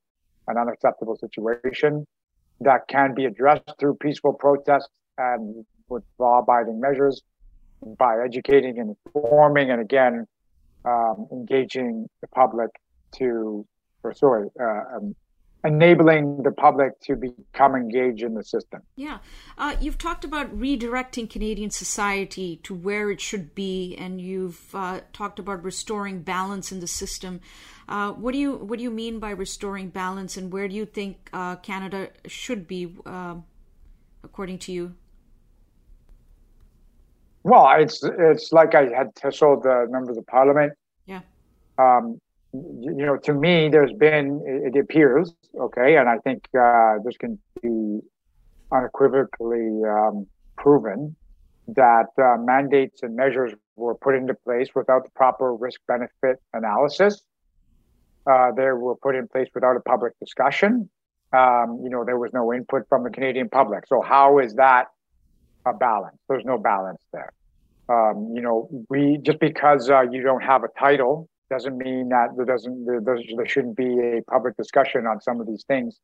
an 0.49 0.57
unacceptable 0.57 1.17
situation 1.17 2.07
that 2.61 2.87
can 2.89 3.15
be 3.15 3.25
addressed 3.25 3.73
through 3.79 3.97
peaceful 3.97 4.33
protests 4.33 4.89
and 5.19 5.65
with 5.89 6.03
law 6.19 6.39
abiding 6.39 6.81
measures 6.81 7.23
by 7.99 8.19
educating 8.25 8.79
and 8.79 8.97
informing 9.15 9.71
and 9.71 9.81
again 9.81 10.27
um, 10.85 11.27
engaging 11.33 12.09
the 12.21 12.29
public 12.29 12.71
to 13.13 13.67
or 14.03 14.15
sorry 14.15 14.49
uh, 14.61 14.97
um, 14.97 15.15
enabling 15.65 16.43
the 16.43 16.53
public 16.53 17.01
to 17.01 17.17
become 17.17 17.75
engaged 17.75 18.23
in 18.23 18.35
the 18.35 18.45
system. 18.45 18.83
Yeah. 18.97 19.19
Uh, 19.57 19.77
you've 19.81 19.97
talked 19.97 20.25
about 20.25 20.57
redirecting 20.57 21.29
Canadian 21.29 21.71
society 21.71 22.61
to 22.65 22.75
where 22.75 23.11
it 23.11 23.21
should 23.21 23.55
be, 23.55 23.97
and 23.97 24.21
you've 24.21 24.75
uh, 24.75 25.01
talked 25.13 25.39
about 25.39 25.65
restoring 25.65 26.21
balance 26.23 26.71
in 26.71 26.81
the 26.81 26.87
system. 26.87 27.41
Uh, 27.89 28.13
what 28.13 28.33
do 28.33 28.39
you 28.39 28.57
what 28.57 28.79
do 28.79 28.83
you 28.83 28.91
mean 28.91 29.19
by 29.19 29.31
restoring 29.31 29.89
balance, 29.89 30.37
and 30.37 30.53
where 30.53 30.69
do 30.69 30.75
you 30.75 30.85
think 30.85 31.31
uh, 31.33 31.57
Canada 31.57 32.11
should 32.27 32.67
be, 32.69 32.95
uh, 33.07 33.35
according 34.23 34.59
to 34.59 34.73
you? 34.73 34.95
Well, 37.43 37.69
it's 37.79 38.03
it's 38.03 38.53
like 38.53 38.75
I 38.75 38.85
had 38.85 39.15
told 39.15 39.65
the 39.65 39.87
members 39.91 40.17
of 40.17 40.27
parliament. 40.27 40.73
Yeah. 41.07 41.21
Um, 41.79 42.19
you 42.55 43.05
know, 43.05 43.17
to 43.17 43.35
me, 43.35 43.69
there's 43.69 43.93
been, 43.93 44.43
it 44.47 44.79
appears, 44.79 45.35
okay, 45.59 45.97
and 45.97 46.09
I 46.09 46.19
think 46.19 46.47
uh, 46.59 46.99
this 47.05 47.17
can 47.17 47.39
be 47.61 48.01
unequivocally 48.71 49.83
um, 49.85 50.27
proven 50.57 51.17
that 51.69 52.07
uh, 52.17 52.37
mandates 52.39 53.03
and 53.03 53.17
measures 53.17 53.53
were 53.75 53.97
put 53.97 54.15
into 54.15 54.35
place 54.35 54.69
without 54.75 55.05
the 55.05 55.11
proper 55.11 55.53
risk 55.55 55.81
benefit 55.89 56.41
analysis. 56.53 57.23
Uh, 58.31 58.53
they 58.53 58.71
were 58.71 58.95
put 58.97 59.17
in 59.17 59.27
place 59.27 59.49
without 59.53 59.77
a 59.77 59.81
public 59.81 60.13
discussion. 60.21 60.89
Um, 61.33 61.81
you 61.83 61.91
know, 61.91 62.05
there 62.05 62.19
was 62.19 62.33
no 62.33 62.53
input 62.55 62.89
from 62.89 63.03
the 63.03 63.11
Canadian 63.11 63.49
public. 63.49 63.87
So, 63.89 64.01
how 64.01 64.39
is 64.39 64.55
that 64.55 64.87
a 65.67 65.73
balance? 65.73 66.19
There's 66.29 66.45
no 66.45 66.57
balance 66.57 67.03
there. 67.13 67.33
Um, 67.89 68.33
you 68.35 68.41
know, 68.41 68.69
we 68.89 69.19
just 69.21 69.41
because 69.41 69.91
uh, 69.91 70.03
you 70.03 70.23
don't 70.23 70.43
have 70.43 70.63
a 70.63 70.69
title 70.79 71.29
doesn't 71.51 71.77
mean 71.77 72.09
that 72.09 72.29
there 72.37 72.45
doesn't 72.45 72.87
there, 72.87 73.01
there 73.01 73.47
shouldn't 73.47 73.77
be 73.77 73.99
a 74.01 74.23
public 74.31 74.57
discussion 74.57 75.07
on 75.07 75.21
some 75.21 75.41
of 75.41 75.47
these 75.47 75.65
things, 75.65 76.01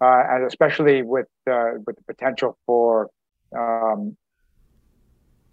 uh, 0.00 0.22
and 0.30 0.46
especially 0.46 1.02
with 1.02 1.26
uh, 1.50 1.72
with 1.86 1.96
the 1.96 2.02
potential 2.06 2.58
for 2.66 3.10
um, 3.56 4.16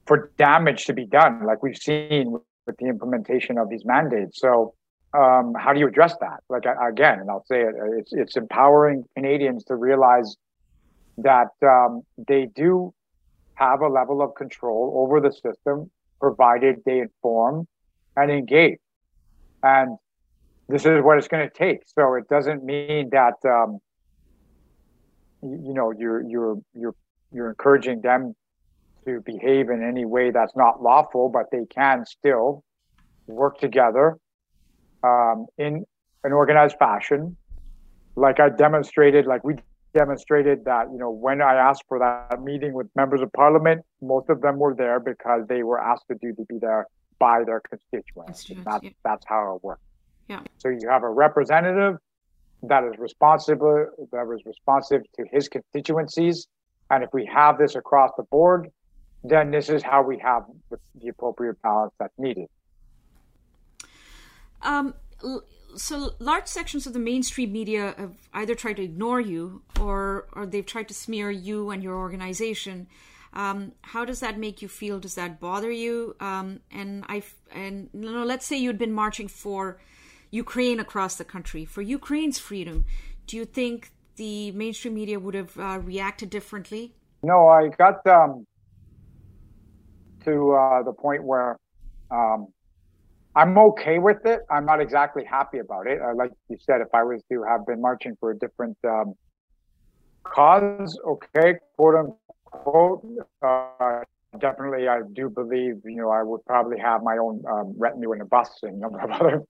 for 0.05 0.31
damage 0.37 0.85
to 0.85 0.93
be 0.93 1.05
done, 1.05 1.45
like 1.45 1.63
we've 1.63 1.77
seen 1.77 2.31
with 2.31 2.77
the 2.77 2.85
implementation 2.85 3.57
of 3.57 3.69
these 3.69 3.85
mandates. 3.85 4.39
So, 4.39 4.73
um, 5.13 5.53
how 5.57 5.73
do 5.73 5.79
you 5.79 5.87
address 5.87 6.15
that? 6.21 6.41
Like 6.49 6.63
again, 6.65 7.19
and 7.19 7.29
I'll 7.29 7.45
say 7.45 7.61
it, 7.61 7.75
it's 7.97 8.13
it's 8.13 8.37
empowering 8.37 9.03
Canadians 9.15 9.63
to 9.65 9.75
realize 9.75 10.35
that 11.17 11.51
um, 11.63 12.01
they 12.27 12.47
do 12.55 12.93
have 13.55 13.81
a 13.81 13.87
level 13.87 14.21
of 14.21 14.35
control 14.35 14.93
over 14.97 15.21
the 15.21 15.31
system, 15.31 15.89
provided 16.19 16.77
they 16.85 16.99
inform 16.99 17.67
and 18.17 18.31
engage 18.31 18.79
and 19.65 19.97
this 20.69 20.85
is 20.85 21.03
what 21.03 21.17
it's 21.17 21.27
going 21.27 21.47
to 21.47 21.53
take. 21.53 21.81
So 21.87 22.13
it 22.13 22.29
doesn't 22.29 22.63
mean 22.63 23.09
that 23.11 23.33
um, 23.43 23.79
you, 25.41 25.73
know 25.73 25.91
you're 25.91 26.21
you're 26.21 26.57
you're 26.73 26.95
you're 27.33 27.49
encouraging 27.49 28.01
them 28.01 28.35
to 29.05 29.21
behave 29.25 29.69
in 29.69 29.83
any 29.83 30.05
way 30.05 30.31
that's 30.31 30.55
not 30.55 30.81
lawful, 30.81 31.29
but 31.29 31.47
they 31.51 31.65
can 31.65 32.05
still 32.05 32.63
work 33.27 33.59
together 33.59 34.17
um, 35.03 35.47
in 35.57 35.83
an 36.23 36.31
organized 36.31 36.77
fashion. 36.77 37.35
Like 38.15 38.39
I 38.39 38.49
demonstrated, 38.49 39.25
like 39.25 39.43
we 39.43 39.55
demonstrated 39.93 40.65
that, 40.65 40.87
you 40.91 40.97
know, 40.97 41.11
when 41.11 41.41
I 41.41 41.55
asked 41.55 41.83
for 41.87 41.99
that 41.99 42.41
meeting 42.41 42.73
with 42.73 42.87
members 42.95 43.21
of 43.21 43.31
parliament, 43.33 43.83
most 44.01 44.29
of 44.29 44.41
them 44.41 44.57
were 44.57 44.73
there 44.73 44.99
because 44.99 45.45
they 45.47 45.63
were 45.63 45.79
asked 45.79 46.05
to 46.09 46.15
do 46.15 46.33
to 46.33 46.45
be 46.47 46.57
there 46.59 46.87
by 47.19 47.43
their 47.45 47.61
constituents. 47.61 48.45
That's, 48.63 48.83
yeah. 48.83 48.89
that's 49.03 49.25
how 49.25 49.55
it 49.55 49.63
works. 49.63 49.81
Yeah. 50.27 50.41
So 50.57 50.69
you 50.69 50.89
have 50.89 51.03
a 51.03 51.09
representative 51.09 51.97
that 52.63 52.83
is 52.83 52.97
responsible 52.97 53.87
that 54.11 54.35
is 54.35 54.45
responsive 54.45 55.01
to 55.17 55.25
his 55.31 55.47
constituencies. 55.47 56.47
And 56.89 57.03
if 57.03 57.09
we 57.13 57.29
have 57.33 57.57
this 57.57 57.75
across 57.75 58.11
the 58.17 58.23
board, 58.23 58.69
then 59.23 59.51
this 59.51 59.69
is 59.69 59.83
how 59.83 60.03
we 60.03 60.17
have 60.19 60.43
the, 60.69 60.77
the 61.01 61.09
appropriate 61.09 61.61
balance 61.61 61.93
that's 61.99 62.13
needed. 62.17 62.47
Um, 64.61 64.93
so 65.75 66.11
large 66.19 66.47
sections 66.47 66.87
of 66.87 66.93
the 66.93 66.99
mainstream 66.99 67.51
media 67.51 67.93
have 67.97 68.15
either 68.33 68.55
tried 68.55 68.77
to 68.77 68.83
ignore 68.83 69.19
you 69.19 69.61
or 69.79 70.27
or 70.33 70.45
they've 70.45 70.65
tried 70.65 70.87
to 70.87 70.93
smear 70.93 71.29
you 71.29 71.69
and 71.69 71.83
your 71.83 71.95
organization. 71.95 72.87
Um, 73.35 73.73
how 73.81 74.05
does 74.05 74.21
that 74.21 74.39
make 74.39 74.61
you 74.61 74.67
feel? 74.67 74.99
Does 74.99 75.15
that 75.15 75.39
bother 75.39 75.71
you? 75.71 76.15
Um, 76.19 76.61
and 76.71 77.03
I 77.07 77.23
and 77.51 77.89
you 77.93 78.11
know, 78.11 78.23
let's 78.23 78.45
say 78.45 78.57
you'd 78.57 78.77
been 78.77 78.93
marching 78.93 79.27
for 79.27 79.79
Ukraine 80.31 80.79
across 80.79 81.15
the 81.15 81.25
country 81.25 81.65
for 81.65 81.81
Ukraine's 81.81 82.39
freedom. 82.39 82.85
Do 83.27 83.37
you 83.37 83.45
think 83.45 83.91
the 84.15 84.51
mainstream 84.51 84.93
media 84.95 85.19
would 85.19 85.33
have 85.33 85.57
uh, 85.59 85.79
reacted 85.83 86.29
differently? 86.29 86.93
No, 87.23 87.47
I 87.47 87.69
got 87.69 88.05
um, 88.07 88.45
to 90.23 90.53
uh, 90.53 90.83
the 90.83 90.93
point 90.93 91.23
where 91.23 91.57
um, 92.11 92.47
I'm 93.35 93.57
okay 93.57 93.99
with 93.99 94.25
it. 94.25 94.41
I'm 94.49 94.65
not 94.65 94.79
exactly 94.79 95.23
happy 95.25 95.59
about 95.59 95.87
it. 95.87 95.99
Uh, 96.01 96.15
like 96.15 96.31
you 96.49 96.57
said, 96.59 96.81
if 96.81 96.93
I 96.93 97.03
was 97.03 97.21
to 97.31 97.43
have 97.43 97.65
been 97.65 97.81
marching 97.81 98.15
for 98.19 98.31
a 98.31 98.37
different 98.37 98.77
um, 98.85 99.13
cause, 100.23 100.97
okay, 101.05 101.55
quote 101.75 101.95
quote. 102.45 103.05
Uh, 103.41 104.01
definitely, 104.39 104.87
I 104.87 105.01
do 105.13 105.29
believe, 105.29 105.81
you 105.85 105.97
know, 105.97 106.09
I 106.09 106.23
would 106.23 106.45
probably 106.45 106.79
have 106.79 107.03
my 107.03 107.17
own 107.17 107.43
um, 107.49 107.73
retinue 107.77 108.13
in 108.13 108.21
a 108.21 108.25
bus 108.25 108.49
and 108.63 108.75
a 108.75 108.79
number 108.79 108.99
of 108.99 109.11
other 109.19 109.43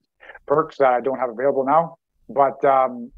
perks 0.46 0.78
that 0.78 0.92
I 0.92 1.00
don't 1.00 1.18
have 1.18 1.30
available 1.30 1.64
now. 1.64 1.96
But 2.28 2.64
um, 2.64 3.12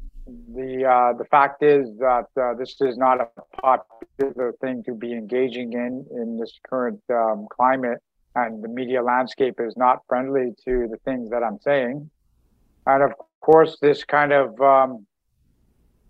the 0.53 0.85
uh, 0.85 1.17
the 1.17 1.25
fact 1.25 1.63
is 1.63 1.89
that 1.97 2.25
uh, 2.39 2.53
this 2.53 2.79
is 2.81 2.97
not 2.97 3.21
a 3.21 3.27
popular 3.61 4.53
thing 4.61 4.83
to 4.83 4.93
be 4.93 5.13
engaging 5.13 5.73
in 5.73 6.05
in 6.11 6.37
this 6.37 6.59
current 6.69 7.01
um, 7.09 7.47
climate, 7.51 7.99
and 8.35 8.63
the 8.63 8.67
media 8.67 9.01
landscape 9.01 9.59
is 9.59 9.75
not 9.75 9.99
friendly 10.07 10.53
to 10.65 10.87
the 10.89 10.97
things 11.05 11.29
that 11.31 11.43
I'm 11.43 11.59
saying. 11.59 12.09
And 12.85 13.03
of 13.03 13.13
course, 13.41 13.77
this 13.81 14.03
kind 14.03 14.31
of 14.31 14.59
um, 14.61 15.05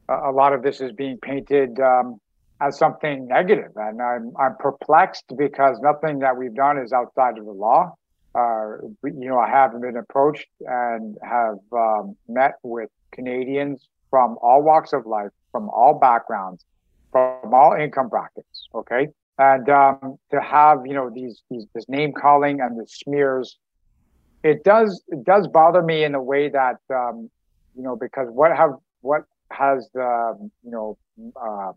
a 0.09 0.31
lot 0.31 0.53
of 0.53 0.63
this 0.63 0.81
is 0.81 0.91
being 0.91 1.17
painted 1.17 1.79
um, 1.79 2.19
as 2.61 2.77
something 2.77 3.27
negative, 3.27 3.71
and 3.75 4.01
I'm 4.01 4.33
I'm 4.37 4.55
perplexed 4.57 5.33
because 5.37 5.79
nothing 5.81 6.19
that 6.19 6.37
we've 6.37 6.53
done 6.53 6.77
is 6.77 6.91
outside 6.91 7.37
of 7.37 7.45
the 7.45 7.51
law. 7.51 7.93
Uh, 8.35 8.77
you 9.03 9.29
know, 9.29 9.39
I 9.39 9.49
have 9.49 9.71
been 9.79 9.97
approached 9.97 10.47
and 10.61 11.17
have 11.23 11.57
um, 11.71 12.15
met 12.27 12.55
with 12.63 12.89
Canadians 13.11 13.87
from 14.09 14.37
all 14.41 14.61
walks 14.61 14.93
of 14.93 15.05
life, 15.05 15.31
from 15.51 15.69
all 15.69 15.97
backgrounds, 15.97 16.65
from 17.11 17.53
all 17.53 17.73
income 17.73 18.09
brackets. 18.09 18.67
Okay, 18.75 19.07
and 19.37 19.69
um, 19.69 20.17
to 20.31 20.41
have 20.41 20.85
you 20.85 20.93
know 20.93 21.09
these 21.09 21.41
these 21.49 21.65
this 21.73 21.87
name 21.87 22.11
calling 22.11 22.59
and 22.59 22.77
the 22.77 22.85
smears, 22.87 23.57
it 24.43 24.63
does 24.63 25.01
it 25.07 25.23
does 25.23 25.47
bother 25.47 25.81
me 25.81 26.03
in 26.03 26.13
a 26.13 26.21
way 26.21 26.49
that 26.49 26.77
um, 26.93 27.29
you 27.75 27.83
know 27.83 27.95
because 27.95 28.27
what 28.29 28.55
have 28.55 28.71
what 29.01 29.23
has 29.51 29.89
the 29.93 30.49
you 30.63 30.71
know 30.71 30.97
uh, 31.41 31.71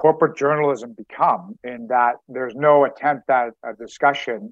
corporate 0.00 0.34
journalism 0.34 0.94
become 0.94 1.58
in 1.62 1.86
that 1.88 2.14
there's 2.26 2.54
no 2.54 2.86
attempt 2.86 3.28
at 3.28 3.50
a 3.62 3.74
discussion 3.74 4.50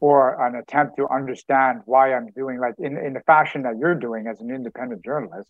or 0.00 0.46
an 0.46 0.56
attempt 0.56 0.98
to 0.98 1.08
understand 1.08 1.80
why 1.86 2.12
I'm 2.12 2.26
doing 2.36 2.60
like 2.60 2.74
in, 2.78 2.98
in 2.98 3.14
the 3.14 3.20
fashion 3.20 3.62
that 3.62 3.78
you're 3.78 3.94
doing 3.94 4.26
as 4.26 4.42
an 4.42 4.50
independent 4.50 5.02
journalist, 5.02 5.48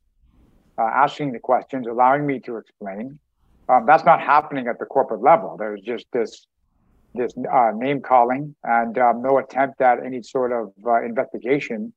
uh, 0.78 0.82
asking 0.82 1.32
the 1.32 1.40
questions, 1.40 1.88
allowing 1.88 2.24
me 2.24 2.38
to 2.40 2.56
explain. 2.56 3.18
Um, 3.68 3.86
that's 3.86 4.04
not 4.04 4.20
happening 4.20 4.68
at 4.68 4.78
the 4.78 4.84
corporate 4.84 5.22
level. 5.22 5.56
There's 5.58 5.80
just 5.80 6.06
this 6.12 6.46
this 7.16 7.32
uh, 7.52 7.72
name 7.74 8.00
calling 8.02 8.54
and 8.62 8.96
um, 8.98 9.20
no 9.20 9.38
attempt 9.38 9.80
at 9.80 10.04
any 10.04 10.22
sort 10.22 10.52
of 10.52 10.72
uh, 10.86 11.02
investigation. 11.02 11.92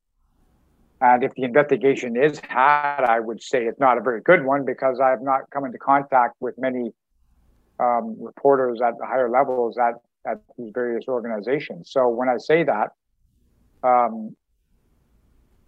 And 1.00 1.24
if 1.24 1.34
the 1.36 1.44
investigation 1.44 2.18
is 2.18 2.40
had, 2.40 3.06
I 3.06 3.20
would 3.20 3.42
say 3.42 3.66
it's 3.66 3.80
not 3.80 3.98
a 3.98 4.02
very 4.02 4.22
good 4.22 4.44
one 4.44 4.66
because 4.66 5.00
I 5.00 5.10
have 5.10 5.22
not 5.22 5.42
come 5.52 5.66
into 5.66 5.78
contact 5.78 6.36
with 6.40 6.58
many 6.58 6.92
um, 7.80 8.16
reporters 8.20 8.82
at 8.82 8.98
the 8.98 9.06
higher 9.06 9.30
levels 9.30 9.78
at, 9.78 9.96
at 10.26 10.42
these 10.58 10.72
various 10.74 11.06
organizations. 11.08 11.92
So 11.92 12.10
when 12.10 12.30
I 12.30 12.38
say 12.38 12.64
that, 12.64 12.94
um, 13.84 14.36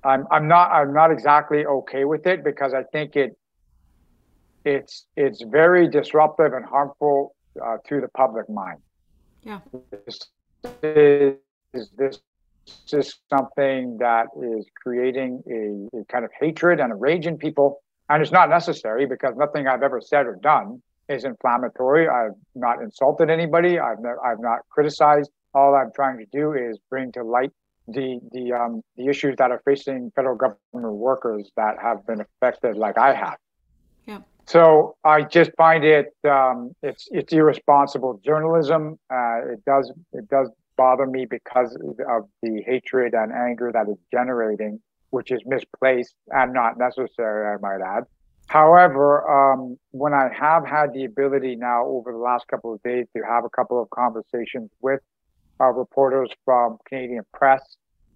I'm 0.04 0.26
I'm 0.32 0.48
not 0.48 0.72
I'm 0.72 0.94
not 0.94 1.12
exactly 1.12 1.66
okay 1.66 2.06
with 2.06 2.26
it 2.26 2.44
because 2.44 2.74
I 2.74 2.84
think 2.84 3.16
it 3.16 3.38
it's 4.66 5.06
it's 5.16 5.44
very 5.44 5.90
disruptive 5.90 6.54
and 6.54 6.66
harmful 6.66 7.36
uh, 7.62 7.78
to 7.88 8.02
the 8.02 8.08
public 8.10 8.50
mind. 8.50 8.80
Yeah. 9.44 9.60
This 10.02 10.28
is, 11.74 11.90
this 11.98 12.20
is 12.92 13.16
something 13.30 13.98
that 14.00 14.28
is 14.42 14.66
creating 14.82 15.44
a, 15.48 15.98
a, 16.00 16.06
kind 16.06 16.26
of 16.26 16.32
hatred 16.40 16.80
and 16.80 16.92
a 16.92 16.96
rage 16.96 17.26
in 17.26 17.38
people. 17.38 17.82
And 18.10 18.22
it's 18.22 18.32
not 18.32 18.50
necessary 18.50 19.06
because 19.06 19.36
nothing 19.38 19.68
I've 19.68 19.84
ever 19.84 20.02
said 20.02 20.26
or 20.26 20.36
done 20.36 20.82
is 21.08 21.24
inflammatory. 21.24 22.08
I've 22.08 22.36
not 22.56 22.82
insulted 22.82 23.30
anybody. 23.30 23.80
I've, 23.80 24.00
ne- 24.00 24.22
I've 24.24 24.40
not 24.40 24.60
criticized. 24.70 25.32
All 25.54 25.76
I'm 25.76 25.92
trying 25.94 26.18
to 26.20 26.26
do 26.32 26.54
is 26.54 26.78
bring 26.90 27.12
to 27.14 27.24
light 27.24 27.52
the 27.94 28.20
the 28.32 28.54
um, 28.54 28.84
the 28.98 29.08
issues 29.08 29.36
that 29.38 29.52
are 29.52 29.62
facing 29.66 30.12
federal 30.16 30.36
government 30.36 30.94
workers 30.94 31.50
that 31.56 31.76
have 31.82 32.06
been 32.06 32.22
affected, 32.22 32.78
like 32.78 32.98
I 32.98 33.14
have. 33.14 33.38
Yeah. 34.06 34.20
So 34.46 34.96
I 35.04 35.24
just 35.24 35.52
find 35.58 35.84
it 35.84 36.14
um, 36.28 36.76
it's 36.82 37.08
it's 37.12 37.34
irresponsible 37.34 38.20
journalism. 38.24 39.00
Uh, 39.12 39.54
it 39.54 39.66
does 39.66 39.92
it 40.14 40.30
does 40.30 40.50
bother 40.80 41.06
me 41.06 41.26
because 41.26 41.76
of 41.76 42.30
the 42.42 42.64
hatred 42.66 43.14
and 43.14 43.34
anger 43.34 43.70
that 43.74 43.88
it's 43.90 44.02
generating, 44.14 44.80
which 45.10 45.30
is 45.30 45.42
misplaced 45.46 46.16
and 46.30 46.54
not 46.54 46.78
necessary, 46.78 47.54
I 47.54 47.58
might 47.62 47.82
add. 47.86 48.06
However, 48.48 49.08
um, 49.30 49.78
when 49.92 50.14
I 50.14 50.30
have 50.34 50.66
had 50.66 50.94
the 50.94 51.04
ability 51.04 51.58
now 51.58 51.86
over 51.86 52.14
the 52.14 52.18
last 52.18 52.48
couple 52.48 52.74
of 52.74 52.82
days 52.82 53.08
to 53.16 53.22
have 53.24 53.44
a 53.44 53.50
couple 53.50 53.80
of 53.82 53.90
conversations 53.90 54.72
with 54.82 55.02
uh, 55.60 55.66
reporters 55.66 56.30
from 56.46 56.78
Canadian 56.88 57.26
Press 57.34 57.62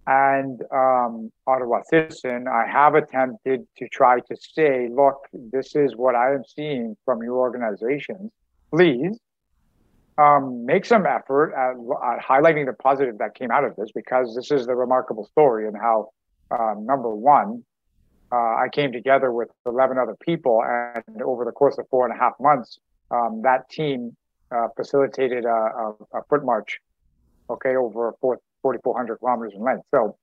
and 0.06 0.62
um, 0.72 1.30
Ottawa 1.46 1.82
Citizen, 1.90 2.46
I 2.48 2.64
have 2.66 2.94
attempted 2.94 3.66
to 3.76 3.88
try 3.88 4.20
to 4.20 4.36
say, 4.56 4.88
look, 4.90 5.18
this 5.32 5.76
is 5.76 5.94
what 5.96 6.14
I 6.14 6.32
am 6.32 6.44
seeing 6.56 6.96
from 7.04 7.22
your 7.22 7.36
organizations. 7.36 8.32
Please 8.72 9.18
um, 10.18 10.64
make 10.64 10.84
some 10.84 11.06
effort 11.06 11.52
at, 11.54 11.72
at, 11.72 12.24
highlighting 12.24 12.66
the 12.66 12.72
positive 12.72 13.18
that 13.18 13.34
came 13.34 13.50
out 13.50 13.64
of 13.64 13.74
this 13.76 13.90
because 13.94 14.34
this 14.34 14.50
is 14.50 14.66
the 14.66 14.74
remarkable 14.74 15.26
story 15.26 15.66
and 15.66 15.76
how, 15.76 16.10
um, 16.50 16.86
number 16.86 17.14
one, 17.14 17.64
uh, 18.32 18.36
I 18.36 18.68
came 18.72 18.92
together 18.92 19.32
with 19.32 19.48
11 19.66 19.98
other 19.98 20.16
people, 20.20 20.62
and 20.64 21.22
over 21.22 21.44
the 21.44 21.52
course 21.52 21.78
of 21.78 21.88
four 21.88 22.06
and 22.06 22.14
a 22.14 22.18
half 22.18 22.32
months, 22.40 22.78
um, 23.10 23.42
that 23.44 23.68
team 23.70 24.16
uh, 24.50 24.68
facilitated 24.76 25.44
a, 25.44 25.48
a, 25.48 25.94
a 26.14 26.22
foot 26.28 26.44
march 26.44 26.80
okay, 27.50 27.76
over 27.76 28.14
4,400 28.20 29.16
kilometers 29.18 29.52
in 29.54 29.62
length. 29.62 29.84
So 29.90 30.16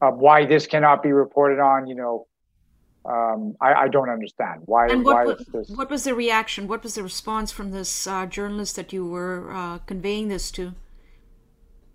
uh, 0.00 0.10
why 0.10 0.46
this 0.46 0.66
cannot 0.66 1.02
be 1.02 1.12
reported 1.12 1.60
on, 1.60 1.86
you 1.86 1.94
know, 1.94 2.26
um, 3.08 3.56
I, 3.60 3.72
I, 3.72 3.88
don't 3.88 4.10
understand 4.10 4.62
why. 4.66 4.88
And 4.88 5.02
what, 5.02 5.26
why 5.26 5.34
what, 5.50 5.70
what, 5.70 5.90
was 5.90 6.04
the 6.04 6.14
reaction? 6.14 6.68
What 6.68 6.82
was 6.82 6.94
the 6.94 7.02
response 7.02 7.50
from 7.50 7.70
this 7.70 8.06
uh, 8.06 8.26
journalist 8.26 8.76
that 8.76 8.92
you 8.92 9.06
were 9.06 9.50
uh, 9.50 9.78
conveying 9.78 10.28
this 10.28 10.50
to? 10.52 10.74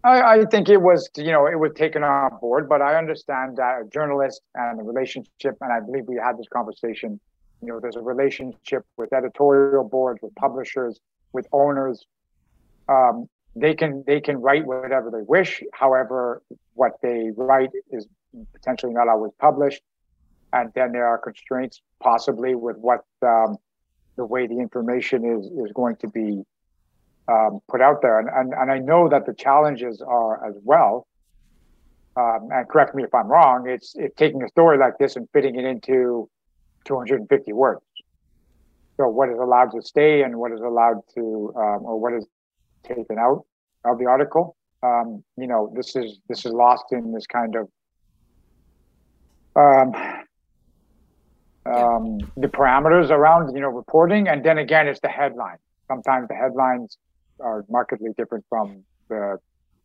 I, 0.03 0.21
I, 0.21 0.45
think 0.45 0.69
it 0.69 0.81
was, 0.81 1.09
you 1.15 1.31
know, 1.31 1.45
it 1.45 1.57
was 1.57 1.71
taken 1.75 2.03
on 2.03 2.37
board, 2.41 2.67
but 2.67 2.81
I 2.81 2.97
understand 2.97 3.57
that 3.57 3.81
a 3.81 3.85
journalist 3.89 4.41
and 4.55 4.79
the 4.79 4.83
relationship, 4.83 5.55
and 5.61 5.71
I 5.71 5.79
believe 5.79 6.05
we 6.07 6.17
had 6.17 6.37
this 6.37 6.47
conversation. 6.51 7.19
You 7.61 7.69
know, 7.69 7.79
there's 7.79 7.95
a 7.95 8.01
relationship 8.01 8.83
with 8.97 9.13
editorial 9.13 9.87
boards, 9.87 10.19
with 10.21 10.33
publishers, 10.35 10.99
with 11.31 11.47
owners. 11.53 12.05
Um, 12.89 13.29
they 13.55 13.75
can 13.75 14.03
they 14.05 14.19
can 14.19 14.37
write 14.37 14.65
whatever 14.65 15.11
they 15.11 15.21
wish. 15.21 15.63
However, 15.73 16.41
what 16.73 16.93
they 17.01 17.29
write 17.37 17.69
is 17.91 18.07
potentially 18.51 18.93
not 18.93 19.07
always 19.07 19.31
published, 19.39 19.83
and 20.53 20.71
then 20.75 20.91
there 20.91 21.07
are 21.07 21.17
constraints 21.17 21.81
possibly 22.01 22.55
with 22.55 22.77
what 22.77 23.01
um, 23.23 23.57
the 24.15 24.23
way 24.23 24.47
the 24.47 24.59
information 24.59 25.25
is 25.25 25.45
is 25.47 25.71
going 25.73 25.95
to 25.97 26.07
be 26.07 26.43
um, 27.27 27.59
put 27.69 27.81
out 27.81 28.01
there. 28.01 28.19
And, 28.19 28.29
and 28.29 28.53
and 28.53 28.71
I 28.71 28.77
know 28.77 29.09
that 29.09 29.25
the 29.25 29.33
challenges 29.33 30.01
are 30.01 30.47
as 30.47 30.55
well. 30.63 31.07
Um, 32.15 32.49
and 32.51 32.69
correct 32.69 32.93
me 32.93 33.03
if 33.03 33.13
I'm 33.13 33.27
wrong. 33.27 33.67
It's 33.67 33.95
it's 33.95 34.15
taking 34.15 34.43
a 34.43 34.47
story 34.47 34.77
like 34.77 34.97
this 34.99 35.15
and 35.15 35.27
fitting 35.33 35.55
it 35.55 35.65
into 35.65 36.29
250 36.85 37.53
words. 37.53 37.81
So 38.97 39.07
what 39.09 39.29
is 39.29 39.39
allowed 39.39 39.71
to 39.71 39.81
stay 39.81 40.21
and 40.21 40.37
what 40.37 40.51
is 40.51 40.59
allowed 40.59 41.01
to, 41.15 41.51
um, 41.55 41.79
or 41.83 41.99
what 41.99 42.13
is 42.13 42.27
taken 42.83 43.17
out 43.17 43.43
of 43.85 43.97
the 43.97 44.05
article. 44.05 44.55
Um, 44.83 45.23
you 45.35 45.47
know, 45.47 45.73
this 45.75 45.95
is 45.95 46.19
this 46.29 46.45
is 46.45 46.51
lost 46.51 46.85
in 46.91 47.11
this 47.11 47.25
kind 47.25 47.55
of 47.55 47.69
um, 49.55 49.93
um, 51.65 52.19
the 52.35 52.47
parameters 52.47 53.09
around 53.09 53.53
you 53.55 53.61
know 53.61 53.69
reporting, 53.69 54.27
and 54.27 54.43
then 54.43 54.57
again, 54.57 54.87
it's 54.87 54.99
the 54.99 55.09
headline. 55.09 55.57
Sometimes 55.87 56.27
the 56.27 56.35
headlines 56.35 56.97
are 57.39 57.65
markedly 57.69 58.11
different 58.17 58.45
from 58.49 58.83
the 59.09 59.37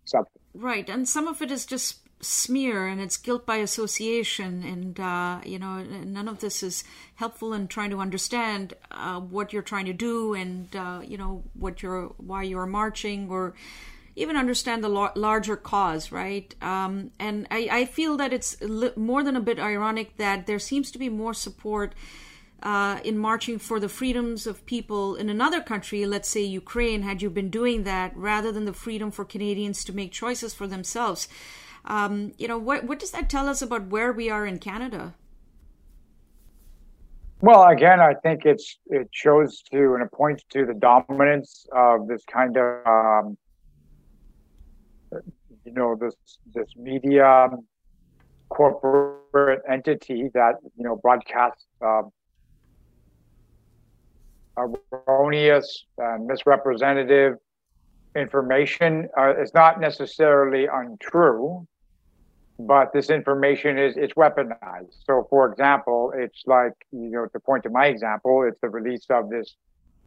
substance. 0.04 0.44
Right, 0.54 0.88
and 0.88 1.08
some 1.08 1.28
of 1.28 1.42
it 1.42 1.50
is 1.50 1.66
just 1.66 2.00
smear 2.20 2.86
and 2.86 3.00
it's 3.00 3.16
guilt 3.16 3.46
by 3.46 3.56
association 3.56 4.64
and 4.64 4.98
uh, 4.98 5.40
you 5.44 5.58
know 5.58 5.82
none 5.84 6.26
of 6.26 6.40
this 6.40 6.62
is 6.62 6.82
helpful 7.14 7.52
in 7.52 7.68
trying 7.68 7.90
to 7.90 8.00
understand 8.00 8.74
uh, 8.90 9.20
what 9.20 9.52
you're 9.52 9.62
trying 9.62 9.86
to 9.86 9.92
do 9.92 10.34
and 10.34 10.74
uh, 10.74 11.00
you 11.04 11.16
know 11.16 11.44
what 11.54 11.82
you're 11.82 12.06
why 12.16 12.42
you're 12.42 12.66
marching 12.66 13.30
or 13.30 13.54
even 14.18 14.36
understand 14.36 14.82
the 14.82 14.88
larger 14.88 15.56
cause 15.56 16.12
right 16.12 16.54
um, 16.62 17.10
and 17.18 17.46
I, 17.50 17.68
I, 17.70 17.84
feel 17.84 18.16
that 18.16 18.32
it's 18.32 18.60
li- 18.60 18.92
more 18.96 19.22
than 19.22 19.36
a 19.36 19.40
bit 19.40 19.58
ironic 19.58 20.16
that 20.16 20.46
there 20.46 20.58
seems 20.58 20.90
to 20.90 20.98
be 20.98 21.08
more 21.08 21.34
support 21.34 21.94
uh, 22.62 22.98
in 23.04 23.16
marching 23.18 23.58
for 23.58 23.78
the 23.78 23.88
freedoms 23.88 24.46
of 24.46 24.66
people 24.66 25.14
in 25.14 25.28
another 25.28 25.60
country, 25.60 26.04
let's 26.06 26.28
say 26.28 26.42
Ukraine, 26.42 27.02
had 27.02 27.22
you 27.22 27.30
been 27.30 27.50
doing 27.50 27.84
that 27.84 28.16
rather 28.16 28.50
than 28.50 28.64
the 28.64 28.72
freedom 28.72 29.10
for 29.10 29.24
Canadians 29.24 29.84
to 29.84 29.92
make 29.92 30.10
choices 30.10 30.54
for 30.54 30.66
themselves. 30.66 31.28
Um, 31.84 32.32
you 32.36 32.48
know, 32.48 32.58
what 32.58 32.84
what 32.84 32.98
does 32.98 33.12
that 33.12 33.30
tell 33.30 33.48
us 33.48 33.62
about 33.62 33.86
where 33.86 34.12
we 34.12 34.28
are 34.28 34.44
in 34.44 34.58
Canada? 34.58 35.14
Well, 37.40 37.62
again, 37.68 38.00
I 38.00 38.14
think 38.14 38.44
it's 38.44 38.78
it 38.86 39.08
shows 39.12 39.62
to 39.70 39.94
and 39.94 40.02
it 40.02 40.10
points 40.10 40.44
to 40.50 40.66
the 40.66 40.74
dominance 40.74 41.66
of 41.72 42.08
this 42.08 42.24
kind 42.24 42.56
of 42.56 42.86
um, 42.86 43.38
you 45.68 45.74
know 45.74 45.94
this 46.00 46.14
this 46.54 46.68
media 46.76 47.48
corporate 48.48 49.62
entity 49.68 50.30
that 50.32 50.54
you 50.76 50.84
know 50.84 50.96
broadcasts 50.96 51.66
um, 51.82 52.10
erroneous, 54.56 55.84
misrepresentative 56.20 57.34
information. 58.16 59.08
Uh, 59.16 59.34
not 59.54 59.80
necessarily 59.80 60.66
untrue, 60.66 61.66
but 62.58 62.92
this 62.92 63.10
information 63.10 63.78
is 63.78 63.96
it's 63.96 64.14
weaponized. 64.14 64.94
So, 65.06 65.26
for 65.30 65.50
example, 65.50 66.12
it's 66.16 66.42
like 66.46 66.72
you 66.90 67.10
know 67.10 67.26
to 67.26 67.40
point 67.40 67.62
to 67.64 67.70
my 67.70 67.86
example, 67.86 68.44
it's 68.48 68.60
the 68.60 68.68
release 68.68 69.06
of 69.10 69.28
this 69.30 69.54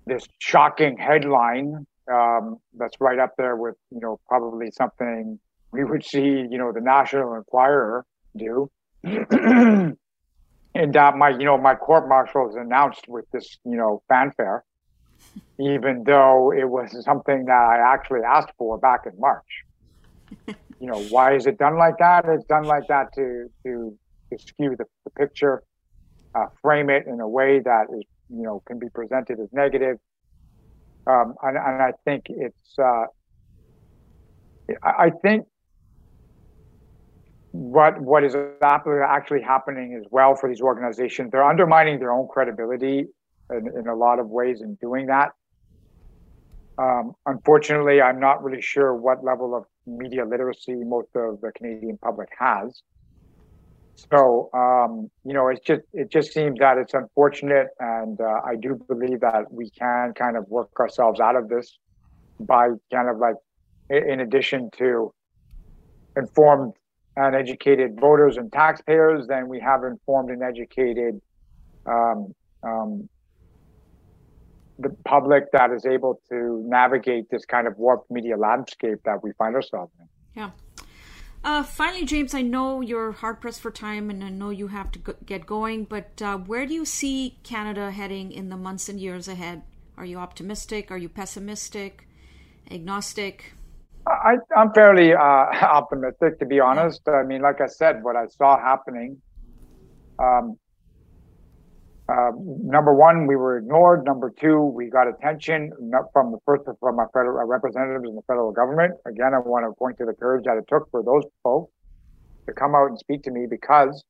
this 0.07 0.27
shocking 0.39 0.97
headline 0.97 1.85
um, 2.11 2.57
that's 2.77 2.97
right 2.99 3.19
up 3.19 3.33
there 3.37 3.55
with 3.55 3.75
you 3.91 3.99
know 3.99 4.19
probably 4.27 4.71
something 4.71 5.39
we 5.73 5.83
would 5.83 6.03
see 6.05 6.45
you 6.49 6.57
know 6.57 6.71
the 6.71 6.81
National 6.81 7.35
Enquirer 7.35 8.05
do. 8.35 8.69
and 9.03 9.97
that 10.75 11.17
my 11.17 11.29
you 11.29 11.45
know 11.45 11.57
my 11.57 11.75
court 11.75 12.07
martial 12.07 12.49
is 12.49 12.55
announced 12.55 13.07
with 13.07 13.25
this 13.31 13.57
you 13.65 13.75
know 13.75 14.01
fanfare 14.07 14.63
even 15.59 16.03
though 16.05 16.51
it 16.51 16.69
was 16.69 17.03
something 17.03 17.45
that 17.45 17.51
i 17.51 17.93
actually 17.93 18.21
asked 18.21 18.51
for 18.59 18.77
back 18.77 19.01
in 19.05 19.19
march 19.19 19.63
you 20.81 20.87
know, 20.87 20.99
why 21.09 21.35
is 21.35 21.45
it 21.45 21.57
done 21.57 21.77
like 21.77 21.97
that? 21.99 22.25
It's 22.27 22.45
done 22.45 22.63
like 22.63 22.87
that 22.87 23.13
to 23.15 23.47
to, 23.63 23.97
to 24.31 24.39
skew 24.39 24.75
the, 24.77 24.85
the 25.03 25.11
picture. 25.11 25.63
uh, 26.33 26.45
frame 26.61 26.89
it 26.89 27.07
in 27.07 27.19
a 27.19 27.27
way 27.27 27.59
that 27.59 27.87
is, 27.93 28.05
you 28.29 28.43
know, 28.43 28.63
can 28.65 28.79
be 28.79 28.87
presented 28.89 29.39
as 29.39 29.49
negative. 29.51 29.97
Um, 31.05 31.35
and, 31.43 31.57
and, 31.57 31.81
I 31.81 31.91
think 32.05 32.25
it's, 32.29 32.79
uh, 32.79 33.05
I 34.83 35.11
think 35.23 35.47
what 37.51 37.99
what 38.01 38.23
is 38.23 38.35
actually 38.61 39.41
happening 39.41 39.99
as 39.99 40.05
well 40.09 40.35
for 40.35 40.47
these 40.49 40.61
organizations, 40.61 41.31
they're 41.31 41.43
undermining 41.43 41.99
their 41.99 42.11
own 42.11 42.27
credibility 42.27 43.07
in, 43.49 43.67
in 43.77 43.87
a 43.87 43.95
lot 43.95 44.19
of 44.19 44.29
ways 44.29 44.61
in 44.61 44.75
doing 44.75 45.07
that. 45.07 45.31
Um, 46.77 47.13
unfortunately, 47.25 48.01
I'm 48.01 48.19
not 48.19 48.43
really 48.43 48.61
sure 48.61 48.95
what 48.95 49.23
level 49.23 49.55
of 49.55 49.65
media 49.85 50.25
literacy 50.25 50.75
most 50.75 51.09
of 51.15 51.41
the 51.41 51.51
Canadian 51.51 51.97
public 51.97 52.29
has. 52.39 52.81
So, 53.95 54.49
um, 54.53 55.11
you 55.25 55.33
know, 55.33 55.49
it's 55.49 55.61
just 55.65 55.81
it 55.93 56.09
just 56.09 56.33
seems 56.33 56.57
that 56.59 56.77
it's 56.77 56.93
unfortunate, 56.93 57.67
and 57.79 58.19
uh, 58.19 58.41
I 58.45 58.55
do 58.55 58.79
believe 58.87 59.19
that 59.19 59.51
we 59.51 59.69
can 59.71 60.13
kind 60.13 60.37
of 60.37 60.47
work 60.47 60.69
ourselves 60.79 61.19
out 61.19 61.35
of 61.35 61.49
this 61.49 61.77
by 62.39 62.69
kind 62.91 63.09
of 63.09 63.17
like, 63.17 63.35
in 63.89 64.21
addition 64.21 64.71
to 64.77 65.13
informed 66.15 66.73
and 67.15 67.35
educated 67.35 67.99
voters 67.99 68.37
and 68.37 68.51
taxpayers, 68.51 69.27
then 69.27 69.47
we 69.47 69.59
have 69.59 69.83
informed 69.83 70.29
and 70.29 70.41
educated 70.41 71.21
um, 71.85 72.33
um, 72.63 73.09
the 74.79 74.89
public 75.05 75.51
that 75.51 75.71
is 75.71 75.85
able 75.85 76.21
to 76.29 76.63
navigate 76.65 77.29
this 77.29 77.45
kind 77.45 77.67
of 77.67 77.77
warped 77.77 78.09
media 78.09 78.37
landscape 78.37 78.99
that 79.05 79.23
we 79.23 79.31
find 79.37 79.55
ourselves 79.55 79.91
in. 79.99 80.07
Yeah. 80.35 80.51
Uh, 81.43 81.63
finally, 81.63 82.05
James, 82.05 82.33
I 82.33 82.43
know 82.43 82.81
you're 82.81 83.11
hard 83.11 83.41
pressed 83.41 83.61
for 83.61 83.71
time 83.71 84.09
and 84.09 84.23
I 84.23 84.29
know 84.29 84.51
you 84.51 84.67
have 84.67 84.91
to 84.91 84.99
go- 84.99 85.15
get 85.25 85.45
going, 85.47 85.85
but 85.85 86.21
uh, 86.21 86.37
where 86.37 86.67
do 86.67 86.73
you 86.73 86.85
see 86.85 87.39
Canada 87.43 87.91
heading 87.91 88.31
in 88.31 88.49
the 88.49 88.57
months 88.57 88.89
and 88.89 88.99
years 88.99 89.27
ahead? 89.27 89.63
Are 89.97 90.05
you 90.05 90.17
optimistic? 90.17 90.91
Are 90.91 90.97
you 90.97 91.09
pessimistic? 91.09 92.07
Agnostic? 92.69 93.53
I, 94.07 94.35
am 94.55 94.73
fairly 94.73 95.13
uh, 95.13 95.19
optimistic, 95.61 96.39
to 96.39 96.45
be 96.45 96.59
honest. 96.59 97.01
I 97.07 97.23
mean, 97.23 97.41
like 97.41 97.61
I 97.61 97.67
said, 97.67 98.03
what 98.03 98.15
I 98.15 98.27
saw 98.27 98.59
happening 98.59 99.21
um, 100.21 100.57
uh, 102.09 102.31
number 102.35 102.93
one, 102.93 103.25
we 103.25 103.35
were 103.35 103.57
ignored. 103.57 104.03
Number 104.05 104.33
two, 104.37 104.59
we 104.59 104.89
got 104.89 105.07
attention 105.07 105.71
from 106.11 106.31
the 106.31 106.37
first 106.45 106.63
from 106.79 106.99
our 106.99 107.09
federal 107.13 107.37
our 107.37 107.45
representatives 107.45 108.03
in 108.07 108.15
the 108.15 108.21
federal 108.27 108.51
government. 108.51 108.93
Again, 109.05 109.33
I 109.33 109.39
want 109.39 109.65
to 109.65 109.73
point 109.77 109.97
to 109.99 110.05
the 110.05 110.13
courage 110.13 110.43
that 110.45 110.57
it 110.57 110.65
took 110.67 110.89
for 110.91 111.03
those 111.03 111.23
folks 111.43 111.71
to 112.47 112.53
come 112.53 112.75
out 112.75 112.87
and 112.87 112.99
speak 112.99 113.23
to 113.23 113.31
me 113.31 113.45
because 113.49 114.03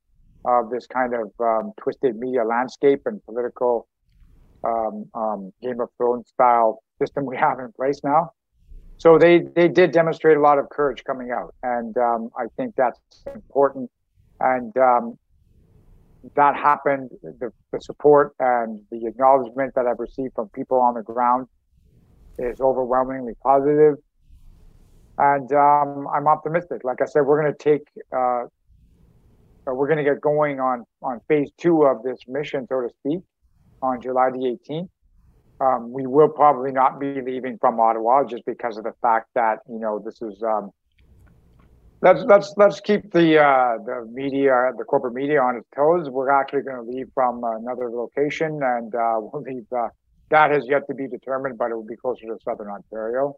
of 0.45 0.71
this 0.71 0.87
kind 0.87 1.13
of 1.13 1.31
um, 1.39 1.73
twisted 1.79 2.15
media 2.15 2.43
landscape 2.43 3.01
and 3.05 3.23
political 3.25 3.87
um, 4.63 5.05
um, 5.13 5.53
Game 5.61 5.79
of 5.79 5.89
Thrones 5.97 6.27
style 6.29 6.81
system 6.99 7.25
we 7.25 7.37
have 7.37 7.59
in 7.59 7.71
place 7.73 8.01
now. 8.03 8.31
So 9.01 9.17
they 9.17 9.39
they 9.55 9.67
did 9.67 9.91
demonstrate 9.93 10.37
a 10.37 10.39
lot 10.41 10.59
of 10.59 10.69
courage 10.69 11.03
coming 11.03 11.31
out, 11.31 11.55
and 11.63 11.97
um, 11.97 12.29
I 12.37 12.45
think 12.55 12.75
that's 12.77 12.99
important. 13.33 13.89
And 14.39 14.77
um, 14.77 15.17
that 16.35 16.55
happened, 16.55 17.09
the, 17.23 17.51
the 17.71 17.81
support 17.81 18.35
and 18.39 18.79
the 18.91 19.07
acknowledgement 19.07 19.73
that 19.73 19.87
I've 19.87 19.97
received 19.97 20.35
from 20.35 20.49
people 20.49 20.79
on 20.79 20.93
the 20.93 21.01
ground 21.01 21.47
is 22.37 22.61
overwhelmingly. 22.61 23.33
And 25.17 25.51
um, 25.51 26.07
I'm 26.15 26.27
optimistic. 26.27 26.83
Like 26.83 27.01
I 27.01 27.05
said, 27.05 27.21
we're 27.21 27.41
going 27.41 27.51
to 27.51 27.57
take, 27.57 27.87
uh, 28.15 28.43
we're 29.65 29.87
going 29.87 29.97
to 29.97 30.03
get 30.03 30.21
going 30.21 30.59
on 30.59 30.85
on 31.01 31.21
phase 31.27 31.49
two 31.59 31.85
of 31.85 32.03
this 32.03 32.19
mission, 32.27 32.67
so 32.69 32.81
to 32.81 32.89
speak, 32.99 33.21
on 33.81 33.99
July 33.99 34.29
the 34.29 34.59
18th. 34.69 34.89
Um, 35.61 35.91
we 35.91 36.07
will 36.07 36.29
probably 36.29 36.71
not 36.71 36.99
be 36.99 37.21
leaving 37.21 37.59
from 37.59 37.79
Ottawa 37.79 38.23
just 38.23 38.43
because 38.45 38.77
of 38.77 38.83
the 38.83 38.93
fact 38.99 39.27
that 39.35 39.59
you 39.69 39.77
know 39.77 39.99
this 40.03 40.19
is 40.21 40.41
um, 40.41 40.71
let's 42.01 42.23
let's 42.23 42.53
let's 42.57 42.79
keep 42.79 43.11
the 43.11 43.39
uh, 43.39 43.77
the 43.85 44.09
media, 44.11 44.71
the 44.75 44.83
corporate 44.83 45.13
media, 45.13 45.39
on 45.39 45.57
its 45.57 45.67
toes. 45.75 46.09
We're 46.09 46.31
actually 46.31 46.63
going 46.63 46.83
to 46.83 46.91
leave 46.91 47.09
from 47.13 47.43
another 47.43 47.91
location, 47.91 48.59
and 48.63 48.93
uh, 48.95 49.15
we'll 49.19 49.43
leave. 49.43 49.65
Uh, 49.71 49.89
that 50.29 50.49
has 50.49 50.65
yet 50.67 50.87
to 50.87 50.95
be 50.95 51.07
determined, 51.07 51.57
but 51.57 51.71
it 51.71 51.75
will 51.75 51.85
be 51.85 51.97
closer 51.97 52.25
to 52.25 52.37
Southern 52.43 52.69
Ontario, 52.69 53.35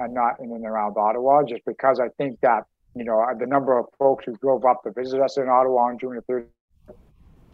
and 0.00 0.12
not 0.12 0.40
in 0.40 0.50
and 0.52 0.66
around 0.66 0.96
Ottawa. 0.98 1.42
Just 1.44 1.64
because 1.64 2.00
I 2.00 2.08
think 2.18 2.38
that 2.42 2.64
you 2.94 3.04
know 3.04 3.24
the 3.38 3.46
number 3.46 3.78
of 3.78 3.86
folks 3.98 4.26
who 4.26 4.36
drove 4.36 4.66
up 4.66 4.82
to 4.82 4.92
visit 4.92 5.22
us 5.22 5.38
in 5.38 5.48
Ottawa 5.48 5.88
on 5.88 5.98
June 5.98 6.16
the 6.16 6.32
30th, 6.32 6.96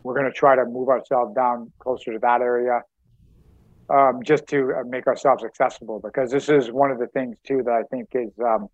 we're 0.03 0.15
going 0.15 0.27
to 0.27 0.37
try 0.37 0.57
to 0.57 0.65
move 0.65 0.89
ourselves 0.89 1.35
down 1.35 1.71
closer 1.79 2.13
to 2.13 2.19
that 2.19 2.41
area. 2.41 2.83
Um, 3.93 4.23
just 4.25 4.47
to 4.47 4.73
uh, 4.73 4.85
make 4.89 5.07
ourselves 5.07 5.45
accessible, 5.45 6.01
because 6.03 6.31
this 6.31 6.49
is 6.49 6.73
one 6.73 6.91
of 6.91 6.99
the 6.99 7.09
things 7.09 7.37
too 7.47 7.61
that 7.67 7.73
I 7.73 7.83
think 7.95 8.09
is 8.15 8.33
um, 8.41 8.69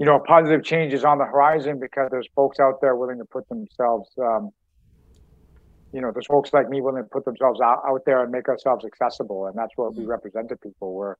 you 0.00 0.06
know, 0.06 0.18
positive 0.18 0.64
change 0.64 0.94
is 0.94 1.04
on 1.04 1.18
the 1.18 1.26
horizon 1.26 1.78
because 1.78 2.08
there's 2.10 2.26
folks 2.34 2.58
out 2.58 2.80
there 2.80 2.96
willing 2.96 3.18
to 3.18 3.26
put 3.26 3.46
themselves, 3.50 4.08
um, 4.18 4.48
you 5.92 6.00
know, 6.00 6.10
there's 6.10 6.26
folks 6.26 6.54
like 6.54 6.70
me 6.70 6.80
willing 6.80 7.02
to 7.02 7.08
put 7.10 7.26
themselves 7.26 7.60
out, 7.60 7.82
out 7.86 8.00
there 8.06 8.22
and 8.22 8.32
make 8.32 8.48
ourselves 8.48 8.82
accessible. 8.86 9.46
And 9.46 9.58
that's 9.58 9.72
what 9.76 9.94
we 9.94 10.00
mm-hmm. 10.00 10.10
represent 10.10 10.48
to 10.48 10.56
people. 10.56 10.94
We're, 10.94 11.16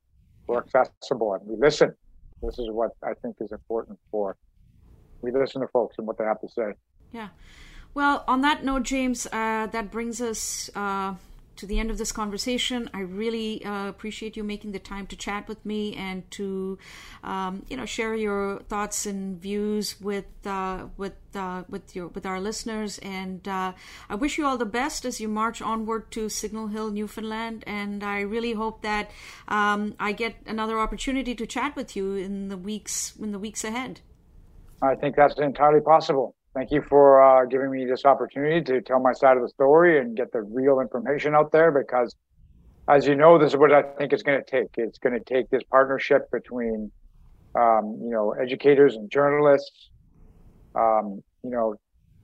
we're 0.46 0.60
accessible 0.60 1.34
and 1.34 1.46
we 1.46 1.56
listen. 1.56 1.92
This 2.42 2.58
is 2.58 2.70
what 2.70 2.92
I 3.04 3.12
think 3.20 3.36
is 3.42 3.52
important 3.52 3.98
for, 4.10 4.38
we 5.20 5.30
listen 5.30 5.60
to 5.60 5.68
folks 5.68 5.96
and 5.98 6.06
what 6.06 6.16
they 6.16 6.24
have 6.24 6.40
to 6.40 6.48
say. 6.48 6.72
Yeah. 7.12 7.28
Well, 7.92 8.24
on 8.26 8.40
that 8.40 8.64
note, 8.64 8.84
James, 8.84 9.26
uh, 9.26 9.66
that 9.66 9.90
brings 9.90 10.22
us 10.22 10.70
uh, 10.74 11.16
to 11.60 11.66
the 11.66 11.78
end 11.78 11.90
of 11.90 11.98
this 11.98 12.10
conversation. 12.10 12.88
I 12.94 13.00
really 13.00 13.62
uh, 13.64 13.88
appreciate 13.88 14.34
you 14.34 14.42
making 14.42 14.72
the 14.72 14.78
time 14.78 15.06
to 15.08 15.16
chat 15.16 15.46
with 15.46 15.64
me 15.64 15.94
and 15.94 16.28
to, 16.32 16.78
um, 17.22 17.64
you 17.68 17.76
know, 17.76 17.84
share 17.84 18.14
your 18.14 18.60
thoughts 18.68 19.04
and 19.04 19.38
views 19.40 20.00
with 20.00 20.24
uh, 20.46 20.86
with 20.96 21.12
uh, 21.34 21.64
with 21.68 21.94
your 21.94 22.08
with 22.08 22.24
our 22.24 22.40
listeners. 22.40 22.98
And 23.02 23.46
uh, 23.46 23.74
I 24.08 24.14
wish 24.14 24.38
you 24.38 24.46
all 24.46 24.56
the 24.56 24.64
best 24.64 25.04
as 25.04 25.20
you 25.20 25.28
march 25.28 25.60
onward 25.60 26.10
to 26.12 26.30
Signal 26.30 26.68
Hill, 26.68 26.90
Newfoundland. 26.90 27.62
And 27.66 28.02
I 28.02 28.20
really 28.20 28.54
hope 28.54 28.80
that 28.80 29.10
um, 29.48 29.94
I 30.00 30.12
get 30.12 30.36
another 30.46 30.78
opportunity 30.78 31.34
to 31.34 31.46
chat 31.46 31.76
with 31.76 31.94
you 31.94 32.14
in 32.14 32.48
the 32.48 32.56
weeks 32.56 33.14
in 33.20 33.32
the 33.32 33.38
weeks 33.38 33.64
ahead. 33.64 34.00
I 34.80 34.94
think 34.94 35.14
that's 35.14 35.38
entirely 35.38 35.82
possible 35.82 36.34
thank 36.54 36.70
you 36.70 36.82
for 36.82 37.22
uh, 37.22 37.44
giving 37.44 37.70
me 37.70 37.84
this 37.84 38.04
opportunity 38.04 38.60
to 38.62 38.80
tell 38.80 39.00
my 39.00 39.12
side 39.12 39.36
of 39.36 39.42
the 39.42 39.48
story 39.48 39.98
and 39.98 40.16
get 40.16 40.32
the 40.32 40.42
real 40.42 40.80
information 40.80 41.34
out 41.34 41.52
there 41.52 41.70
because 41.70 42.14
as 42.88 43.06
you 43.06 43.14
know 43.14 43.38
this 43.38 43.52
is 43.52 43.56
what 43.56 43.72
i 43.72 43.82
think 43.82 44.12
it's 44.12 44.22
going 44.22 44.42
to 44.42 44.50
take 44.50 44.68
it's 44.76 44.98
going 44.98 45.12
to 45.12 45.24
take 45.24 45.48
this 45.50 45.62
partnership 45.70 46.30
between 46.30 46.90
um, 47.54 47.98
you 48.02 48.10
know 48.10 48.32
educators 48.32 48.96
and 48.96 49.10
journalists 49.10 49.90
um, 50.74 51.22
you 51.42 51.50
know 51.50 51.74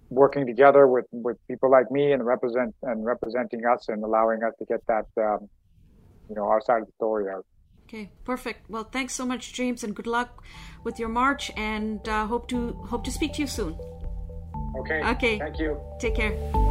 working 0.08 0.46
together 0.46 0.86
with 0.86 1.06
with 1.12 1.36
people 1.48 1.70
like 1.70 1.90
me 1.90 2.12
and 2.12 2.24
represent 2.24 2.74
and 2.82 3.04
representing 3.04 3.64
us 3.66 3.88
and 3.88 4.04
allowing 4.04 4.42
us 4.42 4.52
to 4.58 4.64
get 4.66 4.80
that 4.86 5.06
um, 5.18 5.48
you 6.28 6.34
know 6.34 6.44
our 6.44 6.60
side 6.60 6.82
of 6.82 6.86
the 6.86 6.92
story 6.92 7.28
out 7.28 7.44
Okay, 7.88 8.10
perfect. 8.24 8.68
Well, 8.68 8.82
thanks 8.82 9.14
so 9.14 9.24
much, 9.24 9.52
James, 9.52 9.84
and 9.84 9.94
good 9.94 10.08
luck 10.08 10.42
with 10.82 10.98
your 10.98 11.08
march. 11.08 11.52
And 11.56 12.06
uh, 12.08 12.26
hope 12.26 12.48
to 12.48 12.72
hope 12.90 13.04
to 13.04 13.12
speak 13.12 13.34
to 13.34 13.42
you 13.42 13.46
soon. 13.46 13.78
Okay. 14.80 15.02
Okay. 15.02 15.38
Thank 15.38 15.58
you. 15.58 15.80
Take 15.98 16.16
care. 16.16 16.65